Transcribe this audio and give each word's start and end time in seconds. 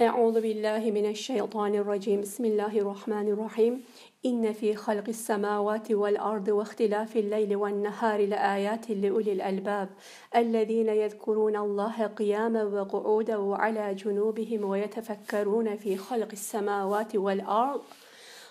أعوذ 0.00 0.40
بالله 0.40 0.90
من 0.90 1.06
الشيطان 1.06 1.74
الرجيم. 1.74 2.20
بسم 2.20 2.44
الله 2.44 2.78
الرحمن 2.78 3.28
الرحيم. 3.28 3.84
إن 4.26 4.52
في 4.52 4.74
خلق 4.74 5.04
السماوات 5.08 5.90
والأرض 5.90 6.48
واختلاف 6.48 7.16
الليل 7.16 7.56
والنهار 7.56 8.26
لآيات 8.26 8.90
لأولي 8.90 9.32
الألباب. 9.32 9.88
الذين 10.36 10.88
يذكرون 10.88 11.56
الله 11.56 12.06
قياما 12.06 12.64
وقعودا 12.64 13.36
وعلى 13.36 13.94
جنوبهم 13.94 14.64
ويتفكرون 14.64 15.76
في 15.76 15.96
خلق 15.96 16.28
السماوات 16.32 17.16
والأرض. 17.16 17.80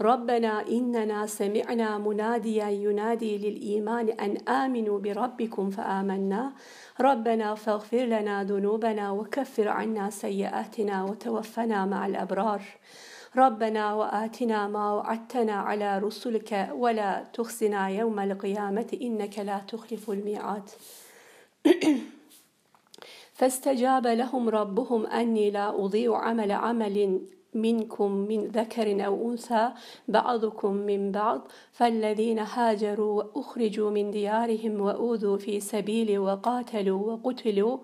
ربنا 0.00 0.68
إننا 0.68 1.26
سمعنا 1.26 1.98
مناديا 1.98 2.68
ينادي 2.68 3.38
للإيمان 3.38 4.08
أن 4.08 4.48
آمنوا 4.48 4.98
بربكم 4.98 5.70
فآمنا. 5.70 6.52
ربنا 7.00 7.54
فاغفر 7.54 8.04
لنا 8.04 8.44
ذنوبنا 8.44 9.10
وكفر 9.10 9.68
عنا 9.68 10.10
سيئاتنا 10.10 11.04
وتوفنا 11.04 11.86
مع 11.86 12.06
الأبرار. 12.06 12.62
ربنا 13.36 13.94
وآتنا 13.94 14.68
ما 14.68 14.92
وعدتنا 14.92 15.52
على 15.52 15.98
رسلك 15.98 16.68
ولا 16.72 17.24
تخزنا 17.32 17.88
يوم 17.88 18.18
القيامة 18.20 18.98
إنك 19.02 19.38
لا 19.38 19.58
تخلف 19.58 20.10
الميعاد. 20.10 20.68
فاستجاب 23.34 24.06
لهم 24.06 24.48
ربهم 24.48 25.06
أني 25.06 25.50
لا 25.50 25.84
أضيع 25.84 26.16
عمل 26.18 26.52
عمل 26.52 27.20
منكم 27.54 28.12
من 28.12 28.46
ذكر 28.46 29.06
أو 29.06 29.30
أنثى 29.30 29.70
بعضكم 30.08 30.72
من 30.72 31.12
بعض 31.12 31.48
فالذين 31.72 32.38
هاجروا 32.38 33.22
وأخرجوا 33.22 33.90
من 33.90 34.10
ديارهم 34.10 34.80
وأوذوا 34.80 35.36
في 35.36 35.60
سبيلي 35.60 36.18
وقاتلوا 36.18 37.12
وقتلوا 37.12 37.78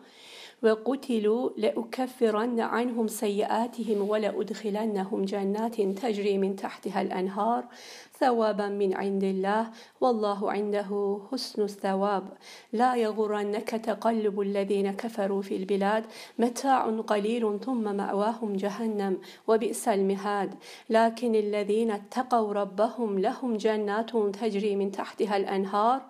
وقتلوا 0.62 1.50
لأكفرن 1.56 2.60
عنهم 2.60 3.08
سيئاتهم 3.08 4.08
ولأدخلنهم 4.08 5.24
جنات 5.24 5.80
تجري 5.80 6.38
من 6.38 6.56
تحتها 6.56 7.02
الأنهار 7.02 7.64
ثوابا 8.18 8.68
من 8.68 8.94
عند 8.94 9.24
الله. 9.24 9.70
والله 10.00 10.52
عنده 10.52 11.20
حسن 11.32 11.62
الثواب. 11.62 12.28
لا 12.72 12.94
يغرنك 12.96 13.70
تقلب 13.70 14.40
الذين 14.40 14.90
كفروا 14.92 15.42
في 15.42 15.56
البلاد. 15.56 16.04
متاع 16.38 16.86
قليل 16.86 17.58
ثم 17.60 17.96
مأواهم 17.96 18.56
جهنم 18.56 19.18
وبئس 19.48 19.88
المهاد. 19.88 20.54
لكن 20.90 21.34
الذين 21.34 21.90
اتقوا 21.90 22.52
ربهم 22.52 23.18
لهم 23.18 23.56
جنات 23.56 24.10
تجري 24.16 24.76
من 24.76 24.90
تحتها 24.92 25.36
الأنهار 25.36 26.02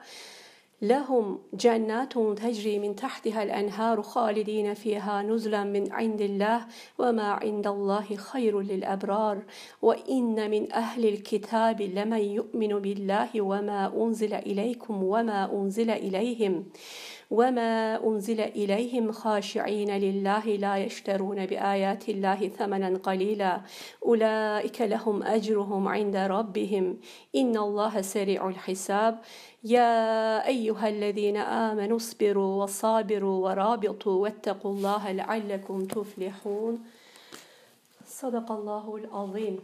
لهم 0.82 1.38
جنات 1.54 2.12
تجري 2.12 2.78
من 2.78 2.96
تحتها 2.96 3.42
الأنهار 3.42 4.02
خالدين 4.02 4.74
فيها 4.74 5.22
نزلا 5.22 5.64
من 5.64 5.92
عند 5.92 6.20
الله 6.20 6.66
وما 6.98 7.22
عند 7.22 7.66
الله 7.66 8.16
خير 8.16 8.60
للأبرار. 8.60 9.42
وإن 9.82 10.50
من 10.50 10.72
أهل 10.72 11.08
الكتاب 11.08 11.82
لمن 11.82 12.20
يؤمن 12.20 12.78
بالله 12.78 13.40
وما 13.40 13.92
أنزل 14.02 14.34
إليكم 14.34 15.02
وما 15.02 15.52
أنزل 15.52 15.90
إليهم 15.90 16.64
وما 17.30 18.06
أنزل 18.06 18.40
إليهم 18.40 19.12
خاشعين 19.12 19.90
لله 19.98 20.46
لا 20.46 20.76
يشترون 20.76 21.46
بآيات 21.46 22.08
الله 22.08 22.48
ثمنا 22.48 22.98
قليلا. 22.98 23.60
أولئك 24.06 24.80
لهم 24.80 25.22
أجرهم 25.22 25.88
عند 25.88 26.16
ربهم. 26.16 26.96
إن 27.36 27.56
الله 27.56 28.00
سريع 28.00 28.48
الحساب. 28.48 29.18
يا 29.65 30.47
أيها 30.47 30.89
الذين 30.89 31.37
آمنوا 31.37 31.97
اصبروا 31.97 32.63
وصابروا 32.63 33.37
ورابطوا 33.45 34.17
واتقوا 34.23 34.71
الله 34.71 35.11
لعلكم 35.11 35.77
تفلحون 35.85 36.73
صدق 38.05 38.51
الله 38.51 38.85
العظيم 38.97 39.57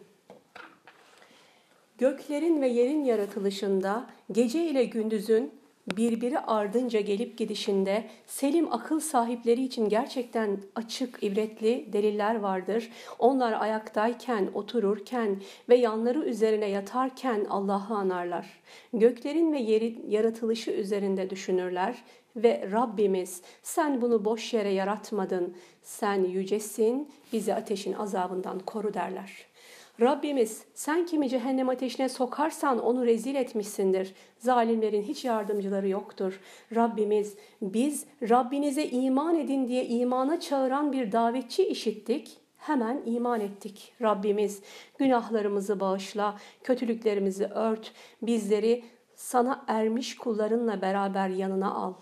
Göklerin 1.97 2.61
ve 2.61 2.67
yerin 2.67 3.03
yaratılışında 3.03 4.05
gece 4.31 4.65
ile 4.65 4.83
gündüzün 4.85 5.53
birbiri 5.86 6.38
ardınca 6.38 7.00
gelip 7.00 7.38
gidişinde 7.38 8.04
selim 8.26 8.72
akıl 8.72 9.00
sahipleri 9.00 9.64
için 9.64 9.88
gerçekten 9.88 10.60
açık, 10.74 11.22
ibretli 11.22 11.92
deliller 11.92 12.34
vardır. 12.34 12.90
Onlar 13.18 13.52
ayaktayken, 13.52 14.50
otururken 14.54 15.40
ve 15.68 15.76
yanları 15.76 16.18
üzerine 16.24 16.68
yatarken 16.68 17.46
Allah'ı 17.50 17.94
anarlar. 17.94 18.46
Göklerin 18.92 19.52
ve 19.52 19.58
yerin 19.58 20.04
yaratılışı 20.08 20.70
üzerinde 20.70 21.30
düşünürler 21.30 22.04
ve 22.36 22.68
Rabbimiz 22.72 23.42
sen 23.62 24.00
bunu 24.00 24.24
boş 24.24 24.54
yere 24.54 24.70
yaratmadın, 24.70 25.56
sen 25.82 26.24
yücesin, 26.24 27.08
bizi 27.32 27.54
ateşin 27.54 27.92
azabından 27.92 28.58
koru 28.58 28.94
derler.'' 28.94 29.51
Rabbimiz 30.00 30.64
sen 30.74 31.06
kimi 31.06 31.28
cehennem 31.28 31.68
ateşine 31.68 32.08
sokarsan 32.08 32.78
onu 32.78 33.06
rezil 33.06 33.34
etmişsindir. 33.34 34.14
Zalimlerin 34.38 35.02
hiç 35.02 35.24
yardımcıları 35.24 35.88
yoktur. 35.88 36.40
Rabbimiz 36.74 37.36
biz 37.62 38.06
Rabbinize 38.28 38.86
iman 38.86 39.36
edin 39.36 39.68
diye 39.68 39.86
imana 39.86 40.40
çağıran 40.40 40.92
bir 40.92 41.12
davetçi 41.12 41.66
işittik. 41.66 42.38
Hemen 42.56 43.02
iman 43.06 43.40
ettik. 43.40 43.92
Rabbimiz 44.02 44.62
günahlarımızı 44.98 45.80
bağışla, 45.80 46.38
kötülüklerimizi 46.62 47.46
ört, 47.46 47.92
bizleri 48.22 48.84
sana 49.14 49.64
ermiş 49.68 50.16
kullarınla 50.16 50.82
beraber 50.82 51.28
yanına 51.28 51.74
al. 51.74 51.94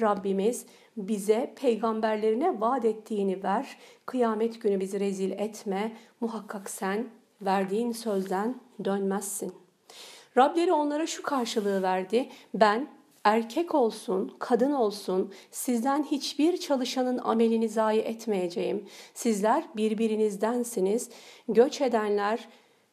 Rabbimiz 0.00 0.66
bize 0.96 1.54
peygamberlerine 1.56 2.60
vaat 2.60 2.84
ettiğini 2.84 3.42
ver. 3.42 3.78
Kıyamet 4.06 4.62
günü 4.62 4.80
bizi 4.80 5.00
rezil 5.00 5.30
etme. 5.30 5.92
Muhakkak 6.20 6.70
sen 6.70 7.06
verdiğin 7.44 7.92
sözden 7.92 8.60
dönmezsin. 8.84 9.52
Rableri 10.36 10.72
onlara 10.72 11.06
şu 11.06 11.22
karşılığı 11.22 11.82
verdi. 11.82 12.28
Ben 12.54 12.88
erkek 13.24 13.74
olsun, 13.74 14.36
kadın 14.38 14.72
olsun 14.72 15.32
sizden 15.50 16.04
hiçbir 16.04 16.56
çalışanın 16.56 17.18
amelini 17.18 17.68
zayi 17.68 18.00
etmeyeceğim. 18.00 18.88
Sizler 19.14 19.64
birbirinizdensiniz. 19.76 21.10
Göç 21.48 21.80
edenler, 21.80 22.48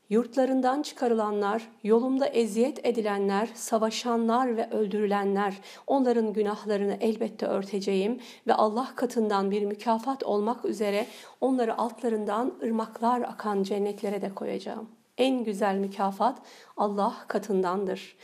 Yurtlarından 0.10 0.82
çıkarılanlar, 0.82 1.70
yolumda 1.84 2.28
eziyet 2.28 2.86
edilenler, 2.86 3.50
savaşanlar 3.54 4.58
ve 4.58 4.70
öldürülenler, 4.70 5.62
onların 5.88 6.34
günahlarını 6.34 6.98
elbette 7.02 7.46
örteceğim 7.46 8.20
ve 8.48 8.54
Allah 8.54 8.92
katından 8.96 9.52
bir 9.52 9.66
mükafat 9.66 10.24
olmak 10.24 10.66
üzere 10.66 11.06
onları 11.42 11.78
altlarından 11.78 12.54
ırmaklar 12.64 13.22
akan 13.22 13.64
cennetlere 13.64 14.22
de 14.22 14.36
koyacağım. 14.36 14.90
En 15.18 15.44
güzel 15.44 15.76
mükafat 15.76 16.38
Allah 16.78 17.16
katındandır. 17.28 18.16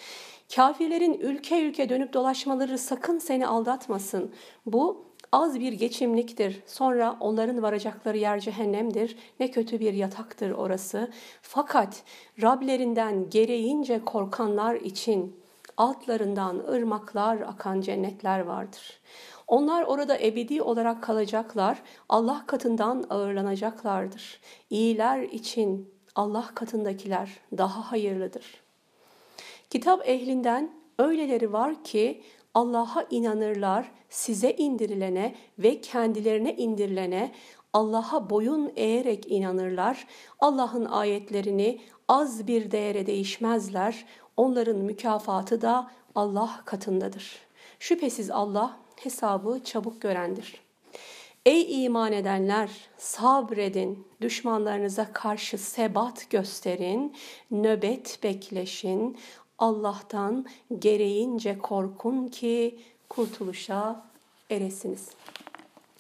Kafirlerin 0.56 1.14
ülke 1.14 1.62
ülke 1.62 1.90
dönüp 1.90 2.14
dolaşmaları 2.14 2.78
sakın 2.78 3.18
seni 3.18 3.48
aldatmasın. 3.48 4.32
Bu 4.66 5.05
az 5.36 5.60
bir 5.60 5.74
geçimliktir. 5.74 6.64
Sonra 6.66 7.18
onların 7.20 7.62
varacakları 7.62 8.18
yer 8.18 8.40
cehennemdir. 8.40 9.18
Ne 9.40 9.52
kötü 9.52 9.80
bir 9.80 9.94
yataktır 9.94 10.52
orası. 10.52 11.12
Fakat 11.42 12.04
Rablerinden 12.42 13.30
gereğince 13.30 14.06
korkanlar 14.06 14.76
için 14.76 15.40
altlarından 15.78 16.60
ırmaklar 16.60 17.42
akan 17.42 17.82
cennetler 17.82 18.40
vardır. 18.40 19.00
Onlar 19.48 19.84
orada 19.84 20.20
ebedi 20.20 20.62
olarak 20.62 21.04
kalacaklar, 21.04 21.82
Allah 22.10 22.44
katından 22.48 23.06
ağırlanacaklardır. 23.10 24.40
İyiler 24.70 25.22
için 25.22 25.94
Allah 26.16 26.46
katındakiler 26.56 27.30
daha 27.58 27.92
hayırlıdır. 27.92 28.62
Kitap 29.70 30.10
ehlinden 30.10 30.72
öyleleri 31.00 31.54
var 31.54 31.84
ki 31.84 32.22
Allah'a 32.54 33.06
inanırlar, 33.10 33.92
size 34.16 34.52
indirilene 34.52 35.36
ve 35.60 35.82
kendilerine 35.82 36.56
indirilene 36.56 37.32
Allah'a 37.74 38.30
boyun 38.30 38.72
eğerek 38.76 39.32
inanırlar. 39.32 40.08
Allah'ın 40.40 40.86
ayetlerini 40.86 41.82
az 42.08 42.48
bir 42.48 42.72
değere 42.72 43.06
değişmezler. 43.06 44.06
Onların 44.38 44.78
mükafatı 44.78 45.62
da 45.62 45.92
Allah 46.16 46.62
katındadır. 46.66 47.40
Şüphesiz 47.80 48.32
Allah 48.32 48.78
hesabı 48.96 49.64
çabuk 49.64 50.02
görendir. 50.02 50.62
Ey 51.46 51.86
iman 51.86 52.12
edenler 52.12 52.70
sabredin, 52.98 54.08
düşmanlarınıza 54.22 55.14
karşı 55.14 55.58
sebat 55.58 56.30
gösterin, 56.30 57.16
nöbet 57.52 58.20
bekleşin, 58.24 59.18
Allah'tan 59.60 60.46
gereğince 60.80 61.58
korkun 61.58 62.28
ki 62.28 62.80
kurtuluşa 63.10 64.04
eresiniz. 64.50 65.10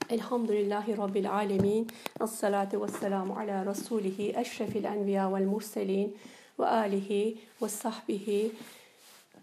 Elhamdülillahi 0.10 0.98
Rabbil 0.98 1.32
alemin. 1.32 1.88
Esselatu 2.24 2.84
vesselamu 2.84 3.38
ala 3.38 3.66
Resulihi 3.66 4.34
eşrefil 4.38 4.84
enbiya 4.84 5.34
vel 5.34 5.46
murselin 5.46 6.18
ve 6.60 6.66
alihi 6.66 7.38
ve 7.62 7.70
sahbihi 7.70 8.52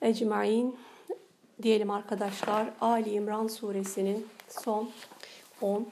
ecmain 0.02 0.76
diyelim 1.62 1.90
arkadaşlar. 1.90 2.70
Ali 2.80 3.10
İmran 3.10 3.46
suresinin 3.46 4.26
son 4.48 4.90
10 5.60 5.86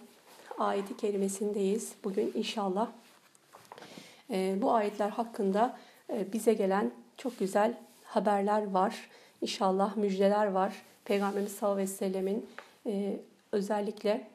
ayeti 0.58 0.96
kerimesindeyiz. 0.96 1.92
Bugün 2.04 2.32
inşallah 2.34 2.88
e, 4.30 4.58
bu 4.62 4.72
ayetler 4.72 5.08
hakkında 5.08 5.78
e, 6.12 6.32
bize 6.32 6.52
gelen 6.52 6.90
çok 7.16 7.38
güzel 7.38 7.74
haberler 8.04 8.70
var. 8.70 9.08
İnşallah 9.42 9.96
müjdeler 9.96 10.46
var. 10.46 10.72
Peygamberimiz 11.10 11.52
sallallahu 11.52 11.74
aleyhi 11.74 11.90
ve 11.90 11.94
sellemin 11.94 12.46
e, 12.86 13.20
özellikle 13.52 14.26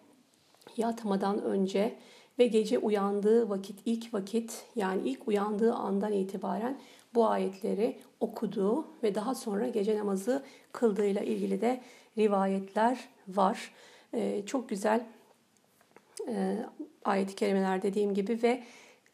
yatmadan 0.78 1.44
önce 1.44 1.96
ve 2.40 2.48
gece 2.48 2.78
uyandığı 2.78 3.50
vakit, 3.50 3.80
ilk 3.86 4.14
vakit 4.14 4.66
yani 4.76 5.10
ilk 5.10 5.28
uyandığı 5.28 5.74
andan 5.74 6.12
itibaren 6.14 6.78
bu 7.14 7.28
ayetleri 7.28 8.00
okuduğu 8.20 8.88
ve 9.04 9.16
daha 9.16 9.36
sonra 9.36 9.68
gece 9.68 9.98
namazı 9.98 10.44
kıldığıyla 10.72 11.22
ilgili 11.22 11.62
de 11.62 11.82
rivayetler 12.18 13.00
var. 13.28 13.74
Ee, 14.14 14.44
çok 14.46 14.70
güzel 14.70 15.06
e, 16.28 16.58
ayet-i 17.06 17.36
kerimeler 17.36 17.82
dediğim 17.82 18.14
gibi 18.14 18.44
ve 18.44 18.64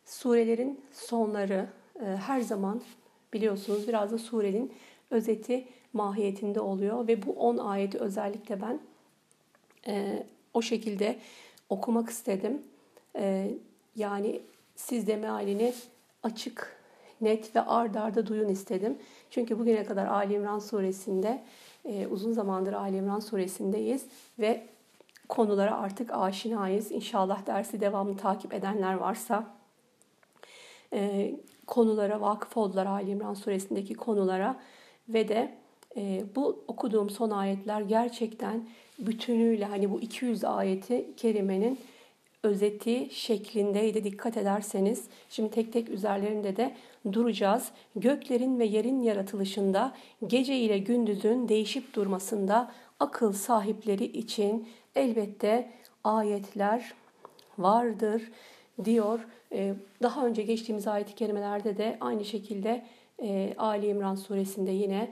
surelerin 0.06 0.81
sonları 0.94 1.69
e, 2.00 2.06
her 2.06 2.42
zaman 2.42 2.81
biliyorsunuz 3.34 3.88
biraz 3.88 4.12
da 4.12 4.18
surenin 4.18 4.74
özeti 5.12 5.68
mahiyetinde 5.93 6.59
oluyor 6.59 7.07
ve 7.07 7.25
bu 7.25 7.31
10 7.31 7.57
ayeti 7.57 7.97
özellikle 7.97 8.61
ben 8.61 8.79
e, 9.88 10.23
o 10.53 10.61
şekilde 10.61 11.19
okumak 11.69 12.09
istedim. 12.09 12.61
E, 13.15 13.51
yani 13.95 14.41
siz 14.75 15.07
de 15.07 15.15
mealini 15.15 15.73
açık, 16.23 16.81
net 17.21 17.55
ve 17.55 17.61
ard 17.61 17.95
arda 17.95 18.27
duyun 18.27 18.49
istedim. 18.49 18.97
Çünkü 19.29 19.59
bugüne 19.59 19.83
kadar 19.83 20.05
Ali 20.05 20.33
İmran 20.33 20.59
suresinde 20.59 21.43
e, 21.85 22.07
uzun 22.07 22.33
zamandır 22.33 22.73
Ali 22.73 22.97
İmran 22.97 23.19
suresindeyiz 23.19 24.05
ve 24.39 24.67
konulara 25.29 25.77
artık 25.77 26.13
aşinayız. 26.13 26.91
İnşallah 26.91 27.45
dersi 27.45 27.81
devamlı 27.81 28.17
takip 28.17 28.53
edenler 28.53 28.93
varsa 28.93 29.47
e, 30.93 31.31
konulara 31.67 32.21
vakıf 32.21 32.57
oldular 32.57 32.85
Ali 32.85 33.11
İmran 33.11 33.33
suresindeki 33.33 33.93
konulara 33.93 34.59
ve 35.09 35.27
de 35.27 35.61
e, 35.97 36.23
bu 36.35 36.63
okuduğum 36.67 37.09
son 37.09 37.29
ayetler 37.29 37.81
gerçekten 37.81 38.65
bütünüyle 38.99 39.65
hani 39.65 39.91
bu 39.91 40.01
200 40.01 40.43
ayeti 40.43 41.05
kerimenin 41.17 41.79
özeti 42.43 43.09
şeklindeydi 43.11 44.03
dikkat 44.03 44.38
ederseniz. 44.38 45.03
Şimdi 45.29 45.51
tek 45.51 45.73
tek 45.73 45.89
üzerlerinde 45.89 46.55
de 46.55 46.75
duracağız. 47.11 47.71
Göklerin 47.95 48.59
ve 48.59 48.65
yerin 48.65 49.01
yaratılışında, 49.01 49.93
gece 50.27 50.57
ile 50.57 50.77
gündüzün 50.77 51.49
değişip 51.49 51.93
durmasında 51.93 52.71
akıl 52.99 53.33
sahipleri 53.33 54.05
için 54.05 54.67
elbette 54.95 55.71
ayetler 56.03 56.93
vardır 57.57 58.31
diyor. 58.85 59.19
Ee, 59.53 59.73
daha 60.03 60.25
önce 60.25 60.41
geçtiğimiz 60.41 60.88
ayet-i 60.88 61.15
kerimelerde 61.15 61.77
de 61.77 61.97
aynı 62.01 62.25
şekilde 62.25 62.85
e, 63.23 63.53
Ali 63.57 63.88
İmran 63.88 64.15
suresinde 64.15 64.71
yine 64.71 65.11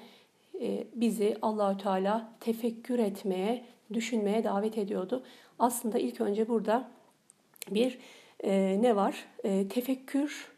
bizi 0.95 1.38
Allahü 1.41 1.77
Teala 1.77 2.33
tefekkür 2.39 3.00
etmeye, 3.00 3.65
düşünmeye 3.94 4.44
davet 4.44 4.77
ediyordu. 4.77 5.23
Aslında 5.59 6.00
ilk 6.00 6.21
önce 6.21 6.47
burada 6.47 6.91
bir 7.71 8.00
e, 8.44 8.77
ne 8.81 8.95
var? 8.95 9.25
Tefekkür 9.69 10.51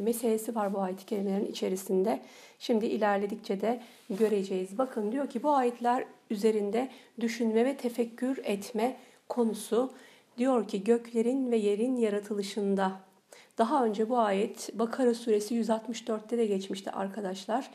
meselesi 0.00 0.54
var 0.54 0.74
bu 0.74 0.80
ayet-i 0.80 1.48
içerisinde. 1.48 2.20
Şimdi 2.58 2.86
ilerledikçe 2.86 3.60
de 3.60 3.80
göreceğiz. 4.10 4.78
Bakın 4.78 5.12
diyor 5.12 5.30
ki 5.30 5.42
bu 5.42 5.50
ayetler 5.50 6.04
üzerinde 6.30 6.88
düşünme 7.20 7.64
ve 7.64 7.76
tefekkür 7.76 8.40
etme 8.44 8.96
konusu 9.28 9.92
diyor 10.38 10.68
ki 10.68 10.84
göklerin 10.84 11.50
ve 11.50 11.56
yerin 11.56 11.96
yaratılışında 11.96 13.00
daha 13.58 13.84
önce 13.84 14.08
bu 14.08 14.18
ayet 14.18 14.70
Bakara 14.74 15.14
suresi 15.14 15.54
164'te 15.54 16.38
de 16.38 16.46
geçmişti 16.46 16.90
arkadaşlar. 16.90 17.70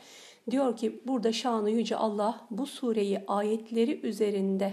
Diyor 0.50 0.76
ki 0.76 1.02
burada 1.06 1.32
şanı 1.32 1.70
yüce 1.70 1.96
Allah 1.96 2.46
bu 2.50 2.66
sureyi 2.66 3.20
ayetleri 3.26 4.00
üzerinde 4.00 4.72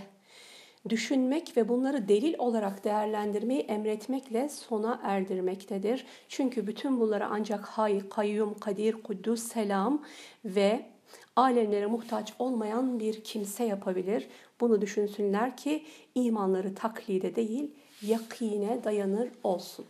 düşünmek 0.90 1.58
ve 1.58 1.70
bunları 1.70 2.08
delil 2.08 2.36
olarak 2.38 2.84
değerlendirmeyi 2.84 3.60
emretmekle 3.62 4.50
sona 4.50 5.00
erdirmektedir. 5.04 6.06
Çünkü 6.28 6.68
bütün 6.68 7.00
bunları 7.00 7.26
ancak 7.26 7.66
Hay, 7.66 8.10
Kayyum, 8.10 8.60
Kadir, 8.60 8.94
Kuddus, 8.94 9.44
Selam 9.44 10.04
ve 10.46 10.86
alemlere 11.36 11.86
muhtaç 11.86 12.34
olmayan 12.40 13.00
bir 13.00 13.24
kimse 13.24 13.64
yapabilir. 13.64 14.28
Bunu 14.62 14.82
düşünsünler 14.82 15.58
ki 15.58 15.84
imanları 16.16 16.76
taklide 16.76 17.36
değil, 17.36 17.76
yakine 18.02 18.84
dayanır 18.84 19.30
olsun. 19.44 19.86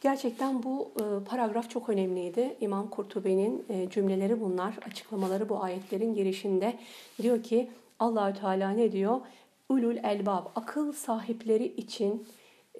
Gerçekten 0.00 0.62
bu 0.62 0.92
e, 0.96 1.24
paragraf 1.24 1.70
çok 1.70 1.88
önemliydi. 1.88 2.56
İmam 2.60 2.90
Kurtubi'nin 2.90 3.64
e, 3.68 3.90
cümleleri 3.90 4.40
bunlar, 4.40 4.74
açıklamaları 4.86 5.48
bu 5.48 5.62
ayetlerin 5.62 6.14
girişinde. 6.14 6.74
Diyor 7.22 7.42
ki 7.42 7.70
Allahü 7.98 8.40
Teala 8.40 8.70
ne 8.70 8.92
diyor? 8.92 9.20
Ulul 9.68 9.96
elbab, 9.96 10.46
akıl 10.54 10.92
sahipleri 10.92 11.66
için, 11.66 12.26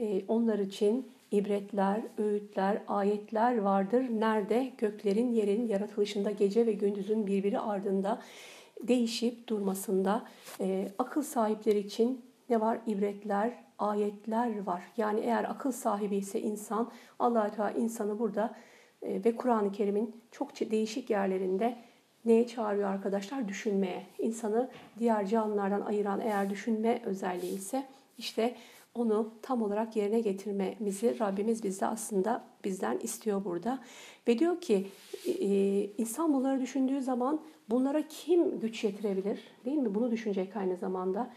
e, 0.01 0.23
onlar 0.29 0.59
için 0.59 1.09
ibretler, 1.31 2.03
öğütler, 2.19 2.83
ayetler 2.89 3.59
vardır. 3.59 4.05
Nerede? 4.11 4.73
Göklerin, 4.79 5.33
yerin 5.33 5.67
yaratılışında, 5.67 6.31
gece 6.31 6.67
ve 6.67 6.73
gündüzün 6.73 7.27
birbiri 7.27 7.61
ardında 7.61 8.23
değişip 8.83 9.49
durmasında. 9.49 10.25
Akıl 10.99 11.23
sahipleri 11.23 11.79
için 11.79 12.25
ne 12.49 12.61
var? 12.61 12.79
İbretler, 12.87 13.68
ayetler 13.79 14.67
var. 14.67 14.83
Yani 14.97 15.21
eğer 15.21 15.45
akıl 15.45 15.73
sahibi 15.73 16.17
ise 16.17 16.41
insan, 16.41 16.91
allah 17.19 17.51
Teala 17.51 17.71
insanı 17.71 18.19
burada 18.19 18.57
e, 19.03 19.25
ve 19.25 19.37
Kur'an-ı 19.37 19.73
Kerim'in 19.73 20.17
çok 20.31 20.61
değişik 20.61 21.11
yerlerinde 21.11 21.77
neye 22.25 22.47
çağırıyor 22.47 22.89
arkadaşlar? 22.89 23.49
Düşünmeye. 23.49 24.07
İnsanı 24.19 24.71
diğer 24.99 25.27
canlılardan 25.27 25.81
ayıran 25.81 26.21
eğer 26.21 26.51
düşünme 26.51 27.03
özelliği 27.05 27.57
ise 27.57 27.87
işte 28.19 28.55
onu 28.95 29.33
tam 29.43 29.63
olarak 29.63 29.97
yerine 29.97 30.21
getirmemizi 30.21 31.21
Rabbimiz 31.21 31.65
bizde 31.65 31.87
aslında 31.87 32.45
bizden 32.65 32.99
istiyor 32.99 33.45
burada. 33.45 33.79
Ve 34.29 34.39
diyor 34.39 34.61
ki 34.61 34.87
insan 35.99 36.33
bunları 36.33 36.61
düşündüğü 36.61 37.01
zaman 37.01 37.41
bunlara 37.71 38.09
kim 38.09 38.61
güç 38.61 38.85
yetirebilir? 38.85 39.41
Değil 39.65 39.77
mi? 39.77 39.95
Bunu 39.95 40.11
düşünecek 40.11 40.57
aynı 40.57 40.77
zamanda. 40.77 41.31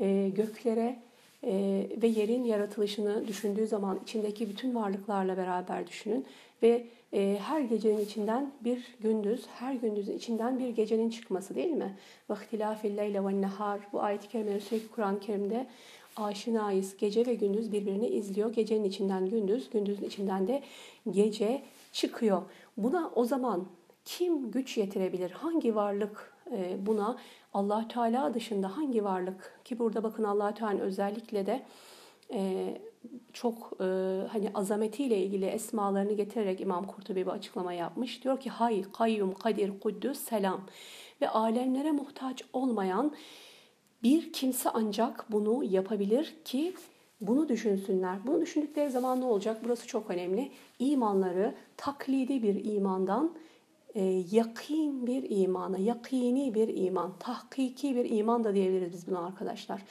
E, 0.00 0.28
göklere, 0.28 1.02
ee, 1.44 1.86
ve 2.02 2.06
yerin 2.06 2.44
yaratılışını 2.44 3.28
düşündüğü 3.28 3.66
zaman 3.66 4.00
içindeki 4.02 4.48
bütün 4.48 4.74
varlıklarla 4.74 5.36
beraber 5.36 5.86
düşünün 5.86 6.26
ve 6.62 6.86
e, 7.12 7.38
her 7.42 7.60
gecenin 7.60 8.00
içinden 8.00 8.52
bir 8.64 8.96
gündüz, 9.00 9.46
her 9.46 9.74
gündüzün 9.74 10.16
içinden 10.16 10.58
bir 10.58 10.68
gecenin 10.68 11.10
çıkması 11.10 11.54
değil 11.54 11.70
mi? 11.70 11.96
Vaktilafil 12.28 12.96
leyle 12.96 13.24
ve 13.24 13.92
bu 13.92 14.00
ayet-i 14.02 14.28
kerimeleri 14.28 14.60
sürekli 14.60 14.88
Kur'an-ı 14.88 15.20
Kerim'de 15.20 15.66
aşinayız. 16.16 16.96
Gece 16.96 17.26
ve 17.26 17.34
gündüz 17.34 17.72
birbirini 17.72 18.06
izliyor. 18.06 18.52
Gecenin 18.52 18.84
içinden 18.84 19.26
gündüz, 19.26 19.70
gündüzün 19.70 20.06
içinden 20.06 20.48
de 20.48 20.62
gece 21.10 21.62
çıkıyor. 21.92 22.42
Buna 22.76 23.10
o 23.14 23.24
zaman 23.24 23.66
kim 24.04 24.50
güç 24.50 24.76
yetirebilir? 24.76 25.30
Hangi 25.30 25.74
varlık 25.74 26.37
buna 26.86 27.16
allah 27.54 27.88
Teala 27.88 28.34
dışında 28.34 28.76
hangi 28.76 29.04
varlık 29.04 29.60
ki 29.64 29.78
burada 29.78 30.02
bakın 30.02 30.24
allah 30.24 30.54
Teala 30.54 30.80
özellikle 30.80 31.46
de 31.46 31.62
e, 32.32 32.74
çok 33.32 33.72
e, 33.80 33.84
hani 34.32 34.50
azametiyle 34.54 35.18
ilgili 35.18 35.44
esmalarını 35.46 36.12
getirerek 36.12 36.60
İmam 36.60 36.86
Kurtubi 36.86 37.26
bir 37.26 37.30
açıklama 37.30 37.72
yapmış. 37.72 38.24
Diyor 38.24 38.40
ki 38.40 38.50
hay, 38.50 38.84
kayyum, 38.92 39.34
kadir, 39.34 39.80
kuddüs, 39.80 40.18
selam 40.18 40.60
ve 41.20 41.28
alemlere 41.28 41.92
muhtaç 41.92 42.44
olmayan 42.52 43.12
bir 44.02 44.32
kimse 44.32 44.70
ancak 44.70 45.32
bunu 45.32 45.64
yapabilir 45.64 46.34
ki 46.44 46.74
bunu 47.20 47.48
düşünsünler. 47.48 48.26
Bunu 48.26 48.40
düşündükleri 48.40 48.90
zaman 48.90 49.20
ne 49.20 49.24
olacak? 49.24 49.60
Burası 49.64 49.86
çok 49.86 50.10
önemli. 50.10 50.50
İmanları 50.78 51.54
taklidi 51.76 52.42
bir 52.42 52.64
imandan 52.64 53.32
e, 53.98 54.24
yakin 54.30 55.06
bir 55.06 55.30
imana, 55.30 55.78
yakini 55.78 56.54
bir 56.54 56.76
iman, 56.76 57.12
tahkiki 57.18 57.96
bir 57.96 58.10
iman 58.10 58.44
da 58.44 58.54
diyebiliriz 58.54 58.92
biz 58.92 59.06
buna 59.06 59.26
arkadaşlar. 59.26 59.82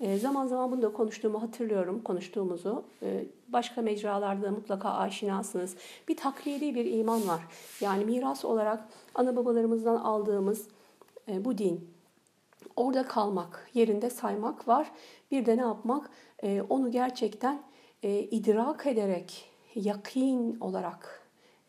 E, 0.00 0.18
zaman 0.18 0.46
zaman 0.46 0.72
bunu 0.72 0.82
da 0.82 0.92
konuştuğumu 0.92 1.42
hatırlıyorum, 1.42 2.02
konuştuğumuzu. 2.02 2.84
E, 3.02 3.24
başka 3.48 3.82
mecralarda 3.82 4.50
mutlaka 4.50 4.90
aşinasınız. 4.90 5.76
Bir 6.08 6.16
taklidi 6.16 6.74
bir 6.74 6.84
iman 6.84 7.28
var. 7.28 7.40
Yani 7.80 8.04
miras 8.04 8.44
olarak 8.44 8.88
ana 9.14 9.36
babalarımızdan 9.36 9.96
aldığımız 9.96 10.68
e, 11.28 11.44
bu 11.44 11.58
din. 11.58 11.90
Orada 12.76 13.02
kalmak, 13.02 13.70
yerinde 13.74 14.10
saymak 14.10 14.68
var. 14.68 14.90
Bir 15.30 15.46
de 15.46 15.56
ne 15.56 15.60
yapmak? 15.60 16.10
E, 16.42 16.62
onu 16.62 16.90
gerçekten 16.90 17.62
e, 18.02 18.18
idrak 18.18 18.86
ederek, 18.86 19.50
yakin 19.74 20.60
olarak 20.60 21.17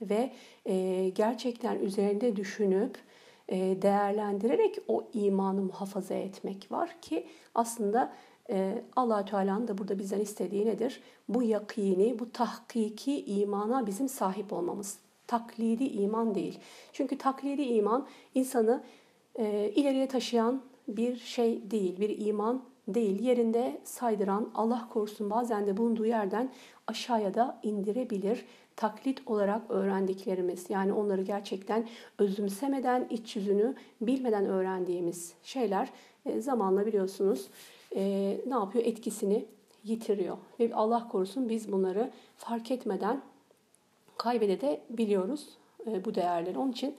ve 0.02 0.32
e, 0.66 1.10
gerçekten 1.10 1.80
üzerinde 1.80 2.36
düşünüp 2.36 2.98
e, 3.50 3.82
değerlendirerek 3.82 4.78
o 4.88 5.08
imanı 5.14 5.62
muhafaza 5.62 6.14
etmek 6.14 6.72
var 6.72 6.96
ki 7.02 7.28
aslında 7.56 8.14
e, 8.50 8.84
allah 8.96 9.26
Teala'nın 9.26 9.68
da 9.68 9.78
burada 9.78 10.00
bizden 10.00 10.20
istediği 10.20 10.66
nedir? 10.66 11.02
Bu 11.30 11.44
yakini, 11.44 12.20
bu 12.20 12.32
tahkiki 12.32 13.26
imana 13.26 13.88
bizim 13.88 14.10
sahip 14.10 14.54
olmamız. 14.54 15.00
Taklidi 15.28 15.84
iman 15.84 16.36
değil. 16.36 16.60
Çünkü 16.94 17.18
taklidi 17.18 17.62
iman 17.62 18.08
insanı 18.36 18.84
e, 19.36 19.72
ileriye 19.76 20.08
taşıyan 20.08 20.62
bir 20.88 21.18
şey 21.18 21.72
değil, 21.72 22.00
bir 22.00 22.28
iman 22.28 22.64
değil. 22.88 23.20
Yerinde 23.20 23.82
saydıran, 23.84 24.50
Allah 24.56 24.88
korusun 24.90 25.30
bazen 25.30 25.68
de 25.68 25.78
bulunduğu 25.78 26.06
yerden 26.06 26.52
aşağıya 26.88 27.34
da 27.34 27.60
indirebilir 27.64 28.46
taklit 28.80 29.28
olarak 29.28 29.62
öğrendiklerimiz 29.70 30.70
yani 30.70 30.94
onları 30.94 31.22
gerçekten 31.22 31.88
özümsemeden 32.18 33.08
iç 33.10 33.36
yüzünü 33.36 33.76
bilmeden 34.02 34.46
öğrendiğimiz 34.46 35.34
şeyler 35.44 35.90
e, 36.26 36.42
zamanla 36.42 36.86
biliyorsunuz 36.86 37.48
e, 37.96 38.02
ne 38.48 38.54
yapıyor 38.54 38.86
etkisini 38.86 39.46
yitiriyor 39.84 40.38
ve 40.60 40.76
Allah 40.76 41.08
korusun 41.08 41.50
biz 41.50 41.72
bunları 41.72 42.12
fark 42.38 42.72
etmeden 42.72 43.22
kaybedebiliyoruz 44.18 45.50
e, 45.88 46.06
bu 46.06 46.16
değerleri. 46.16 46.58
Onun 46.58 46.72
için 46.72 46.96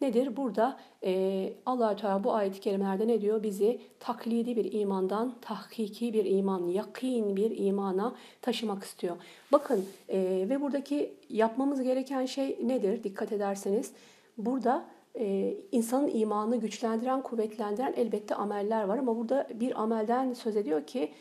nedir? 0.00 0.36
Burada 0.36 0.76
e, 1.04 1.52
allah 1.66 1.96
Teala 1.96 2.24
bu 2.24 2.32
ayet-i 2.32 2.60
kerimelerde 2.60 3.08
ne 3.08 3.20
diyor? 3.20 3.42
Bizi 3.42 3.80
taklidi 4.00 4.56
bir 4.56 4.72
imandan 4.72 5.34
tahkiki 5.40 6.12
bir 6.12 6.24
iman, 6.24 6.66
yakin 6.66 7.36
bir 7.36 7.58
imana 7.58 8.14
taşımak 8.42 8.84
istiyor. 8.84 9.16
Bakın 9.52 9.84
e, 10.08 10.46
ve 10.48 10.60
buradaki 10.60 11.14
yapmamız 11.28 11.82
gereken 11.82 12.26
şey 12.26 12.58
nedir? 12.62 13.04
Dikkat 13.04 13.32
ederseniz 13.32 13.92
burada 14.38 14.84
e, 15.18 15.54
insanın 15.72 16.10
imanını 16.14 16.56
güçlendiren, 16.56 17.22
kuvvetlendiren 17.22 17.94
elbette 17.96 18.34
ameller 18.34 18.84
var 18.84 18.98
ama 18.98 19.16
burada 19.16 19.46
bir 19.54 19.82
amelden 19.82 20.32
söz 20.32 20.56
ediyor 20.56 20.86
ki 20.86 21.12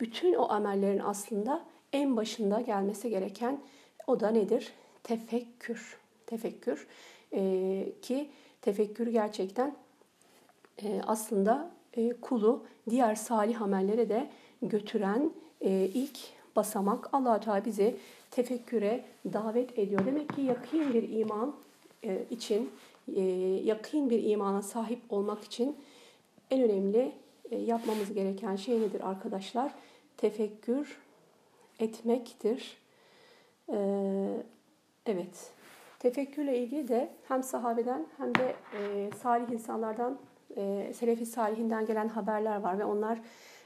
bütün 0.00 0.34
o 0.34 0.48
amellerin 0.52 1.02
aslında 1.04 1.64
en 1.92 2.16
başında 2.16 2.60
gelmesi 2.60 3.10
gereken 3.10 3.60
o 4.06 4.20
da 4.20 4.30
nedir? 4.30 4.72
Tefekkür. 5.02 5.98
Tefekkür 6.26 6.86
e, 7.34 7.86
ki 8.02 8.28
tefekkür 8.62 9.06
gerçekten 9.06 9.76
e, 10.82 11.00
aslında 11.06 11.70
e, 11.96 12.12
kulu 12.12 12.64
diğer 12.90 13.14
salih 13.14 13.62
amellere 13.62 14.08
de 14.08 14.30
götüren 14.62 15.30
e, 15.60 15.70
ilk 15.94 16.18
basamak. 16.56 17.14
allah 17.14 17.40
Teala 17.40 17.64
bizi 17.64 17.96
tefekküre 18.30 19.04
davet 19.32 19.78
ediyor. 19.78 20.06
Demek 20.06 20.34
ki 20.34 20.40
yakın 20.40 20.94
bir 20.94 21.08
iman 21.08 21.54
için, 22.30 22.70
e, 23.16 23.22
yakın 23.64 24.10
bir 24.10 24.24
imana 24.24 24.62
sahip 24.62 25.00
olmak 25.10 25.44
için 25.44 25.76
en 26.50 26.62
önemli 26.62 27.12
yapmamız 27.66 28.14
gereken 28.14 28.56
şey 28.56 28.80
nedir 28.80 29.08
arkadaşlar? 29.08 29.72
Tefekkür 30.16 30.98
etmektir. 31.80 32.76
E, 33.72 33.78
evet. 35.06 35.52
Tefekkürle 36.04 36.58
ilgili 36.58 36.88
de 36.88 37.10
hem 37.28 37.42
sahabeden 37.42 38.06
hem 38.18 38.34
de 38.34 38.54
e, 38.78 39.10
salih 39.22 39.50
insanlardan, 39.52 40.18
e, 40.56 40.92
selefi 40.94 41.26
salihinden 41.26 41.86
gelen 41.86 42.08
haberler 42.08 42.56
var 42.56 42.78
ve 42.78 42.84
onlar 42.84 43.20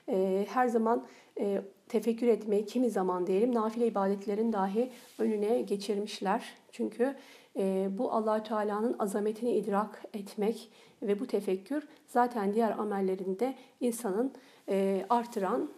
e, 0.09 0.47
her 0.49 0.69
zaman 0.69 1.07
e, 1.41 1.63
tefekkür 1.89 2.27
etmeyi 2.27 2.67
kimi 2.67 2.91
zaman 2.91 3.27
diyelim 3.27 3.55
nafile 3.55 3.87
ibadetlerin 3.87 4.53
dahi 4.53 4.91
önüne 5.19 5.63
geçirmişler. 5.63 6.55
Çünkü 6.73 7.15
e, 7.57 7.89
bu 7.99 8.13
allah 8.13 8.43
Teala'nın 8.43 8.97
azametini 8.99 9.53
idrak 9.53 10.05
etmek 10.15 10.71
ve 11.03 11.21
bu 11.21 11.27
tefekkür 11.27 11.89
zaten 12.07 12.55
diğer 12.55 12.79
amellerinde 12.79 13.55
insanın 13.81 14.33
e, 14.69 15.07
artıran 15.09 15.71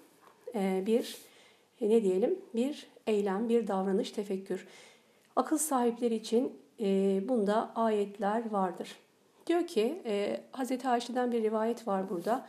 e, 0.55 0.83
bir 0.87 1.19
e, 1.81 1.89
ne 1.89 2.03
diyelim 2.03 2.39
bir 2.55 2.87
eylem, 3.07 3.49
bir 3.49 3.67
davranış, 3.67 4.11
tefekkür. 4.11 4.67
Akıl 5.37 5.59
sahipleri 5.59 6.15
için 6.15 6.61
e, 6.81 7.21
bunda 7.29 7.73
ayetler 7.75 8.51
vardır. 8.51 8.97
Diyor 9.47 9.67
ki 9.67 10.03
e, 10.05 10.41
Hz. 10.53 10.85
Ayşe'den 10.85 11.33
bir 11.33 11.43
rivayet 11.43 11.89
var 11.89 12.11
burada. 12.11 12.47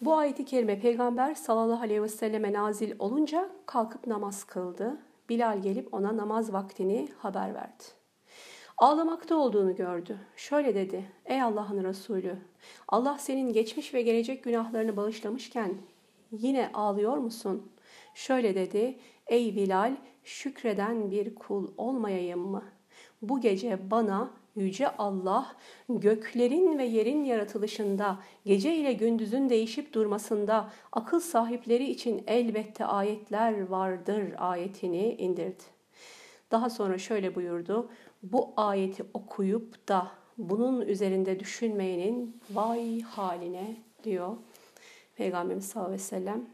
Bu 0.00 0.14
ayeti 0.16 0.44
kerime 0.44 0.80
peygamber 0.80 1.34
sallallahu 1.34 1.82
aleyhi 1.82 2.02
ve 2.02 2.08
selleme 2.08 2.52
nazil 2.52 2.92
olunca 2.98 3.50
kalkıp 3.66 4.06
namaz 4.06 4.44
kıldı. 4.44 4.96
Bilal 5.28 5.62
gelip 5.62 5.94
ona 5.94 6.16
namaz 6.16 6.52
vaktini 6.52 7.08
haber 7.18 7.54
verdi. 7.54 7.84
Ağlamakta 8.78 9.36
olduğunu 9.36 9.76
gördü. 9.76 10.18
Şöyle 10.36 10.74
dedi. 10.74 11.04
Ey 11.24 11.42
Allah'ın 11.42 11.84
Resulü 11.84 12.38
Allah 12.88 13.18
senin 13.18 13.52
geçmiş 13.52 13.94
ve 13.94 14.02
gelecek 14.02 14.44
günahlarını 14.44 14.96
bağışlamışken 14.96 15.74
yine 16.32 16.70
ağlıyor 16.74 17.16
musun? 17.16 17.72
Şöyle 18.14 18.54
dedi. 18.54 18.98
Ey 19.26 19.56
Bilal 19.56 19.96
şükreden 20.24 21.10
bir 21.10 21.34
kul 21.34 21.68
olmayayım 21.76 22.40
mı? 22.40 22.62
Bu 23.22 23.40
gece 23.40 23.90
bana 23.90 24.30
Yüce 24.56 24.96
Allah 24.96 25.56
göklerin 25.88 26.78
ve 26.78 26.84
yerin 26.84 27.24
yaratılışında, 27.24 28.18
gece 28.44 28.74
ile 28.74 28.92
gündüzün 28.92 29.48
değişip 29.48 29.92
durmasında 29.92 30.70
akıl 30.92 31.20
sahipleri 31.20 31.90
için 31.90 32.24
elbette 32.26 32.84
ayetler 32.84 33.66
vardır 33.66 34.22
ayetini 34.38 35.14
indirdi. 35.14 35.62
Daha 36.50 36.70
sonra 36.70 36.98
şöyle 36.98 37.34
buyurdu. 37.34 37.90
Bu 38.22 38.52
ayeti 38.56 39.04
okuyup 39.14 39.88
da 39.88 40.10
bunun 40.38 40.80
üzerinde 40.80 41.40
düşünmeyenin 41.40 42.40
vay 42.50 43.00
haline 43.00 43.76
diyor 44.04 44.36
Peygamberimiz 45.16 45.66
sallallahu 45.66 45.88
aleyhi 45.88 46.02
ve 46.02 46.06
sellem 46.06 46.46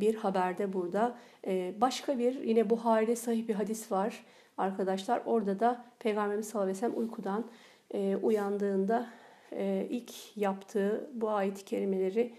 bir 0.00 0.14
haberde 0.14 0.72
burada. 0.72 1.18
Ee, 1.46 1.74
başka 1.80 2.18
bir 2.18 2.42
yine 2.42 2.70
Buhari'de 2.70 3.16
sahih 3.16 3.48
bir 3.48 3.54
hadis 3.54 3.92
var 3.92 4.24
arkadaşlar. 4.58 5.22
Orada 5.26 5.60
da 5.60 5.84
Peygamberimiz 5.98 6.48
sallallahu 6.48 6.70
aleyhi 6.70 6.76
ve 6.76 6.80
sellem 6.80 6.98
uykudan 6.98 7.44
e, 7.94 8.16
uyandığında 8.16 9.06
e, 9.52 9.86
ilk 9.90 10.36
yaptığı 10.36 11.10
bu 11.14 11.30
ayet-i 11.30 11.64
kerimeleri 11.64 12.34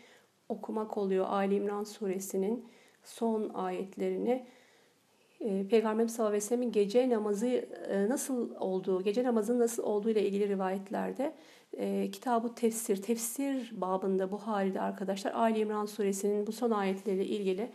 okumak 0.50 0.98
oluyor. 0.98 1.26
Ali 1.30 1.56
İmran 1.56 1.84
suresinin 1.84 2.66
son 3.04 3.50
ayetlerini. 3.54 4.46
E, 5.40 5.68
Peygamberimiz 5.68 6.16
sallallahu 6.16 6.30
aleyhi 6.30 6.44
ve 6.44 6.48
sellem'in 6.48 6.72
gece 6.72 7.10
namazı 7.10 7.66
nasıl 8.10 8.56
olduğu, 8.56 9.04
gece 9.04 9.24
namazının 9.24 9.60
nasıl 9.60 9.84
olduğu 9.84 10.10
ile 10.10 10.26
ilgili 10.26 10.50
rivayetlerde 10.50 11.34
e, 11.78 12.12
kitabı 12.12 12.56
tefsir, 12.56 13.02
tefsir 13.02 13.82
babında 13.82 14.32
Buhari'de 14.32 14.82
arkadaşlar 14.82 15.32
Ali 15.32 15.60
İmran 15.60 15.86
suresinin 15.86 16.48
bu 16.48 16.52
son 16.52 16.72
ayetleriyle 16.72 17.26
ilgili 17.26 17.72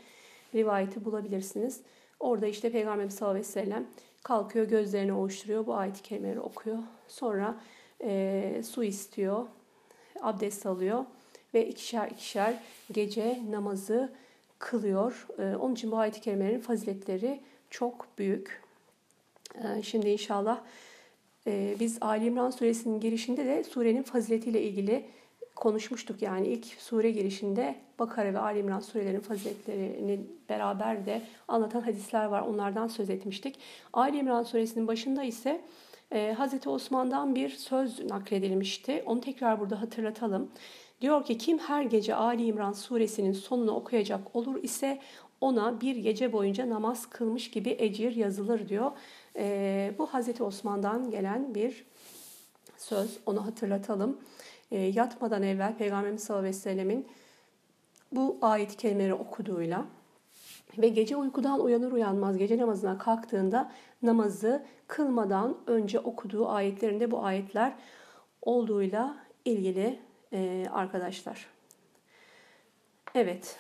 rivayeti 0.55 1.05
bulabilirsiniz. 1.05 1.81
Orada 2.21 2.47
işte 2.47 2.73
Peygamberimiz 2.73 3.15
sallallahu 3.15 3.39
aleyhi 3.39 3.49
ve 3.49 3.53
sellem 3.53 3.87
kalkıyor, 4.23 4.69
gözlerini 4.69 5.13
ovuşturuyor, 5.13 5.67
bu 5.67 5.75
ayet-i 5.75 6.03
kerimeleri 6.03 6.41
okuyor. 6.41 6.79
Sonra 7.09 7.57
e, 8.03 8.63
su 8.65 8.85
istiyor, 8.85 9.47
abdest 10.23 10.67
alıyor 10.67 11.05
ve 11.55 11.69
ikişer 11.69 12.11
ikişer 12.11 12.63
gece 12.93 13.43
namazı 13.51 14.13
kılıyor. 14.59 15.27
E, 15.39 15.57
onun 15.57 15.75
için 15.75 15.91
bu 15.91 15.99
ayet-i 15.99 16.21
kerimelerin 16.21 16.61
faziletleri 16.61 17.41
çok 17.71 18.07
büyük. 18.19 18.63
E, 19.55 19.83
şimdi 19.83 20.09
inşallah 20.09 20.61
biz 21.81 21.99
Ali 22.01 22.25
İmran 22.27 22.51
suresinin 22.51 23.01
girişinde 23.01 23.47
de 23.47 23.65
surenin 23.65 24.03
faziletiyle 24.03 24.63
ilgili 24.63 25.05
konuşmuştuk. 25.57 26.23
Yani 26.23 26.47
ilk 26.47 26.67
sure 26.67 27.11
girişinde 27.11 27.75
Bakara 27.99 28.35
ve 28.35 28.39
Ali 28.39 28.59
İmran 28.59 28.81
surelerin 28.81 29.21
faziletlerini 29.21 30.21
beraber 30.49 31.07
de 31.07 31.23
anlatan 31.49 31.81
hadisler 31.81 32.25
var. 32.25 32.43
Onlardan 32.43 32.87
söz 32.87 33.11
etmiştik. 33.11 33.59
Ali 33.93 34.19
İmran 34.19 34.43
suresinin 34.43 34.89
başında 34.89 35.25
ise 35.25 35.61
e, 36.13 36.33
Hazreti 36.33 36.69
Osman'dan 36.69 37.35
bir 37.35 37.49
söz 37.49 38.05
nakledilmişti. 38.05 39.03
Onu 39.07 39.21
tekrar 39.21 39.61
burada 39.61 39.81
hatırlatalım. 39.81 40.51
Diyor 41.01 41.25
ki 41.25 41.39
kim 41.39 41.59
her 41.59 41.83
gece 41.83 42.15
Ali 42.15 42.45
İmran 42.45 42.73
suresinin 42.73 43.33
sonunu 43.33 43.71
okuyacak 43.71 44.37
olur 44.37 44.63
ise 44.63 44.99
ona 45.41 45.81
bir 45.81 45.97
gece 45.97 46.33
boyunca 46.33 46.71
namaz 46.71 47.07
kılmış 47.07 47.51
gibi 47.51 47.77
ecir 47.79 48.17
yazılır 48.17 48.69
diyor. 48.69 48.93
E, 49.37 49.95
bu 49.99 50.07
Hazreti 50.07 50.43
Osman'dan 50.43 51.11
gelen 51.11 51.55
bir 51.55 51.85
söz. 52.77 53.19
Onu 53.27 53.47
hatırlatalım. 53.47 54.21
E, 54.71 54.79
yatmadan 54.79 55.43
evvel 55.43 55.77
Peygamberimiz 55.77 56.23
sallallahu 56.23 56.41
aleyhi 56.41 56.57
ve 56.57 56.61
sellemin 56.61 57.07
bu 58.13 58.39
ayet 58.43 58.77
kelimeleri 58.77 59.15
okuduğuyla 59.15 59.85
ve 60.79 60.89
gece 60.89 61.17
uykudan 61.17 61.61
uyanır 61.61 61.93
uyanmaz 61.93 62.37
gece 62.37 62.59
namazına 62.59 62.99
kalktığında 62.99 63.73
namazı 64.03 64.67
kılmadan 64.87 65.57
önce 65.67 65.99
okuduğu 65.99 66.49
ayetlerinde 66.49 67.11
bu 67.11 67.25
ayetler 67.25 67.73
olduğuyla 68.43 69.17
ilgili 69.45 69.99
e, 70.33 70.67
arkadaşlar. 70.73 71.47
Evet. 73.15 73.59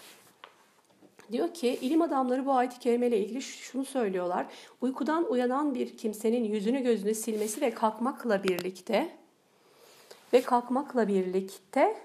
Diyor 1.33 1.55
ki 1.55 1.79
ilim 1.81 2.03
adamları 2.03 2.47
bu 2.47 2.53
ayet-i 2.53 2.79
kerime 2.79 3.07
ile 3.07 3.19
ilgili 3.19 3.43
şunu 3.43 3.85
söylüyorlar. 3.85 4.47
Uykudan 4.81 5.31
uyanan 5.31 5.75
bir 5.75 5.97
kimsenin 5.97 6.45
yüzünü 6.45 6.83
gözünü 6.83 7.15
silmesi 7.15 7.61
ve 7.61 7.71
kalkmakla 7.71 8.45
birlikte 8.45 9.17
ve 10.33 10.43
kalkmakla 10.43 11.09
birlikte 11.09 11.97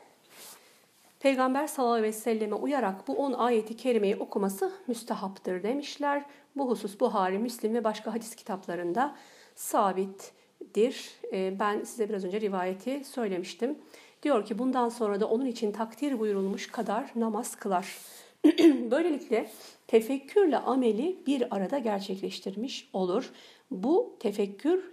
Peygamber 1.19 1.67
sallallahu 1.67 1.93
aleyhi 1.93 2.13
ve 2.13 2.19
selleme 2.19 2.55
uyarak 2.55 3.07
bu 3.07 3.13
10 3.13 3.33
ayeti 3.33 3.77
kerimeyi 3.77 4.15
okuması 4.15 4.71
müstehaptır 4.87 5.63
demişler. 5.63 6.25
Bu 6.55 6.69
husus 6.69 6.99
Buhari, 6.99 7.39
Müslim 7.39 7.73
ve 7.73 7.83
başka 7.83 8.13
hadis 8.13 8.35
kitaplarında 8.35 9.15
sabittir. 9.55 11.09
Ee, 11.33 11.55
ben 11.59 11.83
size 11.83 12.09
biraz 12.09 12.25
önce 12.25 12.41
rivayeti 12.41 13.03
söylemiştim. 13.03 13.77
Diyor 14.23 14.45
ki 14.45 14.59
bundan 14.59 14.89
sonra 14.89 15.19
da 15.19 15.29
onun 15.29 15.45
için 15.45 15.71
takdir 15.71 16.19
buyurulmuş 16.19 16.67
kadar 16.67 17.11
namaz 17.15 17.55
kılar. 17.55 17.97
Böylelikle 18.91 19.49
tefekkürle 19.87 20.57
ameli 20.57 21.17
bir 21.27 21.55
arada 21.55 21.77
gerçekleştirmiş 21.77 22.89
olur. 22.93 23.31
Bu 23.71 24.15
tefekkür 24.19 24.91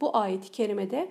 bu 0.00 0.16
ayet-i 0.16 0.50
kerimede 0.50 1.08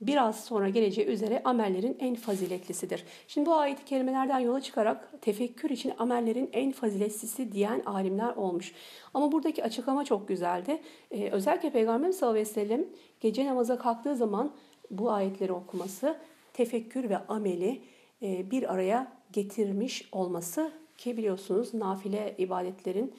biraz 0.00 0.44
sonra 0.44 0.68
geleceği 0.68 1.06
üzere 1.06 1.42
amellerin 1.44 1.96
en 2.00 2.14
faziletlisidir. 2.14 3.04
Şimdi 3.28 3.46
bu 3.46 3.54
ayet-i 3.54 3.84
kerimelerden 3.84 4.38
yola 4.38 4.60
çıkarak 4.60 5.22
tefekkür 5.22 5.70
için 5.70 5.92
amellerin 5.98 6.50
en 6.52 6.72
faziletlisi 6.72 7.52
diyen 7.52 7.82
alimler 7.86 8.36
olmuş. 8.36 8.72
Ama 9.14 9.32
buradaki 9.32 9.64
açıklama 9.64 10.04
çok 10.04 10.28
güzeldi. 10.28 10.80
Ee, 11.10 11.30
özellikle 11.30 11.70
Peygamber 11.70 12.12
sallallahu 12.12 12.38
aleyhi 12.38 12.48
ve 12.48 12.52
sellem 12.52 12.84
gece 13.20 13.46
namaza 13.46 13.78
kalktığı 13.78 14.16
zaman 14.16 14.52
bu 14.90 15.10
ayetleri 15.12 15.52
okuması 15.52 16.18
tefekkür 16.52 17.10
ve 17.10 17.18
ameli 17.18 17.82
e, 18.22 18.50
bir 18.50 18.72
araya 18.74 19.12
getirmiş 19.32 20.08
olması 20.12 20.83
ki 20.98 21.16
biliyorsunuz 21.16 21.74
nafile 21.74 22.34
ibadetlerin 22.38 23.12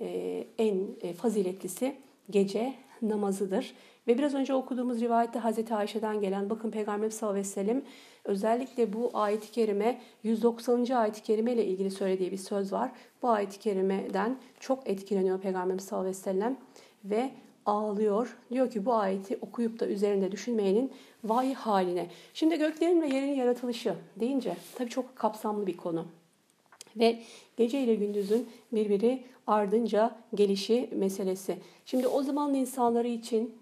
e, 0.00 0.46
en 0.58 0.86
e, 1.02 1.12
faziletlisi 1.12 1.96
gece 2.30 2.74
namazıdır. 3.02 3.74
Ve 4.08 4.18
biraz 4.18 4.34
önce 4.34 4.54
okuduğumuz 4.54 5.00
rivayette 5.00 5.38
Hazreti 5.38 5.74
Ayşe'den 5.74 6.20
gelen 6.20 6.50
bakın 6.50 6.70
Peygamber 6.70 7.10
sallallahu 7.10 7.32
aleyhi 7.32 7.48
ve 7.48 7.52
sellem 7.52 7.82
özellikle 8.24 8.92
bu 8.92 9.10
ayet-i 9.14 9.50
kerime 9.50 10.00
190. 10.22 10.90
ayet-i 10.90 11.22
kerime 11.22 11.52
ile 11.52 11.66
ilgili 11.66 11.90
söylediği 11.90 12.32
bir 12.32 12.36
söz 12.36 12.72
var. 12.72 12.90
Bu 13.22 13.28
ayet-i 13.28 13.58
kerimeden 13.58 14.38
çok 14.60 14.88
etkileniyor 14.88 15.40
Peygamber 15.40 15.78
sallallahu 15.78 16.08
aleyhi 16.08 16.18
ve 16.18 16.22
sellem 16.22 16.56
ve 17.04 17.30
ağlıyor. 17.66 18.38
Diyor 18.50 18.70
ki 18.70 18.86
bu 18.86 18.94
ayeti 18.94 19.38
okuyup 19.40 19.80
da 19.80 19.86
üzerinde 19.86 20.32
düşünmeyenin 20.32 20.92
vay 21.24 21.54
haline. 21.54 22.06
Şimdi 22.34 22.58
göklerin 22.58 23.02
ve 23.02 23.06
yerin 23.06 23.34
yaratılışı 23.34 23.94
deyince 24.16 24.56
tabii 24.74 24.90
çok 24.90 25.16
kapsamlı 25.16 25.66
bir 25.66 25.76
konu. 25.76 26.06
Ve 26.96 27.18
gece 27.56 27.80
ile 27.80 27.94
gündüzün 27.94 28.48
birbiri 28.72 29.24
ardınca 29.46 30.16
gelişi 30.34 30.88
meselesi. 30.92 31.58
Şimdi 31.84 32.06
o 32.08 32.22
zaman 32.22 32.54
insanları 32.54 33.08
için 33.08 33.54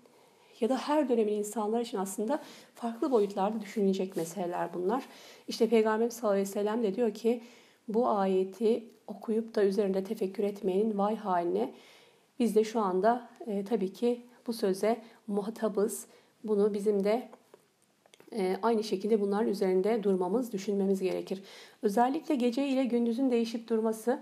ya 0.61 0.69
da 0.69 0.77
her 0.79 1.09
dönemin 1.09 1.33
insanlar 1.33 1.81
için 1.81 1.99
aslında 1.99 2.43
farklı 2.75 3.11
boyutlarda 3.11 3.61
düşünülecek 3.61 4.17
meseleler 4.17 4.75
bunlar. 4.75 5.05
İşte 5.49 5.69
Peygamber 5.69 6.09
sallallahu 6.09 6.33
aleyhi 6.33 6.49
ve 6.49 6.53
sellem 6.53 6.83
de 6.83 6.95
diyor 6.95 7.15
ki 7.15 7.41
bu 7.89 8.09
ayeti 8.09 8.85
okuyup 9.07 9.55
da 9.55 9.65
üzerinde 9.65 10.05
tefekkür 10.05 10.45
etmeyenin 10.45 10.99
vay 10.99 11.17
haline. 11.17 11.75
Biz 12.39 12.55
de 12.55 12.65
şu 12.65 12.81
anda 12.81 13.29
e, 13.47 13.65
tabii 13.65 13.93
ki 13.93 14.27
bu 14.47 14.53
söze 14.53 15.03
muhatabız. 15.27 16.07
Bunu 16.45 16.75
bizim 16.75 17.05
de 17.05 17.29
aynı 18.63 18.85
şekilde 18.85 19.21
bunların 19.21 19.49
üzerinde 19.49 20.03
durmamız, 20.03 20.53
düşünmemiz 20.53 21.01
gerekir. 21.03 21.43
Özellikle 21.83 22.35
gece 22.35 22.69
ile 22.69 22.85
gündüzün 22.85 23.31
değişip 23.31 23.69
durması. 23.69 24.21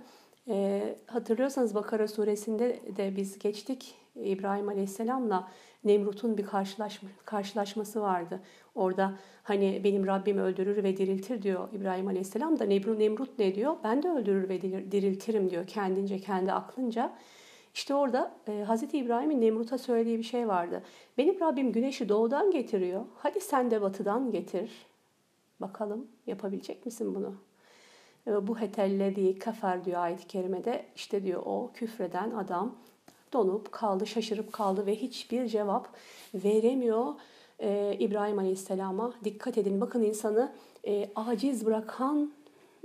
E, 0.48 0.82
hatırlıyorsanız 1.06 1.74
Bakara 1.74 2.08
suresinde 2.08 2.80
de 2.96 3.16
biz 3.16 3.38
geçtik 3.38 3.94
İbrahim 4.16 4.68
Aleyhisselam'la 4.68 5.48
Nemrut'un 5.84 6.38
bir 6.38 6.46
karşılaşma, 6.46 7.08
karşılaşması 7.24 8.00
vardı. 8.00 8.40
Orada 8.74 9.14
hani 9.42 9.80
benim 9.84 10.06
Rabbim 10.06 10.38
öldürür 10.38 10.84
ve 10.84 10.96
diriltir 10.96 11.42
diyor 11.42 11.68
İbrahim 11.72 12.08
Aleyhisselam 12.08 12.58
da 12.58 12.64
Nemrut 12.64 13.38
ne 13.38 13.54
diyor? 13.54 13.76
Ben 13.84 14.02
de 14.02 14.08
öldürür 14.08 14.48
ve 14.48 14.62
diriltirim 14.92 15.50
diyor 15.50 15.66
kendince, 15.66 16.18
kendi 16.18 16.52
aklınca. 16.52 17.12
İşte 17.74 17.94
orada 17.94 18.32
e, 18.48 18.64
Hz. 18.68 18.82
İbrahim'in 18.82 19.40
Nemrut'a 19.40 19.78
söylediği 19.78 20.18
bir 20.18 20.22
şey 20.22 20.48
vardı. 20.48 20.82
Benim 21.18 21.40
Rabbim 21.40 21.72
güneşi 21.72 22.08
doğudan 22.08 22.50
getiriyor. 22.50 23.04
Hadi 23.16 23.40
sen 23.40 23.70
de 23.70 23.82
batıdan 23.82 24.30
getir. 24.30 24.70
Bakalım 25.60 26.06
yapabilecek 26.26 26.86
misin 26.86 27.14
bunu? 27.14 27.34
E, 28.26 28.46
bu 28.46 28.60
hetellediği 28.60 29.38
kafer 29.38 29.84
diyor 29.84 30.00
ayet-i 30.00 30.26
kerimede. 30.26 30.84
İşte 30.96 31.22
diyor 31.22 31.42
o 31.44 31.70
küfreden 31.74 32.30
adam 32.30 32.76
donup 33.32 33.72
kaldı, 33.72 34.06
şaşırıp 34.06 34.52
kaldı 34.52 34.86
ve 34.86 34.96
hiçbir 34.96 35.46
cevap 35.46 35.88
veremiyor 36.34 37.14
e, 37.58 37.96
İbrahim 37.98 38.38
Aleyhisselam'a. 38.38 39.12
Dikkat 39.24 39.58
edin 39.58 39.80
bakın 39.80 40.02
insanı 40.02 40.52
e, 40.86 41.10
aciz 41.14 41.66
bırakan 41.66 42.32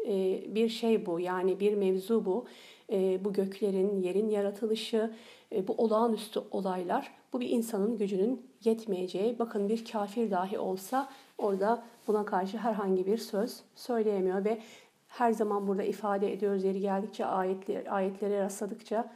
e, 0.08 0.44
bir 0.56 0.70
şey 0.70 1.06
bu 1.06 1.20
yani 1.20 1.60
bir 1.60 1.74
mevzu 1.74 2.26
bu. 2.26 2.46
E, 2.92 3.26
bu 3.26 3.34
göklerin, 3.34 4.02
yerin 4.02 4.30
yaratılışı, 4.30 5.14
e, 5.52 5.68
bu 5.68 5.74
olağanüstü 5.74 6.42
olaylar 6.52 7.12
bu 7.34 7.40
bir 7.40 7.50
insanın 7.50 7.98
gücünün 7.98 8.46
yetmeyeceği. 8.64 9.40
Bakın 9.40 9.70
bir 9.70 9.86
kafir 9.86 10.32
dahi 10.32 10.60
olsa 10.60 11.10
orada 11.38 11.84
buna 12.08 12.26
karşı 12.26 12.58
herhangi 12.58 13.06
bir 13.06 13.18
söz 13.18 13.60
söyleyemiyor 13.76 14.46
ve 14.46 14.62
her 15.08 15.32
zaman 15.32 15.68
burada 15.68 15.84
ifade 15.84 16.34
ediyoruz 16.34 16.64
yeri 16.64 16.80
geldikçe 16.80 17.26
ayetler, 17.26 17.96
ayetlere 17.96 18.40
rastladıkça 18.40 19.12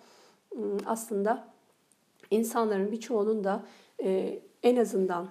ıı, 0.57 0.77
aslında 0.86 1.47
insanların 2.31 2.91
birçoğunun 2.91 3.43
da 3.43 3.63
e, 4.03 4.39
en 4.63 4.75
azından 4.75 5.27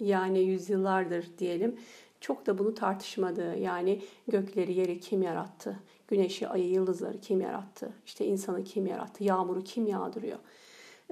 yani 0.00 0.40
yüzyıllardır 0.40 1.30
diyelim 1.38 1.76
çok 2.22 2.46
da 2.46 2.58
bunu 2.58 2.74
tartışmadığı 2.74 3.56
yani 3.56 4.00
gökleri 4.28 4.72
yeri 4.72 5.00
kim 5.00 5.22
yarattı, 5.22 5.76
güneşi, 6.08 6.48
ayı, 6.48 6.68
yıldızları 6.68 7.20
kim 7.20 7.40
yarattı, 7.40 7.92
işte 8.06 8.26
insanı 8.26 8.64
kim 8.64 8.86
yarattı, 8.86 9.24
yağmuru 9.24 9.64
kim 9.64 9.86
yağdırıyor? 9.86 10.38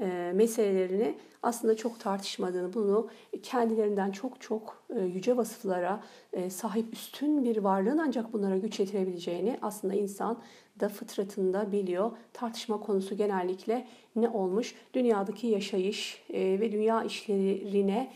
E, 0.00 0.32
meselelerini 0.34 1.14
aslında 1.42 1.76
çok 1.76 2.00
tartışmadığını, 2.00 2.74
bunu 2.74 3.08
kendilerinden 3.42 4.10
çok 4.10 4.40
çok 4.40 4.82
e, 4.96 5.00
yüce 5.00 5.36
vasıflara 5.36 6.04
e, 6.32 6.50
sahip 6.50 6.94
üstün 6.94 7.44
bir 7.44 7.56
varlığın 7.56 7.98
ancak 7.98 8.32
bunlara 8.32 8.56
güç 8.56 8.80
yetirebileceğini 8.80 9.58
aslında 9.62 9.94
insan 9.94 10.42
da 10.80 10.88
fıtratında 10.88 11.72
biliyor. 11.72 12.10
Tartışma 12.32 12.80
konusu 12.80 13.16
genellikle 13.16 13.86
ne 14.16 14.28
olmuş? 14.28 14.74
Dünyadaki 14.94 15.46
yaşayış 15.46 16.24
ve 16.30 16.72
dünya 16.72 17.04
işlerine 17.04 18.12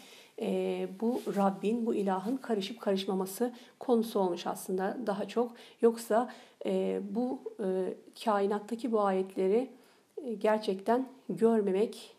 bu 1.01 1.23
Rabbin, 1.37 1.87
bu 1.87 1.95
ilahın 1.95 2.37
karışıp 2.37 2.81
karışmaması 2.81 3.53
konusu 3.79 4.21
olmuş 4.21 4.47
aslında 4.47 4.99
daha 5.07 5.29
çok. 5.29 5.53
Yoksa 5.83 6.31
bu 7.01 7.43
kainattaki 8.25 8.93
bu 8.93 9.01
ayetleri 9.01 9.71
gerçekten 10.41 11.09
görmemek 11.29 12.15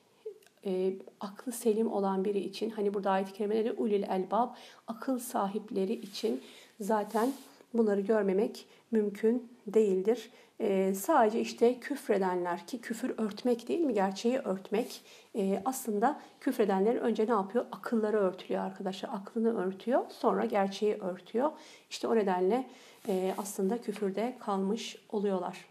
e, 0.65 0.93
aklı 1.19 1.51
selim 1.51 1.91
olan 1.91 2.25
biri 2.25 2.39
için 2.39 2.69
hani 2.69 2.93
burada 2.93 3.11
ayet-i 3.11 3.33
kerimeleri 3.33 3.71
ulil 3.71 4.03
elbab 4.03 4.49
akıl 4.87 5.19
sahipleri 5.19 5.93
için 5.93 6.41
zaten 6.79 7.33
bunları 7.73 8.01
görmemek 8.01 8.65
mümkün 8.91 9.49
değildir. 9.67 10.29
E, 10.59 10.93
sadece 10.93 11.39
işte 11.39 11.79
küfredenler 11.79 12.67
ki 12.67 12.81
küfür 12.81 13.13
örtmek 13.17 13.67
değil 13.67 13.79
mi 13.79 13.93
gerçeği 13.93 14.37
örtmek 14.37 15.01
e, 15.35 15.61
aslında 15.65 16.21
küfredenlerin 16.39 16.99
önce 16.99 17.27
ne 17.27 17.31
yapıyor? 17.31 17.65
Akılları 17.71 18.17
örtülüyor 18.17 18.63
arkadaşlar 18.63 19.09
aklını 19.09 19.65
örtüyor 19.65 20.05
sonra 20.09 20.45
gerçeği 20.45 20.95
örtüyor. 20.95 21.51
İşte 21.89 22.07
o 22.07 22.15
nedenle 22.15 22.67
e, 23.07 23.33
aslında 23.37 23.81
küfürde 23.81 24.37
kalmış 24.39 24.97
oluyorlar. 25.09 25.65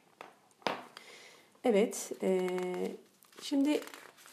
Evet, 1.64 2.12
e, 2.22 2.48
şimdi 3.42 3.80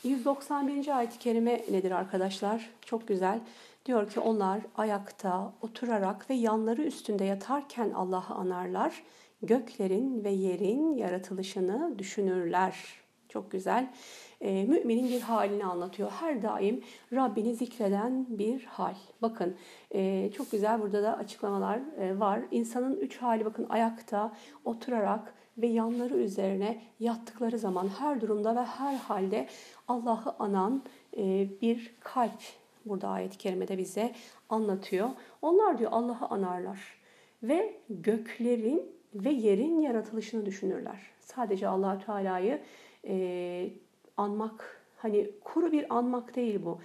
191. 0.03 0.97
ayet-i 0.97 1.19
kerime 1.19 1.61
nedir 1.71 1.91
arkadaşlar? 1.91 2.69
Çok 2.85 3.07
güzel. 3.07 3.39
Diyor 3.85 4.09
ki 4.09 4.19
onlar 4.19 4.59
ayakta, 4.77 5.53
oturarak 5.61 6.29
ve 6.29 6.33
yanları 6.33 6.81
üstünde 6.81 7.25
yatarken 7.25 7.89
Allah'ı 7.89 8.33
anarlar. 8.33 9.03
Göklerin 9.43 10.23
ve 10.23 10.29
yerin 10.29 10.95
yaratılışını 10.95 11.99
düşünürler. 11.99 12.75
Çok 13.29 13.51
güzel. 13.51 13.91
e, 14.41 14.63
müminin 14.63 15.09
bir 15.09 15.21
halini 15.21 15.65
anlatıyor. 15.65 16.11
Her 16.11 16.41
daim 16.41 16.83
Rabbini 17.13 17.55
zikreden 17.55 18.25
bir 18.29 18.63
hal. 18.63 18.95
Bakın 19.21 19.55
e, 19.91 20.31
çok 20.31 20.51
güzel 20.51 20.81
burada 20.81 21.03
da 21.03 21.17
açıklamalar 21.17 21.79
e, 21.99 22.19
var. 22.19 22.41
İnsanın 22.51 22.95
üç 22.95 23.17
hali 23.17 23.45
bakın 23.45 23.65
ayakta, 23.69 24.33
oturarak 24.65 25.33
ve 25.57 25.67
yanları 25.67 26.17
üzerine 26.17 26.81
yattıkları 26.99 27.59
zaman 27.59 27.87
her 27.87 28.21
durumda 28.21 28.55
ve 28.55 28.63
her 28.63 28.95
halde 28.95 29.47
Allah'ı 29.87 30.35
anan 30.39 30.83
e, 31.17 31.47
bir 31.61 31.95
kalp 31.99 32.41
burada 32.85 33.07
ayet-i 33.07 33.37
kerimede 33.37 33.77
bize 33.77 34.13
anlatıyor. 34.49 35.09
Onlar 35.41 35.77
diyor 35.77 35.91
Allah'ı 35.93 36.25
anarlar 36.25 36.79
ve 37.43 37.77
göklerin 37.89 39.00
ve 39.15 39.29
yerin 39.29 39.79
yaratılışını 39.79 40.45
düşünürler. 40.45 40.99
Sadece 41.19 41.67
allah 41.67 41.99
Teala'yı 42.05 42.61
e, 43.07 43.69
anmak, 44.17 44.81
hani 44.97 45.29
kuru 45.43 45.71
bir 45.71 45.95
anmak 45.95 46.35
değil 46.35 46.59
bu. 46.65 46.79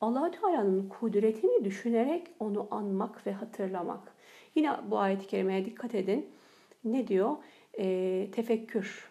allah 0.00 0.30
Teala'nın 0.30 0.88
kudretini 0.88 1.64
düşünerek 1.64 2.26
onu 2.40 2.68
anmak 2.70 3.26
ve 3.26 3.32
hatırlamak. 3.32 4.12
Yine 4.54 4.70
bu 4.90 4.98
ayet-i 4.98 5.26
kerimeye 5.26 5.64
dikkat 5.64 5.94
edin. 5.94 6.26
Ne 6.84 7.08
diyor? 7.08 7.36
E, 7.78 8.28
tefekkür. 8.32 9.10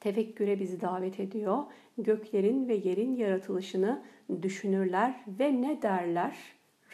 Tefekküre 0.00 0.60
bizi 0.60 0.80
davet 0.80 1.20
ediyor. 1.20 1.64
Göklerin 1.98 2.68
ve 2.68 2.74
yerin 2.74 3.16
yaratılışını 3.16 4.02
düşünürler 4.42 5.24
ve 5.28 5.62
ne 5.62 5.82
derler? 5.82 6.36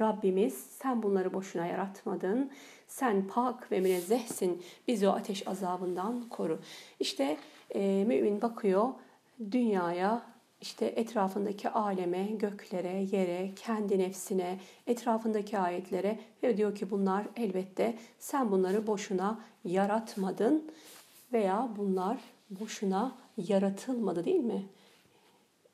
Rabbimiz 0.01 0.55
sen 0.55 1.03
bunları 1.03 1.35
boşuna 1.35 1.67
yaratmadın. 1.67 2.51
Sen 2.88 3.27
pak 3.29 3.73
ve 3.73 3.81
münezzehsin. 3.81 4.62
Bizi 4.88 5.09
o 5.09 5.11
ateş 5.11 5.49
azabından 5.49 6.29
koru. 6.29 6.61
İşte 7.01 7.37
e, 7.70 8.05
mümin 8.07 8.42
bakıyor 8.42 8.88
dünyaya, 9.51 10.23
işte 10.61 10.87
etrafındaki 10.87 11.68
aleme, 11.70 12.27
göklere, 12.27 13.07
yere, 13.12 13.51
kendi 13.57 13.99
nefsine, 13.99 14.61
etrafındaki 14.87 15.59
ayetlere 15.59 16.18
ve 16.42 16.57
diyor 16.57 16.75
ki 16.75 16.90
bunlar 16.90 17.27
elbette 17.37 17.99
sen 18.18 18.51
bunları 18.51 18.87
boşuna 18.87 19.40
yaratmadın 19.64 20.70
veya 21.33 21.68
bunlar 21.77 22.18
boşuna 22.51 23.14
yaratılmadı 23.37 24.25
değil 24.25 24.44
mi? 24.44 24.66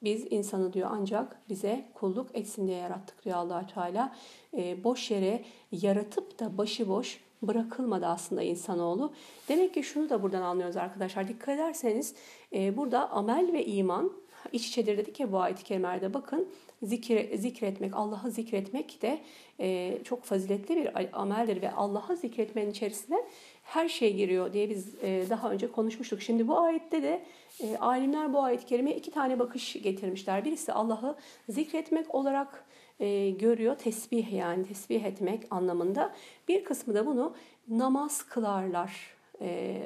Biz 0.02 0.26
insanı 0.30 0.72
diyor 0.72 0.88
ancak 0.92 1.40
bize 1.48 1.88
kulluk 1.94 2.26
etsin 2.34 2.66
diye 2.66 2.78
yarattık 2.78 3.24
diyor 3.24 3.36
allah 3.36 3.66
Teala. 3.66 4.16
E, 4.56 4.84
boş 4.84 5.10
yere 5.10 5.44
yaratıp 5.72 6.40
da 6.40 6.58
başıboş 6.58 7.20
bırakılmadı 7.42 8.06
aslında 8.06 8.42
insanoğlu. 8.42 9.12
Demek 9.48 9.74
ki 9.74 9.82
şunu 9.82 10.10
da 10.10 10.22
buradan 10.22 10.42
anlıyoruz 10.42 10.76
arkadaşlar. 10.76 11.28
Dikkat 11.28 11.48
ederseniz 11.48 12.14
e, 12.52 12.76
burada 12.76 13.10
amel 13.10 13.52
ve 13.52 13.66
iman 13.66 14.12
iç 14.52 14.68
içedir 14.68 14.98
dedik 14.98 15.20
ya 15.20 15.32
bu 15.32 15.38
ayet-i 15.38 15.64
kerimelerde 15.64 16.14
bakın 16.14 16.48
zikir, 16.82 17.38
zikretmek, 17.38 17.96
Allah'ı 17.96 18.30
zikretmek 18.30 19.02
de 19.02 19.20
e, 19.60 19.98
çok 20.04 20.24
faziletli 20.24 20.76
bir 20.76 20.90
ameldir 21.20 21.62
ve 21.62 21.70
Allah'ı 21.72 22.16
zikretmenin 22.16 22.70
içerisine 22.70 23.16
her 23.70 23.88
şey 23.88 24.14
giriyor 24.16 24.52
diye 24.52 24.70
biz 24.70 24.94
e, 25.02 25.26
daha 25.30 25.50
önce 25.50 25.72
konuşmuştuk. 25.72 26.22
Şimdi 26.22 26.48
bu 26.48 26.58
ayette 26.58 27.02
de 27.02 27.22
e, 27.60 27.76
alimler 27.76 28.32
bu 28.32 28.42
ayet-i 28.42 28.66
kerimeye 28.66 28.96
iki 28.96 29.10
tane 29.10 29.38
bakış 29.38 29.72
getirmişler. 29.72 30.44
Birisi 30.44 30.72
Allah'ı 30.72 31.16
zikretmek 31.48 32.14
olarak 32.14 32.64
e, 33.00 33.30
görüyor, 33.30 33.76
tesbih 33.76 34.32
yani 34.32 34.66
tesbih 34.66 35.04
etmek 35.04 35.42
anlamında. 35.50 36.14
Bir 36.48 36.64
kısmı 36.64 36.94
da 36.94 37.06
bunu 37.06 37.34
namaz 37.68 38.22
kılarlar 38.22 39.20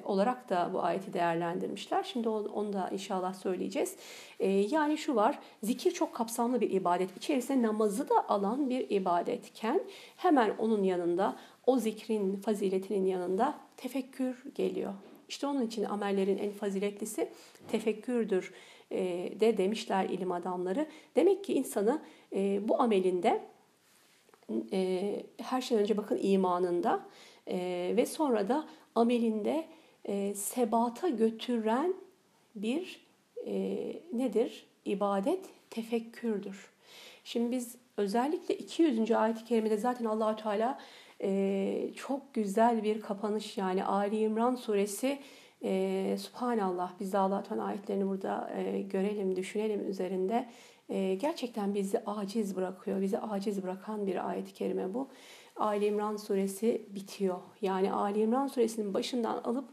olarak 0.04 0.50
da 0.50 0.70
bu 0.72 0.82
ayeti 0.82 1.12
değerlendirmişler. 1.12 2.02
Şimdi 2.02 2.28
onu 2.28 2.72
da 2.72 2.88
inşallah 2.92 3.34
söyleyeceğiz. 3.34 3.96
Yani 4.70 4.98
şu 4.98 5.14
var, 5.14 5.38
zikir 5.62 5.90
çok 5.90 6.14
kapsamlı 6.14 6.60
bir 6.60 6.70
ibadet. 6.70 7.16
İçerisinde 7.16 7.66
namazı 7.66 8.08
da 8.08 8.28
alan 8.28 8.70
bir 8.70 8.90
ibadetken 8.90 9.80
hemen 10.16 10.54
onun 10.58 10.82
yanında 10.82 11.36
o 11.66 11.78
zikrin 11.78 12.36
faziletinin 12.36 13.06
yanında 13.06 13.58
tefekkür 13.76 14.42
geliyor. 14.54 14.94
İşte 15.28 15.46
onun 15.46 15.66
için 15.66 15.84
amellerin 15.84 16.38
en 16.38 16.52
faziletlisi 16.52 17.28
tefekkürdür 17.68 18.52
e, 18.90 19.32
de 19.40 19.58
demişler 19.58 20.04
ilim 20.04 20.32
adamları. 20.32 20.86
Demek 21.16 21.44
ki 21.44 21.54
insanı 21.54 22.02
e, 22.32 22.68
bu 22.68 22.82
amelinde 22.82 23.40
e, 24.72 25.22
her 25.42 25.60
şeyden 25.60 25.82
önce 25.82 25.96
bakın 25.96 26.18
imanında 26.22 27.06
ve 27.96 28.06
sonra 28.06 28.48
da 28.48 28.68
amelinde 28.94 29.64
sebata 30.34 31.08
götüren 31.08 31.94
bir 32.54 33.06
nedir? 34.12 34.66
İbadet 34.84 35.44
tefekkürdür. 35.70 36.70
Şimdi 37.24 37.56
biz 37.56 37.76
özellikle 37.96 38.58
200. 38.58 39.10
ayet-i 39.10 39.44
kerimede 39.44 39.76
zaten 39.76 40.04
Allahu 40.04 40.36
Teala 40.36 40.78
çok 41.96 42.34
güzel 42.34 42.82
bir 42.82 43.00
kapanış 43.00 43.58
yani 43.58 43.84
Ali 43.84 44.18
İmran 44.18 44.54
suresi 44.54 45.18
e, 45.64 46.16
Subhanallah 46.18 46.92
biz 47.00 47.12
de 47.12 47.18
Allah'tan 47.18 47.58
ayetlerini 47.58 48.08
burada 48.08 48.50
e, 48.56 48.82
görelim, 48.82 49.36
düşünelim 49.36 49.88
üzerinde. 49.88 50.48
E, 50.88 51.14
gerçekten 51.14 51.74
bizi 51.74 52.02
aciz 52.06 52.56
bırakıyor. 52.56 53.00
Bizi 53.00 53.18
aciz 53.18 53.62
bırakan 53.62 54.06
bir 54.06 54.28
ayet-i 54.28 54.54
kerime 54.54 54.94
bu. 54.94 55.08
Ali 55.56 55.86
İmran 55.86 56.16
suresi 56.16 56.86
bitiyor. 56.94 57.38
Yani 57.62 57.92
Ali 57.92 58.20
İmran 58.20 58.46
suresinin 58.46 58.94
başından 58.94 59.38
alıp 59.42 59.68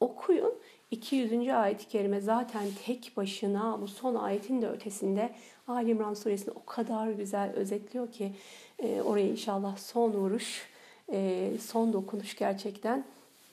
okuyun. 0.00 0.54
200. 0.90 1.48
ayet-i 1.48 1.88
kerime 1.88 2.20
zaten 2.20 2.64
tek 2.86 3.12
başına 3.16 3.80
bu 3.80 3.88
son 3.88 4.14
ayetin 4.14 4.62
de 4.62 4.68
ötesinde 4.68 5.34
Ali 5.68 5.90
İmran 5.90 6.14
suresini 6.14 6.54
o 6.54 6.64
kadar 6.64 7.10
güzel 7.10 7.52
özetliyor 7.52 8.12
ki 8.12 8.32
e, 8.78 9.02
oraya 9.02 9.28
inşallah 9.28 9.76
son 9.76 10.12
vuruş 10.12 10.73
e, 11.12 11.50
son 11.60 11.92
dokunuş 11.92 12.36
gerçekten 12.36 13.04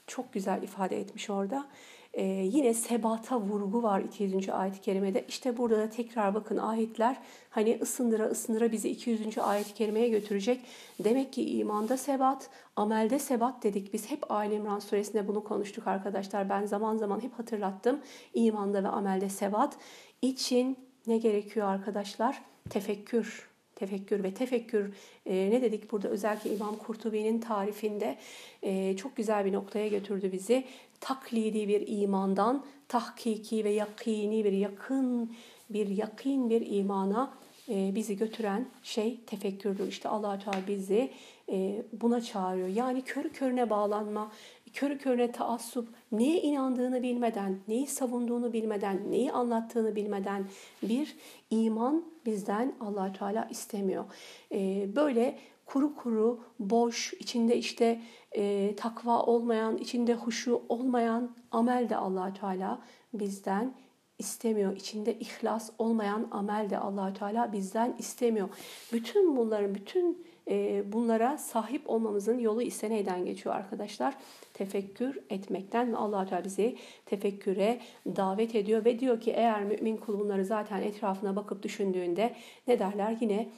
çok 0.08 0.34
güzel 0.34 0.64
ifade 0.64 1.00
etmiş 1.00 1.30
orada. 1.30 1.68
Ee, 2.14 2.24
yine 2.24 2.74
sebata 2.74 3.40
vurgu 3.40 3.84
var 3.84 4.02
200. 4.02 4.50
ayet-i 4.50 4.82
kerimede. 4.82 5.26
İşte 5.28 5.58
burada 5.58 5.78
da 5.78 5.90
tekrar 5.90 6.36
bakın 6.36 6.58
ayetler 6.58 7.18
hani 7.50 7.80
ısındıra 7.82 8.26
ısındıra 8.26 8.72
bizi 8.72 8.90
200. 8.90 9.38
ayet-i 9.38 9.74
kerimeye 9.74 10.10
götürecek. 10.10 10.62
Demek 11.00 11.34
ki 11.34 11.58
imanda 11.58 11.98
sebat, 11.98 12.50
amelde 12.76 13.20
sebat 13.20 13.64
dedik. 13.64 13.94
Biz 13.94 14.12
hep 14.12 14.32
Ali 14.32 14.56
İmran 14.56 14.80
suresinde 14.80 15.28
bunu 15.28 15.44
konuştuk 15.44 15.88
arkadaşlar. 15.88 16.50
Ben 16.50 16.66
zaman 16.66 16.98
zaman 16.98 17.24
hep 17.24 17.40
hatırlattım. 17.40 18.00
İmanda 18.34 18.84
ve 18.84 18.88
amelde 18.88 19.30
sebat 19.30 19.78
için 20.22 20.78
ne 21.08 21.18
gerekiyor 21.18 21.68
arkadaşlar? 21.68 22.42
Tefekkür, 22.70 23.51
tefekkür 23.82 24.24
ve 24.24 24.34
tefekkür 24.34 24.94
e, 25.26 25.50
ne 25.52 25.62
dedik 25.62 25.92
burada 25.92 26.10
özellikle 26.10 26.56
İmam 26.56 26.76
Kurtubi'nin 26.76 27.40
tarifinde 27.40 28.18
e, 28.64 28.96
çok 28.98 29.16
güzel 29.16 29.46
bir 29.46 29.54
noktaya 29.54 29.88
götürdü 29.88 30.32
bizi. 30.32 30.64
Taklidi 31.00 31.68
bir 31.68 31.88
imandan 31.88 32.66
tahkiki 32.88 33.64
ve 33.64 33.70
yakini 33.70 34.46
bir 34.46 34.52
yakın 34.52 35.34
bir 35.70 35.88
yakin 35.88 36.50
bir 36.50 36.72
imana 36.72 37.34
e, 37.70 37.96
bizi 37.96 38.18
götüren 38.18 38.66
şey 38.84 39.20
tefekkürdür. 39.26 39.88
İşte 39.88 40.10
allah 40.10 40.40
Teala 40.40 40.68
bizi 40.68 41.12
e, 41.52 41.84
buna 42.02 42.22
çağırıyor. 42.22 42.68
Yani 42.68 43.02
körü 43.02 43.32
körüne 43.32 43.70
bağlanma, 43.70 44.32
körü 44.74 44.98
körüne 44.98 45.32
taassup, 45.32 45.90
neye 46.12 46.42
inandığını 46.42 47.04
bilmeden, 47.04 47.60
neyi 47.68 47.88
savunduğunu 47.88 48.54
bilmeden, 48.54 49.12
neyi 49.12 49.32
anlattığını 49.32 49.96
bilmeden 49.96 50.46
bir 50.84 51.16
iman 51.50 52.06
bizden 52.26 52.76
allah 52.80 53.14
Teala 53.14 53.48
istemiyor. 53.52 54.06
Ee, 54.52 54.90
böyle 54.96 55.40
kuru 55.66 55.96
kuru, 55.96 56.40
boş, 56.60 57.14
içinde 57.14 57.58
işte 57.58 58.02
e, 58.32 58.76
takva 58.76 59.20
olmayan, 59.24 59.78
içinde 59.78 60.14
huşu 60.14 60.62
olmayan 60.70 61.36
amel 61.52 61.90
de 61.90 61.96
allah 61.96 62.34
Teala 62.34 62.82
bizden 63.14 63.74
istemiyor. 64.20 64.76
İçinde 64.76 65.20
ihlas 65.20 65.70
olmayan 65.78 66.28
amel 66.32 66.70
de 66.70 66.78
allah 66.78 67.14
Teala 67.14 67.54
bizden 67.54 67.96
istemiyor. 68.00 68.50
Bütün 68.94 69.38
bunların, 69.38 69.76
bütün 69.76 70.26
e, 70.48 70.84
bunlara 70.94 71.38
sahip 71.38 71.90
olmamızın 71.90 72.40
yolu 72.40 72.62
ise 72.62 72.90
neyden 72.90 73.26
geçiyor 73.26 73.56
arkadaşlar? 73.56 74.14
Tefekkür 74.62 75.20
etmekten 75.30 75.94
ve 75.94 75.98
allah 75.98 76.26
Teala 76.26 76.44
bizi 76.44 76.78
tefekküre 77.06 77.80
davet 78.06 78.56
ediyor 78.56 78.86
ve 78.86 79.00
diyor 79.00 79.22
ki 79.22 79.32
eğer 79.32 79.64
mümin 79.64 79.98
kul 79.98 80.20
bunları 80.20 80.46
zaten 80.46 80.82
etrafına 80.82 81.36
bakıp 81.36 81.64
düşündüğünde 81.64 82.34
ne 82.68 82.80
derler? 82.80 83.18
Yine 83.22 83.50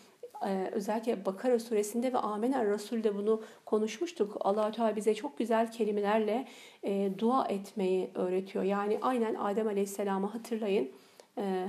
e, 0.46 0.70
özellikle 0.72 1.26
Bakara 1.26 1.60
suresinde 1.60 2.14
ve 2.14 2.18
Amener 2.18 2.68
Resul'de 2.68 3.16
bunu 3.16 3.42
konuşmuştuk. 3.66 4.38
allah 4.40 4.72
Teala 4.72 4.96
bize 4.96 5.16
çok 5.16 5.38
güzel 5.38 5.72
kelimelerle 5.72 6.48
e, 6.84 7.10
dua 7.18 7.48
etmeyi 7.48 8.10
öğretiyor. 8.16 8.64
Yani 8.64 9.00
aynen 9.02 9.36
Adem 9.36 9.68
Aleyhisselam'ı 9.68 10.28
hatırlayın. 10.28 10.92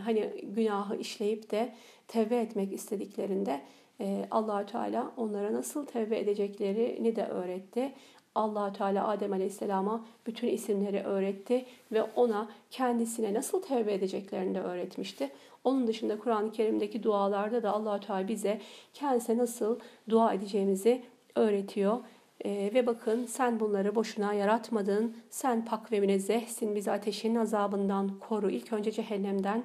Hani 0.04 0.30
günahı 0.42 0.96
işleyip 0.96 1.50
de 1.50 1.72
tevbe 2.08 2.36
etmek 2.36 2.72
istediklerinde 2.72 3.60
e, 4.00 4.26
allah 4.30 4.66
Teala 4.66 5.12
onlara 5.16 5.52
nasıl 5.52 5.86
tevbe 5.86 6.18
edeceklerini 6.18 7.16
de 7.16 7.26
öğretti. 7.26 7.92
Allah 8.34 8.72
Teala 8.72 9.08
Adem 9.08 9.32
Aleyhisselam'a 9.32 10.04
bütün 10.26 10.48
isimleri 10.48 11.00
öğretti 11.02 11.66
ve 11.92 12.02
ona 12.02 12.48
kendisine 12.70 13.34
nasıl 13.34 13.62
tevbe 13.62 13.94
edeceklerini 13.94 14.54
de 14.54 14.60
öğretmişti. 14.60 15.30
Onun 15.64 15.86
dışında 15.86 16.18
Kur'an-ı 16.18 16.52
Kerim'deki 16.52 17.02
dualarda 17.02 17.62
da 17.62 17.72
allah 17.72 18.00
Teala 18.00 18.28
bize 18.28 18.60
kendisine 18.92 19.38
nasıl 19.38 19.78
dua 20.08 20.34
edeceğimizi 20.34 21.02
öğretiyor. 21.34 21.98
Ee, 22.44 22.70
ve 22.74 22.86
bakın 22.86 23.26
sen 23.26 23.60
bunları 23.60 23.94
boşuna 23.94 24.34
yaratmadın. 24.34 25.16
Sen 25.30 25.64
pak 25.64 25.92
ve 25.92 26.00
münezzehsin. 26.00 26.74
Bizi 26.74 26.90
ateşin 26.90 27.34
azabından 27.34 28.18
koru. 28.18 28.50
İlk 28.50 28.72
önce 28.72 28.92
cehennemden 28.92 29.64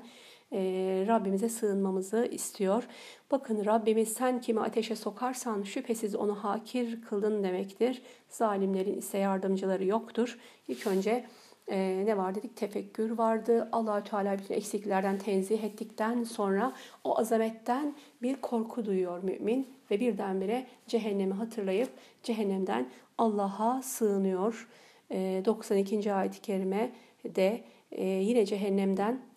e, 0.52 0.60
Rabbimize 1.08 1.50
sığınmamızı 1.50 2.28
istiyor. 2.32 2.88
Bakın 3.32 3.66
Rabbimiz 3.66 4.14
sen 4.14 4.42
kimi 4.42 4.60
ateşe 4.60 4.96
sokarsan 4.96 5.64
şüphesiz 5.64 6.16
onu 6.16 6.36
hakir 6.36 7.02
kıldın 7.02 7.44
demektir. 7.44 8.02
Zalimlerin 8.30 8.98
ise 8.98 9.18
yardımcıları 9.18 9.86
yoktur. 9.86 10.40
İlk 10.68 10.88
önce 10.88 11.26
e, 11.68 12.04
ne 12.06 12.18
var 12.18 12.36
dedik? 12.36 12.56
Tefekkür 12.56 13.18
vardı. 13.18 13.70
allah 13.72 14.04
Teala 14.04 14.38
bütün 14.38 14.54
eksiklerden 14.54 15.18
tenzih 15.18 15.64
ettikten 15.64 16.24
sonra 16.24 16.74
o 17.04 17.20
azametten 17.20 17.96
bir 18.22 18.36
korku 18.36 18.86
duyuyor 18.86 19.24
mümin 19.24 19.68
ve 19.92 20.00
birdenbire 20.00 20.68
cehennemi 20.88 21.34
hatırlayıp 21.34 21.90
cehennemden 22.24 22.90
Allah'a 23.18 23.82
sığınıyor. 23.82 24.68
E, 25.12 25.42
92. 25.46 26.14
ayet-i 26.14 26.42
kerime 26.42 26.92
de 27.26 27.64
e, 27.92 28.06
yine 28.06 28.46
cehennemden 28.46 29.29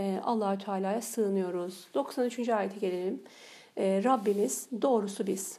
e, 0.00 0.20
Allahü 0.24 0.58
Teala'ya 0.58 1.02
sığınıyoruz. 1.02 1.86
93. 1.94 2.48
ayete 2.48 2.78
gelelim. 2.78 3.22
E, 3.76 4.04
Rabbimiz 4.04 4.68
doğrusu 4.82 5.26
biz. 5.26 5.58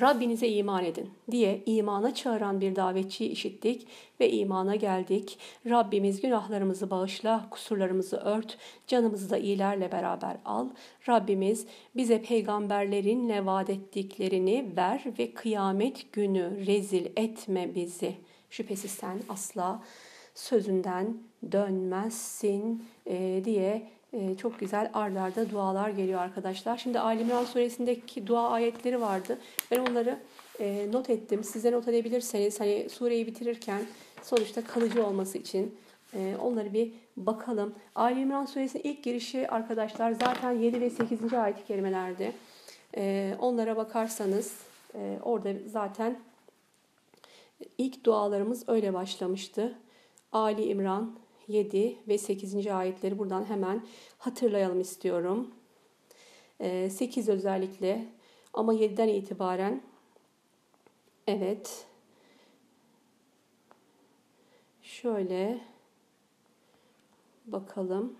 Rabbinize 0.00 0.48
iman 0.48 0.84
edin 0.84 1.10
diye 1.30 1.62
imana 1.66 2.14
çağıran 2.14 2.60
bir 2.60 2.76
davetçiyi 2.76 3.30
işittik 3.30 3.86
ve 4.20 4.30
imana 4.30 4.76
geldik. 4.76 5.38
Rabbimiz 5.66 6.20
günahlarımızı 6.20 6.90
bağışla, 6.90 7.46
kusurlarımızı 7.50 8.16
ört, 8.16 8.58
canımızı 8.86 9.30
da 9.30 9.38
iyilerle 9.38 9.92
beraber 9.92 10.36
al. 10.44 10.68
Rabbimiz 11.08 11.66
bize 11.96 12.22
peygamberlerinle 12.22 13.46
vaat 13.46 13.70
ettiklerini 13.70 14.72
ver 14.76 15.04
ve 15.18 15.34
kıyamet 15.34 16.12
günü 16.12 16.66
rezil 16.66 17.06
etme 17.16 17.74
bizi. 17.74 18.14
Şüphesiz 18.50 18.90
sen 18.90 19.18
asla 19.28 19.82
sözünden 20.38 21.16
dönmezsin 21.52 22.84
e, 23.06 23.42
diye 23.44 23.88
e, 24.12 24.36
çok 24.36 24.60
güzel 24.60 24.90
ardarda 24.94 25.50
dualar 25.50 25.90
geliyor 25.90 26.20
arkadaşlar. 26.20 26.76
Şimdi 26.76 27.00
Ali 27.00 27.22
İmran 27.22 27.44
suresindeki 27.44 28.26
dua 28.26 28.50
ayetleri 28.50 29.00
vardı. 29.00 29.38
Ben 29.70 29.78
onları 29.78 30.18
e, 30.60 30.88
not 30.92 31.10
ettim. 31.10 31.44
Size 31.44 31.72
not 31.72 31.88
edebilirseniz 31.88 32.60
hani 32.60 32.88
sureyi 32.90 33.26
bitirirken 33.26 33.82
sonuçta 34.22 34.64
kalıcı 34.64 35.06
olması 35.06 35.38
için 35.38 35.78
onları 36.42 36.72
bir 36.72 36.92
bakalım. 37.16 37.74
Ali 37.94 38.20
İmran 38.20 38.44
suresinin 38.44 38.82
ilk 38.82 39.04
girişi 39.04 39.48
arkadaşlar 39.48 40.12
zaten 40.12 40.52
7 40.52 40.80
ve 40.80 40.90
8. 40.90 41.32
ayet-i 41.34 41.64
kerimelerdi. 41.64 42.32
E, 42.96 43.34
onlara 43.38 43.76
bakarsanız 43.76 44.54
orada 45.22 45.52
zaten 45.66 46.18
ilk 47.78 48.04
dualarımız 48.04 48.68
öyle 48.68 48.94
başlamıştı. 48.94 49.74
Ali 50.32 50.64
İmran 50.64 51.18
7 51.48 51.98
ve 52.08 52.18
8. 52.18 52.66
ayetleri 52.66 53.18
buradan 53.18 53.44
hemen 53.44 53.86
hatırlayalım 54.18 54.80
istiyorum. 54.80 55.54
8 56.60 57.28
ee, 57.28 57.32
özellikle 57.32 58.08
ama 58.52 58.74
7'den 58.74 59.08
itibaren 59.08 59.82
evet 61.26 61.86
şöyle 64.82 65.60
bakalım. 67.46 68.16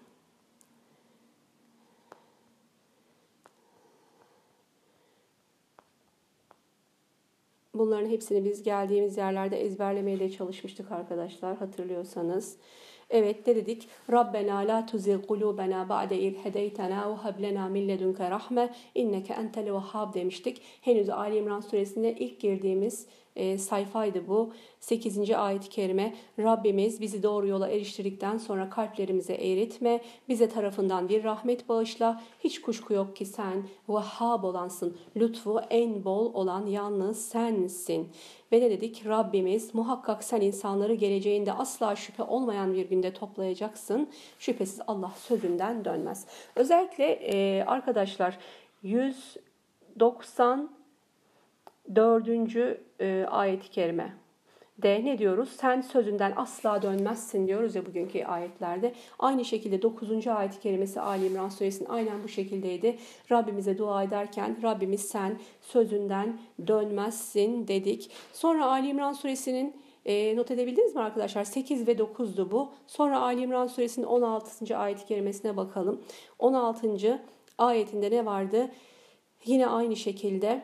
Bunların 7.74 8.08
hepsini 8.08 8.44
biz 8.44 8.62
geldiğimiz 8.62 9.16
yerlerde 9.16 9.60
ezberlemeye 9.60 10.20
de 10.20 10.30
çalışmıştık 10.30 10.92
arkadaşlar 10.92 11.56
hatırlıyorsanız. 11.56 12.58
Evet 13.10 13.46
ne 13.46 13.56
dedik? 13.56 13.88
Rabbena 14.12 14.58
la 14.58 14.86
tuzigh 14.86 15.26
kulubena 15.28 15.88
ba'de 15.88 16.20
iz 16.20 16.34
hedeytena 16.44 17.10
ve 17.10 17.14
hab 17.14 17.42
lena 17.42 17.68
min 17.68 17.88
ledunke 17.88 18.30
rahme 18.30 18.74
inneke 18.94 19.34
entel 19.34 19.72
vehhab 19.74 20.14
demiştik. 20.14 20.62
Henüz 20.80 21.10
Ali 21.10 21.36
İmran 21.36 21.60
suresinde 21.60 22.14
ilk 22.14 22.40
girdiğimiz 22.40 23.06
e, 23.36 23.58
sayfaydı 23.58 24.28
bu. 24.28 24.52
8. 24.80 25.30
ayet-i 25.30 25.68
kerime 25.68 26.14
Rabbimiz 26.38 27.00
bizi 27.00 27.22
doğru 27.22 27.46
yola 27.46 27.68
eriştirdikten 27.68 28.38
sonra 28.38 28.70
kalplerimize 28.70 29.34
eğritme, 29.34 30.00
bize 30.28 30.48
tarafından 30.48 31.08
bir 31.08 31.24
rahmet 31.24 31.68
bağışla. 31.68 32.22
Hiç 32.40 32.60
kuşku 32.60 32.94
yok 32.94 33.16
ki 33.16 33.26
sen 33.26 33.68
Vahhab 33.88 34.44
olansın, 34.44 34.96
lütfu 35.16 35.60
en 35.70 36.04
bol 36.04 36.34
olan 36.34 36.66
yalnız 36.66 37.28
sensin. 37.28 38.08
Ve 38.52 38.60
ne 38.60 38.70
dedik? 38.70 39.06
Rabbimiz 39.06 39.74
muhakkak 39.74 40.24
sen 40.24 40.40
insanları 40.40 40.94
geleceğinde 40.94 41.52
asla 41.52 41.96
şüphe 41.96 42.22
olmayan 42.22 42.74
bir 42.74 42.88
günde 42.88 43.12
toplayacaksın. 43.12 44.10
Şüphesiz 44.38 44.80
Allah 44.86 45.12
sözünden 45.16 45.84
dönmez. 45.84 46.26
Özellikle 46.56 47.04
e, 47.04 47.64
arkadaşlar 47.64 48.38
190 48.82 50.70
dördüncü 51.94 52.80
e, 53.00 53.26
ayet-i 53.30 53.70
kerime 53.70 54.14
de 54.82 55.04
ne 55.04 55.18
diyoruz? 55.18 55.48
Sen 55.48 55.80
sözünden 55.80 56.32
asla 56.36 56.82
dönmezsin 56.82 57.46
diyoruz 57.46 57.74
ya 57.74 57.86
bugünkü 57.86 58.24
ayetlerde. 58.24 58.94
Aynı 59.18 59.44
şekilde 59.44 59.82
9. 59.82 60.26
ayet-i 60.26 60.60
kerimesi 60.60 61.00
Ali 61.00 61.26
İmran 61.26 61.48
suresinin 61.48 61.88
aynen 61.88 62.22
bu 62.24 62.28
şekildeydi. 62.28 62.98
Rabbimize 63.30 63.78
dua 63.78 64.02
ederken 64.02 64.56
Rabbimiz 64.62 65.00
sen 65.00 65.38
sözünden 65.62 66.40
dönmezsin 66.66 67.68
dedik. 67.68 68.10
Sonra 68.32 68.66
Ali 68.66 68.88
İmran 68.88 69.12
suresinin 69.12 69.76
e, 70.06 70.36
not 70.36 70.50
edebildiniz 70.50 70.94
mi 70.94 71.00
arkadaşlar? 71.00 71.44
8 71.44 71.88
ve 71.88 71.92
9'du 71.92 72.50
bu. 72.50 72.72
Sonra 72.86 73.20
Ali 73.20 73.40
İmran 73.40 73.66
suresinin 73.66 74.06
16. 74.06 74.78
ayet-i 74.78 75.06
kerimesine 75.06 75.56
bakalım. 75.56 76.02
16. 76.38 77.22
ayetinde 77.58 78.10
ne 78.10 78.26
vardı? 78.26 78.70
Yine 79.44 79.66
aynı 79.66 79.96
şekilde 79.96 80.62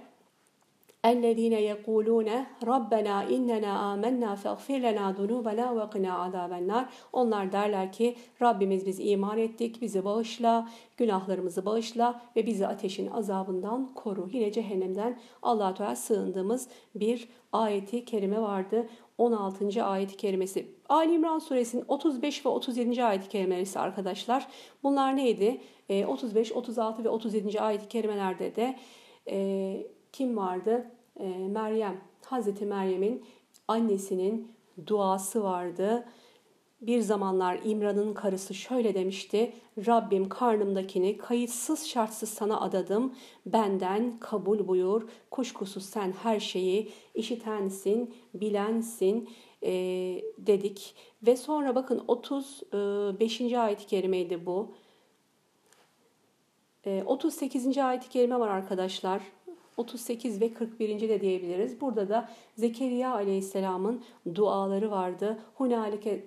اَلَّذ۪ينَ 1.05 1.55
يَقُولُونَ 1.71 2.29
رَبَّنَا 2.71 3.15
اِنَّنَا 3.35 3.73
آمَنَّا 3.93 4.31
فَاغْفِرْ 4.43 4.77
لَنَا 4.87 5.05
ذُنُوبَنَا 5.19 5.65
وَقِنَا 5.79 6.11
عَذَابَ 6.23 6.51
النَّارِ 6.59 6.85
Onlar 7.13 7.51
derler 7.51 7.91
ki 7.91 8.15
Rabbimiz 8.41 8.85
biz 8.85 8.99
iman 8.99 9.37
ettik, 9.37 9.81
bizi 9.81 10.05
bağışla, 10.05 10.69
günahlarımızı 10.97 11.65
bağışla 11.65 12.21
ve 12.35 12.45
bizi 12.45 12.67
ateşin 12.67 13.07
azabından 13.07 13.93
koru. 13.95 14.29
Yine 14.31 14.51
cehennemden 14.51 15.19
allah 15.41 15.73
Teala 15.73 15.95
sığındığımız 15.95 16.67
bir 16.95 17.29
ayeti 17.51 18.05
kerime 18.05 18.41
vardı. 18.41 18.87
16. 19.17 19.83
ayet-i 19.83 20.17
kerimesi. 20.17 20.67
Ali 20.89 21.13
İmran 21.13 21.39
suresinin 21.39 21.85
35 21.87 22.45
ve 22.45 22.49
37. 22.49 23.03
ayet-i 23.03 23.29
kerimeleri 23.29 23.79
arkadaşlar. 23.79 24.47
Bunlar 24.83 25.15
neydi? 25.15 25.61
35, 26.07 26.51
36 26.51 27.03
ve 27.03 27.09
37. 27.09 27.61
ayet-i 27.61 27.87
kerimelerde 27.87 28.55
de 28.55 28.75
e, 29.29 29.87
kim 30.11 30.37
vardı? 30.37 30.91
E, 31.20 31.28
Meryem, 31.48 32.00
Hazreti 32.24 32.66
Meryem'in 32.66 33.24
annesinin 33.68 34.52
duası 34.86 35.42
vardı. 35.42 36.06
Bir 36.80 37.00
zamanlar 37.00 37.58
İmran'ın 37.64 38.14
karısı 38.14 38.54
şöyle 38.54 38.94
demişti. 38.94 39.52
Rabbim 39.86 40.28
karnımdakini 40.28 41.18
kayıtsız 41.18 41.86
şartsız 41.86 42.28
sana 42.28 42.60
adadım. 42.60 43.14
Benden 43.46 44.18
kabul 44.20 44.68
buyur. 44.68 45.08
Kuşkusuz 45.30 45.84
sen 45.84 46.12
her 46.22 46.40
şeyi 46.40 46.92
işitensin, 47.14 48.14
bilensin 48.34 49.28
e, 49.62 49.72
dedik. 50.38 50.94
Ve 51.26 51.36
sonra 51.36 51.74
bakın 51.74 52.04
35. 52.08 53.40
E, 53.40 53.58
ayet-i 53.58 53.86
kerimeydi 53.86 54.46
bu. 54.46 54.74
E, 56.86 57.02
38. 57.06 57.78
ayet-i 57.78 58.08
kerime 58.08 58.40
var 58.40 58.48
arkadaşlar. 58.48 59.22
38 59.76 60.40
ve 60.40 60.54
41. 60.54 61.08
de 61.08 61.20
diyebiliriz. 61.20 61.80
Burada 61.80 62.08
da 62.08 62.28
Zekeriya 62.56 63.14
aleyhisselamın 63.14 64.02
duaları 64.34 64.90
vardı. 64.90 65.38
Hunalike 65.54 66.24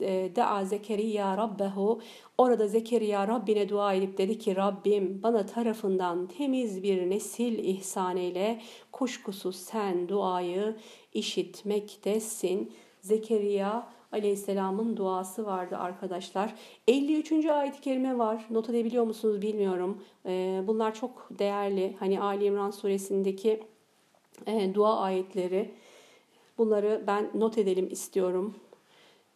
e, 0.00 0.36
da'a 0.36 0.64
Zekeriya 0.64 1.36
Rabbehu 1.36 2.00
orada 2.38 2.68
Zekeriya 2.68 3.28
Rabbine 3.28 3.68
dua 3.68 3.94
edip 3.94 4.18
dedi 4.18 4.38
ki 4.38 4.56
Rabbim 4.56 5.20
bana 5.22 5.46
tarafından 5.46 6.26
temiz 6.26 6.82
bir 6.82 7.10
nesil 7.10 7.58
ihsan 7.58 8.16
eyle 8.16 8.60
kuşkusuz 8.92 9.56
sen 9.56 10.08
duayı 10.08 10.76
işitmektesin. 11.14 12.72
Zekeriya 13.00 13.88
Aleyhisselam'ın 14.14 14.96
duası 14.96 15.46
vardı 15.46 15.76
arkadaşlar. 15.76 16.54
53. 16.88 17.32
ayet-i 17.46 17.80
kerime 17.80 18.18
var. 18.18 18.46
Not 18.50 18.70
edebiliyor 18.70 19.04
musunuz 19.04 19.42
bilmiyorum. 19.42 20.02
Ee, 20.26 20.62
bunlar 20.66 20.94
çok 20.94 21.28
değerli. 21.30 21.96
Hani 21.98 22.20
Ali 22.20 22.44
İmran 22.44 22.70
suresindeki 22.70 23.62
e, 24.46 24.74
dua 24.74 24.98
ayetleri. 24.98 25.74
Bunları 26.58 27.04
ben 27.06 27.30
not 27.34 27.58
edelim 27.58 27.88
istiyorum. 27.90 28.54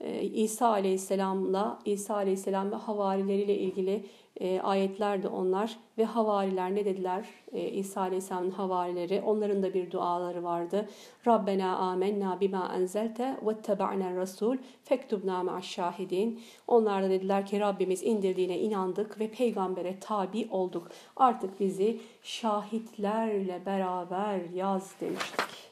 Ee, 0.00 0.22
İsa 0.22 0.68
Aleyhisselam'la 0.68 1.78
İsa 1.84 2.14
Aleyhisselam 2.14 2.70
ve 2.70 2.76
havarileriyle 2.76 3.58
ilgili 3.58 4.04
e, 4.40 4.60
ayetler 4.60 5.24
onlar 5.24 5.78
ve 5.98 6.04
havariler 6.04 6.74
ne 6.74 6.84
dediler? 6.84 7.26
E, 7.52 7.68
İsa 7.68 8.00
Aleyhisselam'ın 8.00 8.50
havarileri 8.50 9.22
onların 9.26 9.62
da 9.62 9.74
bir 9.74 9.90
duaları 9.90 10.44
vardı. 10.44 10.88
Rabbena 11.26 11.76
amenna 11.76 12.40
bima 12.40 12.72
enzelte 12.76 13.36
vetteba'na 13.42 14.16
rasul 14.16 14.56
fektubna 14.84 15.42
ma'aş 15.42 15.70
şahidin. 15.70 16.40
Onlar 16.66 17.02
da 17.02 17.10
dediler 17.10 17.46
ki 17.46 17.60
Rabbimiz 17.60 18.02
indirdiğine 18.02 18.58
inandık 18.58 19.20
ve 19.20 19.30
peygambere 19.30 20.00
tabi 20.00 20.48
olduk. 20.50 20.88
Artık 21.16 21.60
bizi 21.60 22.00
şahitlerle 22.22 23.66
beraber 23.66 24.40
yaz 24.54 24.92
demiştik. 25.00 25.68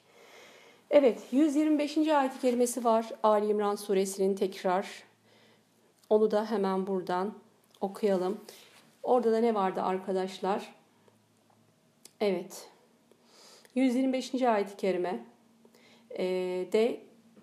Evet 0.90 1.22
125. 1.32 1.98
ayet-i 1.98 2.40
kerimesi 2.40 2.84
var 2.84 3.08
Ali 3.22 3.46
İmran 3.46 3.74
suresinin 3.74 4.34
tekrar. 4.34 4.86
Onu 6.10 6.30
da 6.30 6.50
hemen 6.50 6.86
buradan 6.86 7.34
okuyalım. 7.80 8.40
Orada 9.02 9.32
da 9.32 9.38
ne 9.38 9.54
vardı 9.54 9.82
arkadaşlar? 9.82 10.74
Evet. 12.20 12.68
125. 13.74 14.42
ayet-i 14.42 14.76
kerime 14.76 15.24
e, 16.18 16.24
de 16.72 17.00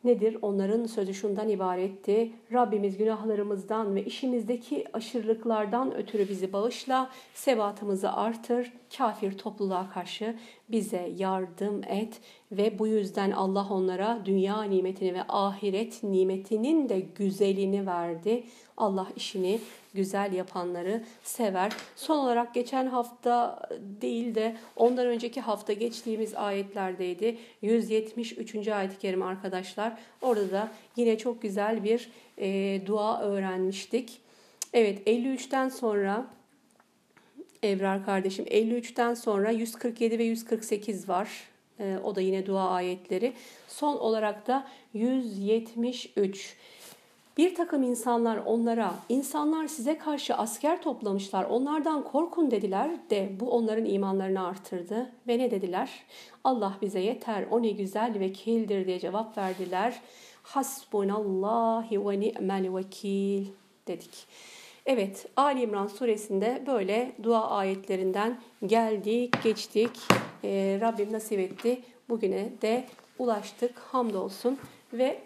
Nedir? 0.03 0.37
Onların 0.41 0.85
sözü 0.85 1.13
şundan 1.13 1.49
ibaretti. 1.49 2.31
Rabbimiz 2.53 2.97
günahlarımızdan 2.97 3.95
ve 3.95 4.05
işimizdeki 4.05 4.85
aşırılıklardan 4.93 5.95
ötürü 5.95 6.29
bizi 6.29 6.53
bağışla, 6.53 7.09
sebatımızı 7.33 8.13
artır, 8.13 8.73
kafir 8.97 9.37
topluluğa 9.37 9.89
karşı 9.89 10.35
bize 10.69 11.11
yardım 11.17 11.81
et 11.83 12.21
ve 12.51 12.79
bu 12.79 12.87
yüzden 12.87 13.31
Allah 13.31 13.67
onlara 13.69 14.21
dünya 14.25 14.63
nimetini 14.63 15.13
ve 15.13 15.23
ahiret 15.29 16.03
nimetinin 16.03 16.89
de 16.89 16.99
güzelini 16.99 17.85
verdi. 17.85 18.43
Allah 18.77 19.07
işini 19.15 19.59
güzel 19.93 20.33
yapanları 20.33 21.03
sever. 21.23 21.71
Son 21.95 22.17
olarak 22.17 22.53
geçen 22.53 22.87
hafta 22.87 23.59
değil 24.01 24.35
de 24.35 24.55
ondan 24.75 25.07
önceki 25.07 25.41
hafta 25.41 25.73
geçtiğimiz 25.73 26.35
ayetlerdeydi. 26.35 27.37
173. 27.61 28.67
ayet-i 28.67 28.97
kerim 28.97 29.21
arkadaşlar. 29.21 29.97
Orada 30.21 30.51
da 30.51 30.71
yine 30.95 31.17
çok 31.17 31.41
güzel 31.41 31.83
bir 31.83 32.09
e, 32.37 32.81
dua 32.85 33.21
öğrenmiştik. 33.21 34.21
Evet 34.73 35.07
53'ten 35.07 35.69
sonra 35.69 36.39
Evrar 37.63 38.05
kardeşim 38.05 38.45
53'ten 38.45 39.13
sonra 39.13 39.51
147 39.51 40.19
ve 40.19 40.23
148 40.23 41.09
var. 41.09 41.29
E, 41.79 41.97
o 42.03 42.15
da 42.15 42.21
yine 42.21 42.45
dua 42.45 42.69
ayetleri. 42.69 43.33
Son 43.67 43.97
olarak 43.97 44.47
da 44.47 44.67
173. 44.93 46.55
Bir 47.39 47.55
takım 47.55 47.83
insanlar 47.83 48.37
onlara, 48.37 48.93
insanlar 49.09 49.67
size 49.67 49.97
karşı 49.97 50.35
asker 50.35 50.81
toplamışlar, 50.81 51.43
onlardan 51.43 52.03
korkun 52.03 52.51
dediler 52.51 52.91
de 53.09 53.29
bu 53.39 53.51
onların 53.51 53.85
imanlarını 53.85 54.47
artırdı. 54.47 55.11
Ve 55.27 55.39
ne 55.39 55.51
dediler? 55.51 55.89
Allah 56.43 56.77
bize 56.81 56.99
yeter, 56.99 57.45
o 57.51 57.61
ne 57.61 57.69
güzel 57.69 58.19
vekildir 58.19 58.87
diye 58.87 58.99
cevap 58.99 59.37
verdiler. 59.37 60.01
Hasbunallahi 60.43 62.07
ve 62.07 62.19
ni'mel 62.19 62.75
vekil 62.75 63.45
dedik. 63.87 64.27
Evet, 64.85 65.27
Ali 65.35 65.61
İmran 65.61 65.87
suresinde 65.87 66.63
böyle 66.67 67.11
dua 67.23 67.49
ayetlerinden 67.49 68.39
geldik, 68.65 69.43
geçtik. 69.43 69.91
Ee, 70.43 70.77
Rabbim 70.81 71.13
nasip 71.13 71.39
etti. 71.39 71.81
Bugüne 72.09 72.49
de 72.61 72.85
ulaştık. 73.19 73.79
Hamdolsun. 73.79 74.57
Ve 74.93 75.19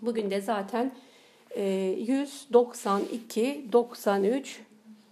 bugün 0.00 0.30
de 0.30 0.40
zaten 0.40 0.92
192, 1.56 3.64
93, 3.72 4.60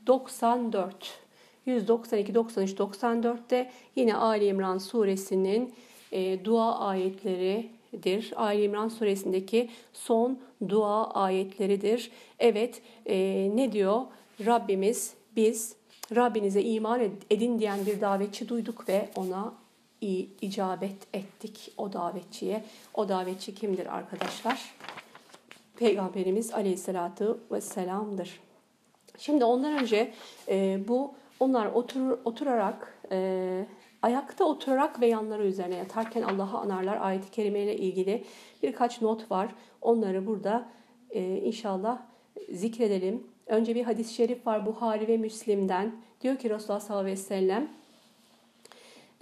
94. 0.06 1.20
192, 1.66 2.34
93, 2.34 2.72
94'te 2.72 3.70
yine 3.96 4.14
Ali 4.14 4.46
İmran 4.46 4.78
suresinin 4.78 5.74
e, 6.12 6.44
dua 6.44 6.78
ayetleridir. 6.78 8.32
Ali 8.36 8.62
İmran 8.62 8.88
suresindeki 8.88 9.70
son 9.92 10.38
dua 10.68 11.10
ayetleridir. 11.10 12.10
Evet 12.38 12.82
e, 13.06 13.50
ne 13.54 13.72
diyor? 13.72 14.02
Rabbimiz 14.46 15.14
biz 15.36 15.76
Rabbinize 16.16 16.62
iman 16.62 17.00
edin 17.30 17.58
diyen 17.58 17.86
bir 17.86 18.00
davetçi 18.00 18.48
duyduk 18.48 18.88
ve 18.88 19.08
ona 19.16 19.54
icabet 20.40 21.14
ettik 21.14 21.72
o 21.76 21.92
davetçiye. 21.92 22.64
O 22.94 23.08
davetçi 23.08 23.54
kimdir 23.54 23.96
arkadaşlar? 23.96 24.74
Peygamberimiz 25.80 26.54
Aleyhisselatü 26.54 27.38
Vesselam'dır. 27.50 28.40
Şimdi 29.18 29.44
ondan 29.44 29.78
önce 29.82 30.12
e, 30.48 30.80
bu 30.88 31.14
onlar 31.40 31.66
otur, 31.66 32.18
oturarak 32.24 32.98
e, 33.12 33.66
ayakta 34.02 34.44
oturarak 34.44 35.00
ve 35.00 35.06
yanları 35.06 35.46
üzerine 35.46 35.76
yatarken 35.76 36.22
Allah'ı 36.22 36.58
anarlar. 36.58 36.98
Ayet-i 37.00 37.30
Kerime 37.30 37.60
ile 37.60 37.76
ilgili 37.76 38.24
birkaç 38.62 39.02
not 39.02 39.30
var. 39.30 39.54
Onları 39.82 40.26
burada 40.26 40.68
e, 41.10 41.36
inşallah 41.36 42.02
zikredelim. 42.52 43.26
Önce 43.46 43.74
bir 43.74 43.84
hadis-i 43.84 44.14
şerif 44.14 44.46
var 44.46 44.66
Buhari 44.66 45.08
ve 45.08 45.16
Müslim'den. 45.16 45.92
Diyor 46.20 46.36
ki 46.36 46.50
Resulullah 46.50 46.80
sallallahu 46.80 47.02
aleyhi 47.02 47.18
ve 47.18 47.22
sellem 47.22 47.68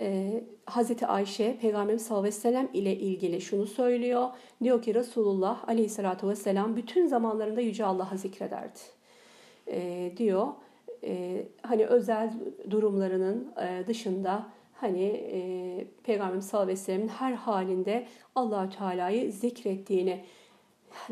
e, 0.01 0.45
Hazreti 0.65 1.07
Ayşe 1.07 1.59
Peygamberimiz 1.61 2.03
sallallahu 2.03 2.27
aleyhi 2.27 2.37
ve 2.37 2.41
sellem 2.41 2.69
ile 2.73 2.97
ilgili 2.97 3.41
şunu 3.41 3.67
söylüyor. 3.67 4.29
Diyor 4.63 4.83
ki 4.83 4.95
Resulullah 4.95 5.69
aleyhissalatu 5.69 6.29
vesselam 6.29 6.77
bütün 6.77 7.07
zamanlarında 7.07 7.61
Yüce 7.61 7.85
Allah'a 7.85 8.17
zikrederdi. 8.17 8.79
E, 9.67 10.13
diyor 10.17 10.49
e, 11.05 11.45
hani 11.63 11.87
özel 11.87 12.33
durumlarının 12.71 13.53
e, 13.63 13.87
dışında 13.87 14.47
hani 14.75 15.05
e, 15.05 15.87
Peygamberimiz 16.03 16.47
sallallahu 16.47 16.65
aleyhi 16.65 16.81
ve 16.81 16.85
sellem'in 16.85 17.09
her 17.09 17.33
halinde 17.33 18.07
Allahü 18.35 18.71
Teala'yı 18.71 19.33
zikrettiğini 19.33 20.25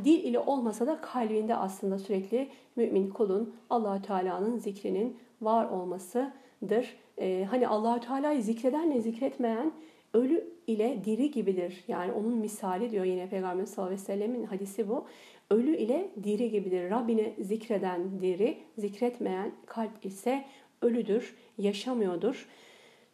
dil 0.04 0.24
ile 0.24 0.38
olmasa 0.38 0.86
da 0.86 1.00
kalbinde 1.00 1.56
aslında 1.56 1.98
sürekli 1.98 2.48
mümin 2.76 3.10
kulun 3.10 3.54
Allahü 3.70 4.02
Teala'nın 4.02 4.58
zikrinin 4.58 5.18
var 5.42 5.64
olmasıdır 5.70 6.96
e, 7.20 7.46
hani 7.50 7.68
Allahü 7.68 8.00
Teala'yı 8.00 8.42
zikredenle 8.42 9.00
zikretmeyen 9.00 9.72
ölü 10.14 10.50
ile 10.66 11.04
diri 11.04 11.30
gibidir. 11.30 11.84
Yani 11.88 12.12
onun 12.12 12.34
misali 12.34 12.90
diyor 12.90 13.04
yine 13.04 13.28
Peygamber 13.28 13.66
sallallahu 13.66 13.94
aleyhi 13.94 14.02
ve 14.02 14.06
sellemin 14.06 14.44
hadisi 14.44 14.88
bu. 14.88 15.06
Ölü 15.50 15.76
ile 15.76 16.10
diri 16.22 16.50
gibidir. 16.50 16.90
Rabbini 16.90 17.34
zikreden 17.40 18.20
diri, 18.20 18.58
zikretmeyen 18.78 19.52
kalp 19.66 20.06
ise 20.06 20.44
ölüdür, 20.82 21.36
yaşamıyordur. 21.58 22.48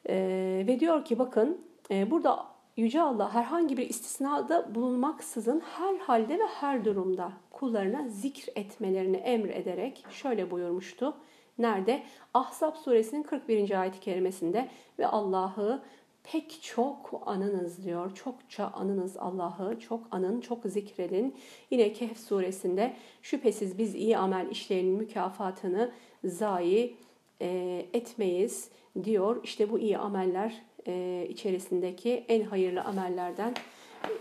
E, 0.08 0.14
ve 0.66 0.80
diyor 0.80 1.04
ki 1.04 1.18
bakın 1.18 1.60
e, 1.90 2.10
burada 2.10 2.52
Yüce 2.76 3.00
Allah 3.00 3.34
herhangi 3.34 3.76
bir 3.76 3.88
istisnada 3.88 4.74
bulunmaksızın 4.74 5.60
her 5.60 5.96
halde 5.96 6.38
ve 6.38 6.46
her 6.60 6.84
durumda 6.84 7.32
kullarına 7.50 8.08
zikr 8.08 8.48
etmelerini 8.56 9.16
emrederek 9.16 10.04
şöyle 10.10 10.50
buyurmuştu. 10.50 11.16
Nerede? 11.58 12.02
Ahzab 12.34 12.76
suresinin 12.76 13.22
41. 13.22 13.80
ayet-i 13.80 14.00
kerimesinde 14.00 14.68
ve 14.98 15.06
Allah'ı 15.06 15.82
pek 16.24 16.58
çok 16.62 17.22
anınız 17.26 17.84
diyor. 17.84 18.14
Çokça 18.14 18.66
anınız 18.66 19.16
Allah'ı, 19.16 19.78
çok 19.78 20.00
anın, 20.10 20.40
çok 20.40 20.64
zikredin. 20.64 21.34
Yine 21.70 21.92
Kehf 21.92 22.18
suresinde 22.18 22.96
şüphesiz 23.22 23.78
biz 23.78 23.94
iyi 23.94 24.18
amel 24.18 24.50
işlerinin 24.50 24.96
mükafatını 24.96 25.92
zayi 26.24 26.96
e, 27.40 27.86
etmeyiz 27.92 28.70
diyor. 29.04 29.40
İşte 29.44 29.70
bu 29.70 29.78
iyi 29.78 29.98
ameller 29.98 30.62
e, 30.86 31.26
içerisindeki 31.28 32.24
en 32.28 32.42
hayırlı 32.42 32.82
amellerden 32.82 33.54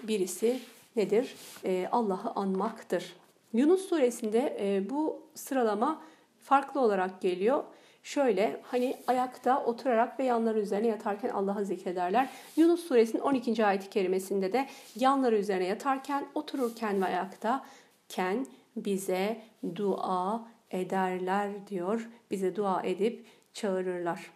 birisi 0.04 0.60
nedir? 0.96 1.36
E, 1.66 1.88
Allah'ı 1.92 2.32
anmaktır. 2.36 3.14
Yunus 3.54 3.90
suresinde 3.90 4.58
e, 4.60 4.90
bu 4.90 5.22
sıralama 5.36 6.02
farklı 6.44 6.82
olarak 6.82 7.22
geliyor. 7.22 7.64
Şöyle 8.04 8.62
hani 8.64 8.98
ayakta 9.08 9.64
oturarak 9.64 10.20
ve 10.20 10.24
yanları 10.24 10.60
üzerine 10.60 10.88
yatarken 10.88 11.30
Allah'ı 11.30 11.66
zikrederler. 11.66 12.30
Yunus 12.56 12.88
suresinin 12.88 13.22
12. 13.22 13.66
ayet-i 13.66 13.90
kerimesinde 13.90 14.54
de 14.54 14.68
yanları 14.96 15.38
üzerine 15.38 15.66
yatarken, 15.66 16.26
otururken 16.36 17.02
ve 17.02 17.06
ayaktaken 17.06 18.46
bize 18.76 19.42
dua 19.76 20.48
ederler 20.72 21.68
diyor. 21.68 22.10
Bize 22.32 22.56
dua 22.56 22.82
edip 22.84 23.26
çağırırlar. 23.54 24.32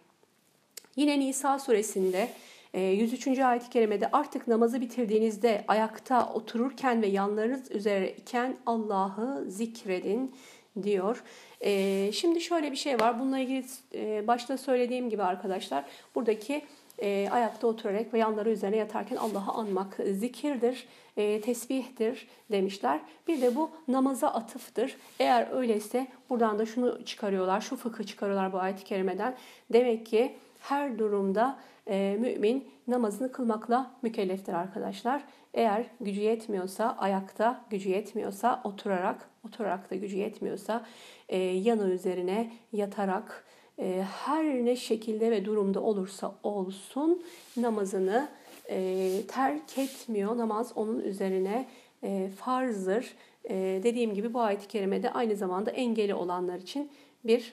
Yine 0.96 1.20
Nisa 1.20 1.58
suresinde 1.58 2.28
103. 2.74 3.26
E, 3.26 3.44
ayet-i 3.44 3.70
kerimede 3.70 4.10
artık 4.10 4.48
namazı 4.48 4.80
bitirdiğinizde 4.80 5.64
ayakta 5.68 6.32
otururken 6.32 7.02
ve 7.02 7.06
yanlarınız 7.06 7.70
üzereyken 7.70 8.56
Allah'ı 8.66 9.50
zikredin 9.50 10.34
diyor. 10.82 11.22
E, 11.60 12.12
şimdi 12.12 12.40
şöyle 12.40 12.72
bir 12.72 12.76
şey 12.76 13.00
var. 13.00 13.20
Bununla 13.20 13.38
ilgili 13.38 13.64
e, 13.94 14.26
başta 14.26 14.58
söylediğim 14.58 15.10
gibi 15.10 15.22
arkadaşlar 15.22 15.84
buradaki 16.14 16.62
e, 17.02 17.28
ayakta 17.30 17.66
oturarak 17.66 18.14
ve 18.14 18.18
yanları 18.18 18.50
üzerine 18.50 18.76
yatarken 18.76 19.16
Allah'ı 19.16 19.52
anmak 19.52 19.98
zikirdir, 20.12 20.86
e, 21.16 21.40
tesbihtir 21.40 22.28
demişler. 22.50 23.00
Bir 23.28 23.40
de 23.40 23.54
bu 23.54 23.70
namaza 23.88 24.28
atıftır. 24.28 24.96
Eğer 25.20 25.48
öyleyse 25.52 26.06
buradan 26.30 26.58
da 26.58 26.66
şunu 26.66 27.04
çıkarıyorlar, 27.04 27.60
şu 27.60 27.76
fıkı 27.76 28.04
çıkarıyorlar 28.04 28.52
bu 28.52 28.58
ayet-i 28.58 28.84
kerimeden. 28.84 29.36
Demek 29.72 30.06
ki 30.06 30.34
her 30.60 30.98
durumda 30.98 31.58
e, 31.88 32.16
mümin 32.20 32.68
namazını 32.88 33.32
kılmakla 33.32 33.90
mükelleftir 34.02 34.52
arkadaşlar. 34.52 35.22
Eğer 35.54 35.84
gücü 36.00 36.20
yetmiyorsa 36.20 36.96
ayakta, 36.98 37.64
gücü 37.70 37.88
yetmiyorsa 37.88 38.60
oturarak, 38.64 39.28
oturarak 39.46 39.90
da 39.90 39.94
gücü 39.94 40.16
yetmiyorsa 40.16 40.86
e, 41.28 41.38
yanı 41.38 41.90
üzerine 41.90 42.52
yatarak 42.72 43.44
e, 43.78 44.04
her 44.24 44.44
ne 44.44 44.76
şekilde 44.76 45.30
ve 45.30 45.44
durumda 45.44 45.80
olursa 45.80 46.34
olsun 46.42 47.22
namazını 47.56 48.28
e, 48.70 49.10
terk 49.28 49.78
etmiyor. 49.78 50.38
Namaz 50.38 50.72
onun 50.74 51.00
üzerine 51.00 51.68
e, 52.02 52.28
farzdır. 52.36 53.14
E, 53.44 53.80
dediğim 53.82 54.14
gibi 54.14 54.34
bu 54.34 54.40
ayet-i 54.40 54.68
kerimede 54.68 55.10
aynı 55.10 55.36
zamanda 55.36 55.70
engeli 55.70 56.14
olanlar 56.14 56.58
için 56.58 56.90
bir 57.24 57.52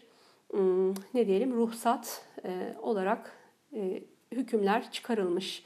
ne 1.14 1.28
diyelim 1.28 1.54
ruhsat 1.54 2.26
e, 2.46 2.76
olarak 2.82 3.32
e, 3.76 4.04
hükümler 4.32 4.92
çıkarılmış. 4.92 5.64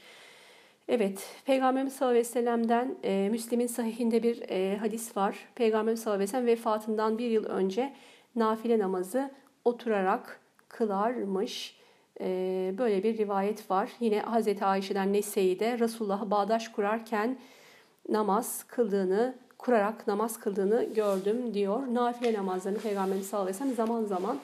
Evet, 0.88 1.26
Peygamberimiz 1.44 1.92
sallallahu 1.92 2.10
aleyhi 2.10 2.28
ve 2.28 2.32
sellem'den 2.32 2.96
e, 3.04 3.28
Müslim'in 3.30 3.66
sahihinde 3.66 4.22
bir 4.22 4.42
e, 4.50 4.76
hadis 4.76 5.16
var. 5.16 5.36
Peygamberimiz 5.54 6.00
sallallahu 6.00 6.16
aleyhi 6.16 6.28
ve 6.28 6.32
sellem 6.32 6.46
vefatından 6.46 7.18
bir 7.18 7.30
yıl 7.30 7.44
önce 7.44 7.94
nafile 8.36 8.78
namazı 8.78 9.30
oturarak 9.64 10.40
kılarmış. 10.68 11.78
E, 12.20 12.74
böyle 12.78 13.02
bir 13.02 13.18
rivayet 13.18 13.70
var. 13.70 13.90
Yine 14.00 14.20
Hazreti 14.20 14.64
Ayşe'den 14.64 15.12
Nese'yi 15.12 15.60
Resulullah'ı 15.60 16.30
bağdaş 16.30 16.68
kurarken 16.68 17.38
namaz 18.08 18.64
kıldığını, 18.64 19.34
kurarak 19.58 20.06
namaz 20.06 20.40
kıldığını 20.40 20.84
gördüm 20.84 21.54
diyor. 21.54 21.82
Nafile 21.94 22.34
namazlarını 22.34 22.78
Peygamberimiz 22.78 23.26
sallallahu 23.26 23.48
aleyhi 23.48 23.60
ve 23.60 23.64
sellem 23.64 23.76
zaman 23.76 24.04
zaman 24.04 24.38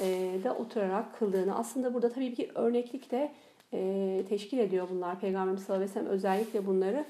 e, 0.00 0.38
da 0.44 0.54
oturarak 0.54 1.18
kıldığını. 1.18 1.58
Aslında 1.58 1.94
burada 1.94 2.12
tabii 2.12 2.36
bir 2.36 2.50
örneklik 2.54 3.10
de 3.10 3.32
e, 3.72 4.22
teşkil 4.28 4.58
ediyor 4.58 4.88
bunlar. 4.90 5.20
Peygamberimiz 5.20 5.62
sallallahu 5.62 5.82
aleyhi 5.84 5.96
ve 5.96 6.00
sellem 6.00 6.12
özellikle 6.12 6.66
bunları 6.66 7.04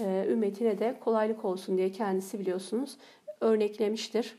e, 0.00 0.26
ümmetine 0.28 0.78
de 0.78 0.96
kolaylık 1.00 1.44
olsun 1.44 1.76
diye 1.78 1.92
kendisi 1.92 2.38
biliyorsunuz 2.38 2.96
örneklemiştir. 3.40 4.34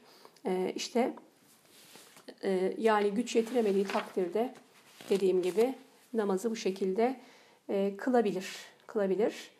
E, 0.45 0.73
işte 0.75 1.13
e, 2.43 2.73
yani 2.77 3.11
güç 3.11 3.35
yetiremediği 3.35 3.85
takdirde 3.85 4.53
dediğim 5.09 5.41
gibi 5.41 5.75
namazı 6.13 6.51
bu 6.51 6.55
şekilde 6.55 7.19
e, 7.69 7.93
kılabilir. 7.97 8.47
Kılabilir. 8.87 9.51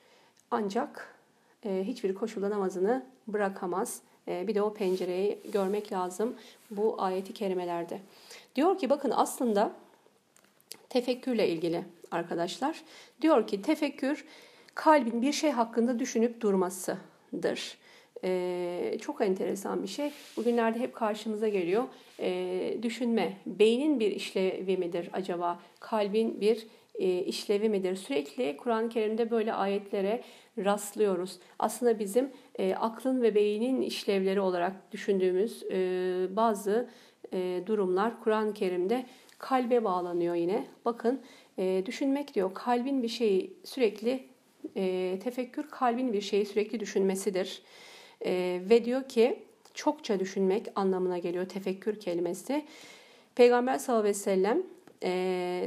Ancak 0.52 1.16
e, 1.66 1.84
hiçbir 1.84 2.16
koşulda 2.16 2.50
namazını 2.50 3.06
bırakamaz. 3.28 4.02
E, 4.28 4.48
bir 4.48 4.56
de 4.56 4.62
o 4.62 4.74
pencereyi 4.74 5.40
görmek 5.52 5.92
lazım 5.92 6.36
bu 6.72 7.02
ayeti 7.02 7.34
kerimelerde. 7.34 8.00
Diyor 8.56 8.78
ki 8.78 8.90
bakın 8.90 9.12
aslında 9.16 9.74
tefekkürle 10.90 11.50
ilgili 11.50 11.84
arkadaşlar. 12.12 12.82
Diyor 13.22 13.48
ki 13.48 13.62
tefekkür 13.62 14.26
kalbin 14.76 15.22
bir 15.22 15.34
şey 15.34 15.52
hakkında 15.52 16.00
düşünüp 16.00 16.42
durmasıdır. 16.42 17.78
Ee, 18.24 18.98
çok 19.02 19.22
enteresan 19.22 19.84
bir 19.84 19.88
şey. 19.88 20.12
Bugünlerde 20.38 20.80
hep 20.80 20.96
karşımıza 20.96 21.48
geliyor. 21.48 21.84
Ee, 22.20 22.78
düşünme, 22.82 23.38
beynin 23.46 24.00
bir 24.00 24.12
işlevi 24.12 24.78
midir 24.78 25.10
acaba? 25.14 25.60
Kalbin 25.80 26.42
bir 26.42 26.68
e, 26.96 27.20
işlevi 27.20 27.70
midir? 27.70 27.96
Sürekli 27.96 28.58
Kur'an-ı 28.58 28.90
Kerim'de 28.90 29.32
böyle 29.32 29.54
ayetlere 29.54 30.24
rastlıyoruz. 30.58 31.40
Aslında 31.60 32.00
bizim 32.00 32.32
e, 32.60 32.76
aklın 32.76 33.22
ve 33.22 33.36
beynin 33.36 33.82
işlevleri 33.82 34.42
olarak 34.42 34.92
düşündüğümüz 34.92 35.64
e, 35.64 35.78
bazı 36.36 36.90
e, 37.34 37.64
durumlar 37.66 38.24
Kur'an-ı 38.24 38.54
Kerim'de 38.54 39.06
kalbe 39.44 39.84
bağlanıyor 39.84 40.36
yine. 40.36 40.66
Bakın 40.86 41.22
e, 41.58 41.84
düşünmek 41.86 42.34
diyor 42.34 42.54
kalbin 42.54 43.04
bir 43.04 43.08
şeyi 43.08 43.54
sürekli 43.64 44.28
e, 44.76 45.20
tefekkür 45.24 45.70
kalbin 45.70 46.14
bir 46.14 46.22
şeyi 46.22 46.46
sürekli 46.46 46.80
düşünmesidir. 46.80 47.62
E, 48.26 48.62
ve 48.70 48.86
diyor 48.86 49.10
ki 49.10 49.40
çokça 49.74 50.20
düşünmek 50.20 50.68
anlamına 50.76 51.18
geliyor 51.18 51.46
tefekkür 51.46 52.00
kelimesi. 52.00 52.66
Peygamber 53.36 53.78
sallallahu 53.78 54.02
aleyhi 54.02 54.16
ve 54.16 54.20
sellem 54.20 54.64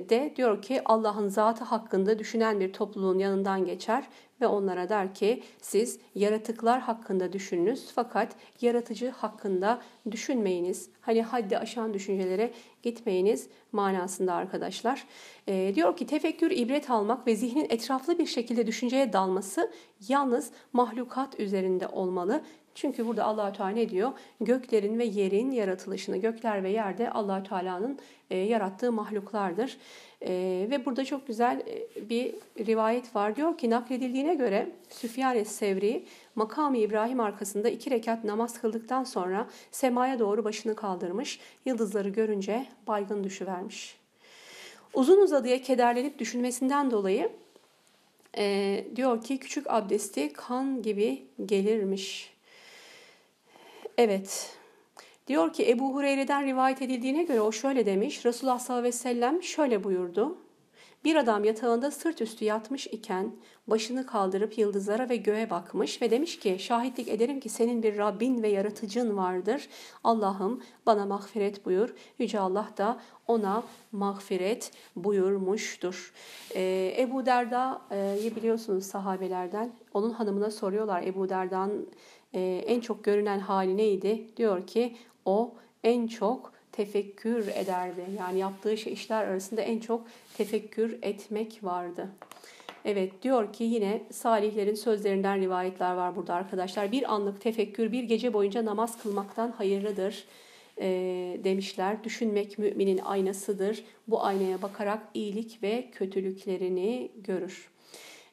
de 0.09 0.33
diyor 0.37 0.63
ki 0.63 0.83
Allah'ın 0.85 1.29
zatı 1.29 1.65
hakkında 1.65 2.19
düşünen 2.19 2.61
bir 2.61 2.73
topluluğun 2.73 3.19
yanından 3.19 3.65
geçer 3.65 4.05
ve 4.41 4.47
onlara 4.47 4.89
der 4.89 5.15
ki 5.15 5.43
siz 5.61 6.01
yaratıklar 6.15 6.81
hakkında 6.81 7.33
düşününüz 7.33 7.91
fakat 7.95 8.37
yaratıcı 8.61 9.11
hakkında 9.11 9.83
düşünmeyiniz. 10.11 10.91
Hani 11.01 11.23
haddi 11.23 11.59
aşan 11.59 11.95
düşüncelere 11.95 12.53
gitmeyiniz 12.83 13.49
manasında 13.73 14.35
arkadaşlar. 14.35 15.07
E, 15.49 15.73
diyor 15.75 15.97
ki 15.97 16.07
tefekkür 16.07 16.51
ibret 16.51 16.91
almak 16.91 17.27
ve 17.27 17.37
zihnin 17.37 17.67
etraflı 17.71 18.19
bir 18.19 18.27
şekilde 18.27 18.67
düşünceye 18.67 19.13
dalması 19.13 19.73
yalnız 20.09 20.51
mahlukat 20.73 21.41
üzerinde 21.41 21.89
olmalı. 21.89 22.43
Çünkü 22.77 23.07
burada 23.07 23.25
Allahü 23.25 23.57
Teala 23.57 23.71
ne 23.71 23.89
diyor? 23.89 24.13
Göklerin 24.41 24.99
ve 24.99 25.05
yerin 25.05 25.51
yaratılışını, 25.51 26.17
gökler 26.17 26.63
ve 26.63 26.71
yerde 26.71 27.11
Allahü 27.11 27.45
Teala'nın 27.45 27.99
e, 28.31 28.39
yarattığı 28.39 28.93
mahluklardır. 28.93 29.77
E, 30.23 30.33
ve 30.71 30.85
burada 30.85 31.05
çok 31.05 31.27
güzel 31.27 31.63
e, 31.67 32.09
bir 32.09 32.35
rivayet 32.67 33.17
var. 33.17 33.37
Diyor 33.37 33.59
ki 33.59 33.71
nakledildiğine 33.71 34.35
göre 34.35 34.69
Süfyan 34.89 35.37
Es-Sevri 35.37 36.05
makamı 36.35 36.77
İbrahim 36.77 37.21
arkasında 37.21 37.69
iki 37.69 37.91
rekat 37.91 38.25
namaz 38.25 38.61
kıldıktan 38.61 39.05
sonra 39.05 39.47
semaya 39.71 40.19
doğru 40.19 40.45
başını 40.45 40.77
kaldırmış. 40.77 41.41
Yıldızları 41.65 42.09
görünce 42.09 42.67
baygın 42.87 43.25
düşüvermiş. 43.25 43.97
Uzun 44.95 45.21
uzadıya 45.21 45.63
kederlenip 45.63 46.19
düşünmesinden 46.19 46.91
dolayı 46.91 47.31
e, 48.39 48.85
diyor 48.97 49.25
ki 49.25 49.39
küçük 49.39 49.71
abdesti 49.71 50.33
kan 50.33 50.83
gibi 50.83 51.23
gelirmiş. 51.47 52.36
Evet. 53.99 54.57
Diyor 55.27 55.53
ki 55.53 55.71
Ebu 55.71 55.95
Hureyre'den 55.95 56.47
rivayet 56.47 56.83
edildiğine 56.83 57.23
göre 57.23 57.41
o 57.41 57.53
şöyle 57.53 57.87
demiş. 57.87 58.27
Resulullah 58.27 58.59
sallallahu 58.59 58.81
aleyhi 58.81 58.95
ve 58.95 58.99
sellem 58.99 59.43
şöyle 59.43 59.85
buyurdu. 59.85 60.39
Bir 61.07 61.17
adam 61.17 61.45
yatağında 61.45 61.91
sırt 61.91 62.21
üstü 62.21 62.45
yatmış 62.45 62.87
iken 62.87 63.33
başını 63.67 64.07
kaldırıp 64.07 64.59
yıldızlara 64.59 65.09
ve 65.09 65.17
göğe 65.17 65.51
bakmış 65.51 66.03
ve 66.03 66.11
demiş 66.11 66.39
ki 66.39 66.57
şahitlik 66.59 67.09
ederim 67.09 67.41
ki 67.41 67.49
senin 67.49 67.83
bir 67.83 67.99
Rabbin 67.99 68.43
ve 68.43 68.49
yaratıcın 68.49 69.17
vardır. 69.17 69.69
Allah'ım 70.05 70.63
bana 70.87 71.07
mağfiret 71.07 71.67
buyur. 71.67 71.95
Yüce 72.19 72.41
Allah 72.41 72.69
da 72.77 73.01
ona 73.27 73.63
mağfiret 73.93 74.73
buyurmuştur. 74.97 76.13
Ee, 76.55 76.95
Ebu 76.99 77.27
Derda'yı 77.27 78.37
biliyorsunuz 78.37 78.87
sahabelerden. 78.87 79.73
Onun 79.95 80.11
hanımına 80.11 80.51
soruyorlar 80.51 81.03
Ebu 81.03 81.29
Derda'nın 81.29 81.89
e, 82.35 82.41
en 82.67 82.81
çok 82.81 83.05
görünen 83.05 83.39
hali 83.39 83.77
neydi? 83.77 84.37
Diyor 84.37 84.67
ki 84.67 84.97
o 85.25 85.55
en 85.85 86.07
çok 86.07 86.56
tefekkür 86.77 87.49
ederdi. 87.49 88.05
Yani 88.19 88.39
yaptığı 88.39 88.77
şey, 88.77 88.93
işler 88.93 89.25
arasında 89.25 89.61
en 89.61 89.79
çok 89.79 90.07
tefekkür 90.37 90.99
etmek 91.03 91.65
vardı. 91.65 92.09
Evet 92.85 93.23
diyor 93.23 93.53
ki 93.53 93.65
yine 93.65 94.03
salihlerin 94.11 94.75
sözlerinden 94.75 95.41
rivayetler 95.41 95.95
var 95.95 96.17
burada 96.17 96.35
arkadaşlar. 96.35 96.93
Bir 96.93 97.15
anlık 97.15 97.41
tefekkür 97.41 97.93
bir 97.93 98.03
gece 98.03 98.33
boyunca 98.33 98.65
namaz 98.65 99.03
kılmaktan 99.03 99.51
hayırlıdır. 99.51 100.25
e, 100.81 100.87
demişler. 101.45 102.05
Düşünmek 102.05 102.59
müminin 102.59 102.99
aynasıdır. 102.99 103.85
Bu 104.09 104.25
aynaya 104.25 104.63
bakarak 104.63 105.03
iyilik 105.15 105.63
ve 105.63 105.91
kötülüklerini 105.93 107.11
görür. 107.17 107.69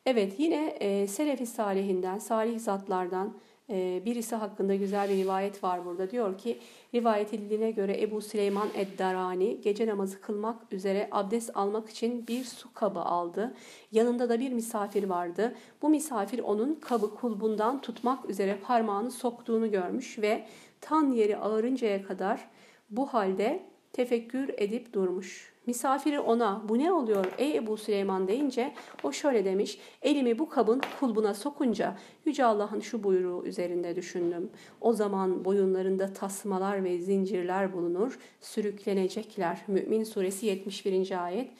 Evet 0.05 0.33
yine 0.37 0.65
e, 0.65 1.07
Selefi 1.07 1.45
Salihinden, 1.45 2.17
salih 2.17 2.59
zatlardan 2.59 3.37
birisi 3.69 4.35
hakkında 4.35 4.75
güzel 4.75 5.09
bir 5.09 5.15
rivayet 5.15 5.63
var 5.63 5.85
burada. 5.85 6.11
Diyor 6.11 6.37
ki 6.37 6.59
rivayet 6.95 7.33
edildiğine 7.33 7.71
göre 7.71 8.01
Ebu 8.01 8.21
Süleyman 8.21 8.67
Eddarani 8.75 9.61
gece 9.61 9.87
namazı 9.87 10.21
kılmak 10.21 10.73
üzere 10.73 11.07
abdest 11.11 11.57
almak 11.57 11.89
için 11.89 12.27
bir 12.27 12.43
su 12.43 12.73
kabı 12.73 12.99
aldı. 12.99 13.53
Yanında 13.91 14.29
da 14.29 14.39
bir 14.39 14.51
misafir 14.51 15.03
vardı. 15.03 15.55
Bu 15.81 15.89
misafir 15.89 16.39
onun 16.39 16.75
kabı 16.75 17.15
kulbundan 17.15 17.81
tutmak 17.81 18.29
üzere 18.29 18.57
parmağını 18.63 19.11
soktuğunu 19.11 19.71
görmüş 19.71 20.19
ve 20.19 20.47
tan 20.81 21.11
yeri 21.11 21.37
ağırıncaya 21.37 22.03
kadar 22.03 22.49
bu 22.89 23.05
halde 23.05 23.63
tefekkür 23.93 24.49
edip 24.57 24.93
durmuş. 24.93 25.52
Misafiri 25.67 26.19
ona 26.19 26.61
bu 26.69 26.79
ne 26.79 26.91
oluyor 26.91 27.25
ey 27.37 27.57
Ebu 27.57 27.77
Süleyman 27.77 28.27
deyince 28.27 28.73
o 29.03 29.11
şöyle 29.11 29.45
demiş. 29.45 29.79
Elimi 30.01 30.39
bu 30.39 30.49
kabın 30.49 30.81
kulbuna 30.99 31.33
sokunca 31.33 31.97
Yüce 32.25 32.45
Allah'ın 32.45 32.79
şu 32.79 33.03
buyruğu 33.03 33.45
üzerinde 33.45 33.95
düşündüm. 33.95 34.49
O 34.81 34.93
zaman 34.93 35.45
boyunlarında 35.45 36.13
tasmalar 36.13 36.83
ve 36.83 36.99
zincirler 36.99 37.73
bulunur. 37.73 38.19
Sürüklenecekler. 38.41 39.61
Mümin 39.67 40.03
suresi 40.03 40.45
71. 40.45 41.25
ayet. 41.25 41.51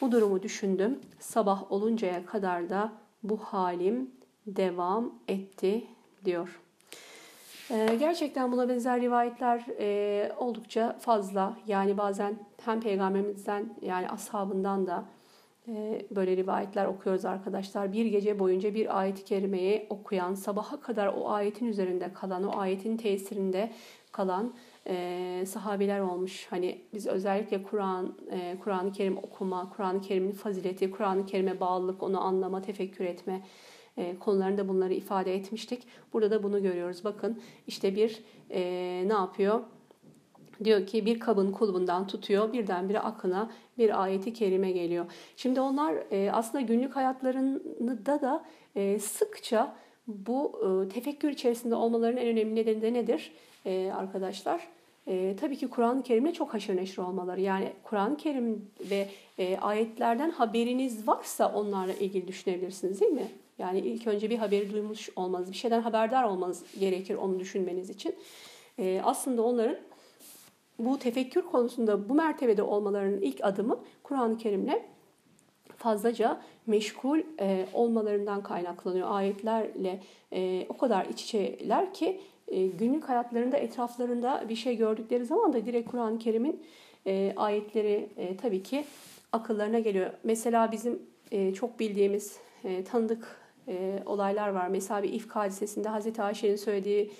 Bu 0.00 0.12
durumu 0.12 0.42
düşündüm. 0.42 0.98
Sabah 1.18 1.72
oluncaya 1.72 2.26
kadar 2.26 2.70
da 2.70 2.92
bu 3.22 3.36
halim 3.36 4.10
devam 4.46 5.14
etti 5.28 5.84
diyor. 6.24 6.63
Ee, 7.70 7.96
gerçekten 7.98 8.52
buna 8.52 8.68
benzer 8.68 9.00
rivayetler 9.00 9.64
e, 9.80 10.32
oldukça 10.38 10.96
fazla. 11.00 11.56
Yani 11.66 11.98
bazen 11.98 12.38
hem 12.64 12.80
peygamberimizden 12.80 13.74
yani 13.82 14.08
ashabından 14.08 14.86
da 14.86 15.04
e, 15.68 16.02
böyle 16.10 16.36
rivayetler 16.36 16.86
okuyoruz 16.86 17.24
arkadaşlar. 17.24 17.92
Bir 17.92 18.06
gece 18.06 18.38
boyunca 18.38 18.74
bir 18.74 19.00
ayet-i 19.00 19.24
kerimeyi 19.24 19.86
okuyan, 19.90 20.34
sabaha 20.34 20.80
kadar 20.80 21.06
o 21.06 21.30
ayetin 21.30 21.66
üzerinde 21.66 22.12
kalan, 22.12 22.44
o 22.44 22.58
ayetin 22.58 22.96
tesirinde 22.96 23.70
kalan 24.12 24.54
e, 24.86 25.44
sahabiler 25.46 26.00
olmuş. 26.00 26.46
Hani 26.50 26.80
biz 26.94 27.06
özellikle 27.06 27.62
Kur'an, 27.62 28.14
e, 28.30 28.56
Kur'an-ı 28.64 28.92
Kerim 28.92 29.18
okuma, 29.18 29.72
Kur'an-ı 29.76 30.00
Kerim'in 30.00 30.32
fazileti, 30.32 30.90
Kur'an-ı 30.90 31.26
Kerim'e 31.26 31.60
bağlılık, 31.60 32.02
onu 32.02 32.20
anlama, 32.20 32.62
tefekkür 32.62 33.04
etme 33.04 33.42
e, 33.96 34.18
konularında 34.18 34.68
bunları 34.68 34.94
ifade 34.94 35.34
etmiştik. 35.34 35.82
Burada 36.12 36.30
da 36.30 36.42
bunu 36.42 36.62
görüyoruz. 36.62 37.04
Bakın 37.04 37.40
işte 37.66 37.96
bir 37.96 38.22
e, 38.50 38.62
ne 39.06 39.12
yapıyor? 39.12 39.60
Diyor 40.64 40.86
ki 40.86 41.06
bir 41.06 41.20
kabın 41.20 41.52
kulbundan 41.52 42.06
tutuyor 42.06 42.52
birdenbire 42.52 43.00
akına 43.00 43.50
bir 43.78 44.02
ayeti 44.02 44.32
kerime 44.32 44.72
geliyor. 44.72 45.06
Şimdi 45.36 45.60
onlar 45.60 45.94
e, 46.10 46.32
aslında 46.32 46.60
günlük 46.60 46.96
hayatlarında 46.96 48.20
da 48.20 48.44
e, 48.76 48.98
sıkça 48.98 49.76
bu 50.06 50.52
e, 50.84 50.88
tefekkür 50.88 51.30
içerisinde 51.30 51.74
olmalarının 51.74 52.20
en 52.20 52.26
önemli 52.26 52.54
nedeni 52.54 52.82
de 52.82 52.92
nedir 52.92 53.32
e, 53.66 53.92
arkadaşlar? 53.92 54.68
E, 55.06 55.36
tabii 55.40 55.56
ki 55.56 55.68
Kur'an-ı 55.68 56.02
Kerim'le 56.02 56.32
çok 56.32 56.54
haşır 56.54 56.76
neşir 56.76 56.98
olmaları. 56.98 57.40
Yani 57.40 57.72
Kur'an-ı 57.82 58.16
Kerim 58.16 58.70
ve 58.90 59.08
e, 59.38 59.56
ayetlerden 59.56 60.30
haberiniz 60.30 61.08
varsa 61.08 61.52
onlarla 61.54 61.92
ilgili 61.92 62.28
düşünebilirsiniz 62.28 63.00
değil 63.00 63.12
mi? 63.12 63.28
Yani 63.58 63.78
ilk 63.78 64.06
önce 64.06 64.30
bir 64.30 64.38
haberi 64.38 64.72
duymuş 64.72 65.08
olmanız, 65.16 65.50
bir 65.52 65.56
şeyden 65.56 65.80
haberdar 65.80 66.24
olmanız 66.24 66.64
gerekir 66.80 67.14
onu 67.14 67.40
düşünmeniz 67.40 67.90
için. 67.90 68.14
E, 68.78 69.00
aslında 69.04 69.42
onların 69.42 69.76
bu 70.78 70.98
tefekkür 70.98 71.42
konusunda 71.42 72.08
bu 72.08 72.14
mertebede 72.14 72.62
olmalarının 72.62 73.20
ilk 73.20 73.44
adımı 73.44 73.80
Kur'an-ı 74.02 74.38
Kerim'le 74.38 74.82
fazlaca 75.76 76.40
meşgul 76.66 77.20
e, 77.40 77.66
olmalarından 77.72 78.42
kaynaklanıyor. 78.42 79.10
Ayetlerle 79.10 80.00
e, 80.32 80.66
o 80.68 80.76
kadar 80.76 81.06
iç 81.06 81.24
içeler 81.24 81.94
ki 81.94 82.20
e, 82.48 82.66
günlük 82.66 83.08
hayatlarında 83.08 83.56
etraflarında 83.56 84.44
bir 84.48 84.56
şey 84.56 84.76
gördükleri 84.76 85.24
zaman 85.24 85.52
da 85.52 85.66
direkt 85.66 85.90
Kur'an-ı 85.90 86.18
Kerim'in 86.18 86.62
e, 87.06 87.32
ayetleri 87.36 88.08
e, 88.16 88.36
tabii 88.36 88.62
ki 88.62 88.84
akıllarına 89.32 89.78
geliyor. 89.78 90.10
Mesela 90.24 90.72
bizim 90.72 91.02
e, 91.32 91.54
çok 91.54 91.80
bildiğimiz, 91.80 92.38
e, 92.64 92.84
tanıdık 92.84 93.43
e, 93.68 94.02
olaylar 94.06 94.48
var. 94.48 94.68
Mesela 94.68 95.02
bir 95.02 95.12
ifk 95.12 95.36
hadisesinde 95.36 95.88
Hazreti 95.88 96.22
Ayşe'nin 96.22 96.56
söylediği 96.56 97.10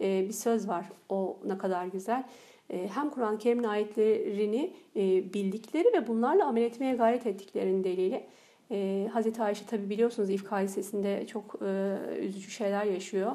e, 0.00 0.28
bir 0.28 0.32
söz 0.32 0.68
var. 0.68 0.86
O 1.08 1.38
ne 1.44 1.58
kadar 1.58 1.86
güzel. 1.86 2.24
E, 2.70 2.88
hem 2.88 3.10
Kur'an-ı 3.10 3.38
Kerim'in 3.38 3.64
ayetlerini 3.64 4.72
e, 4.96 5.34
bildikleri 5.34 5.92
ve 5.92 6.06
bunlarla 6.06 6.46
amel 6.46 6.62
etmeye 6.62 6.94
gayret 6.94 7.26
ettiklerinin 7.26 7.84
delili. 7.84 8.24
E, 8.70 9.08
Hazreti 9.12 9.42
Ayşe 9.42 9.66
tabi 9.66 9.90
biliyorsunuz 9.90 10.30
ifk 10.30 10.52
hadisesinde 10.52 11.26
çok 11.26 11.58
e, 11.62 11.96
üzücü 12.20 12.50
şeyler 12.50 12.84
yaşıyor. 12.84 13.32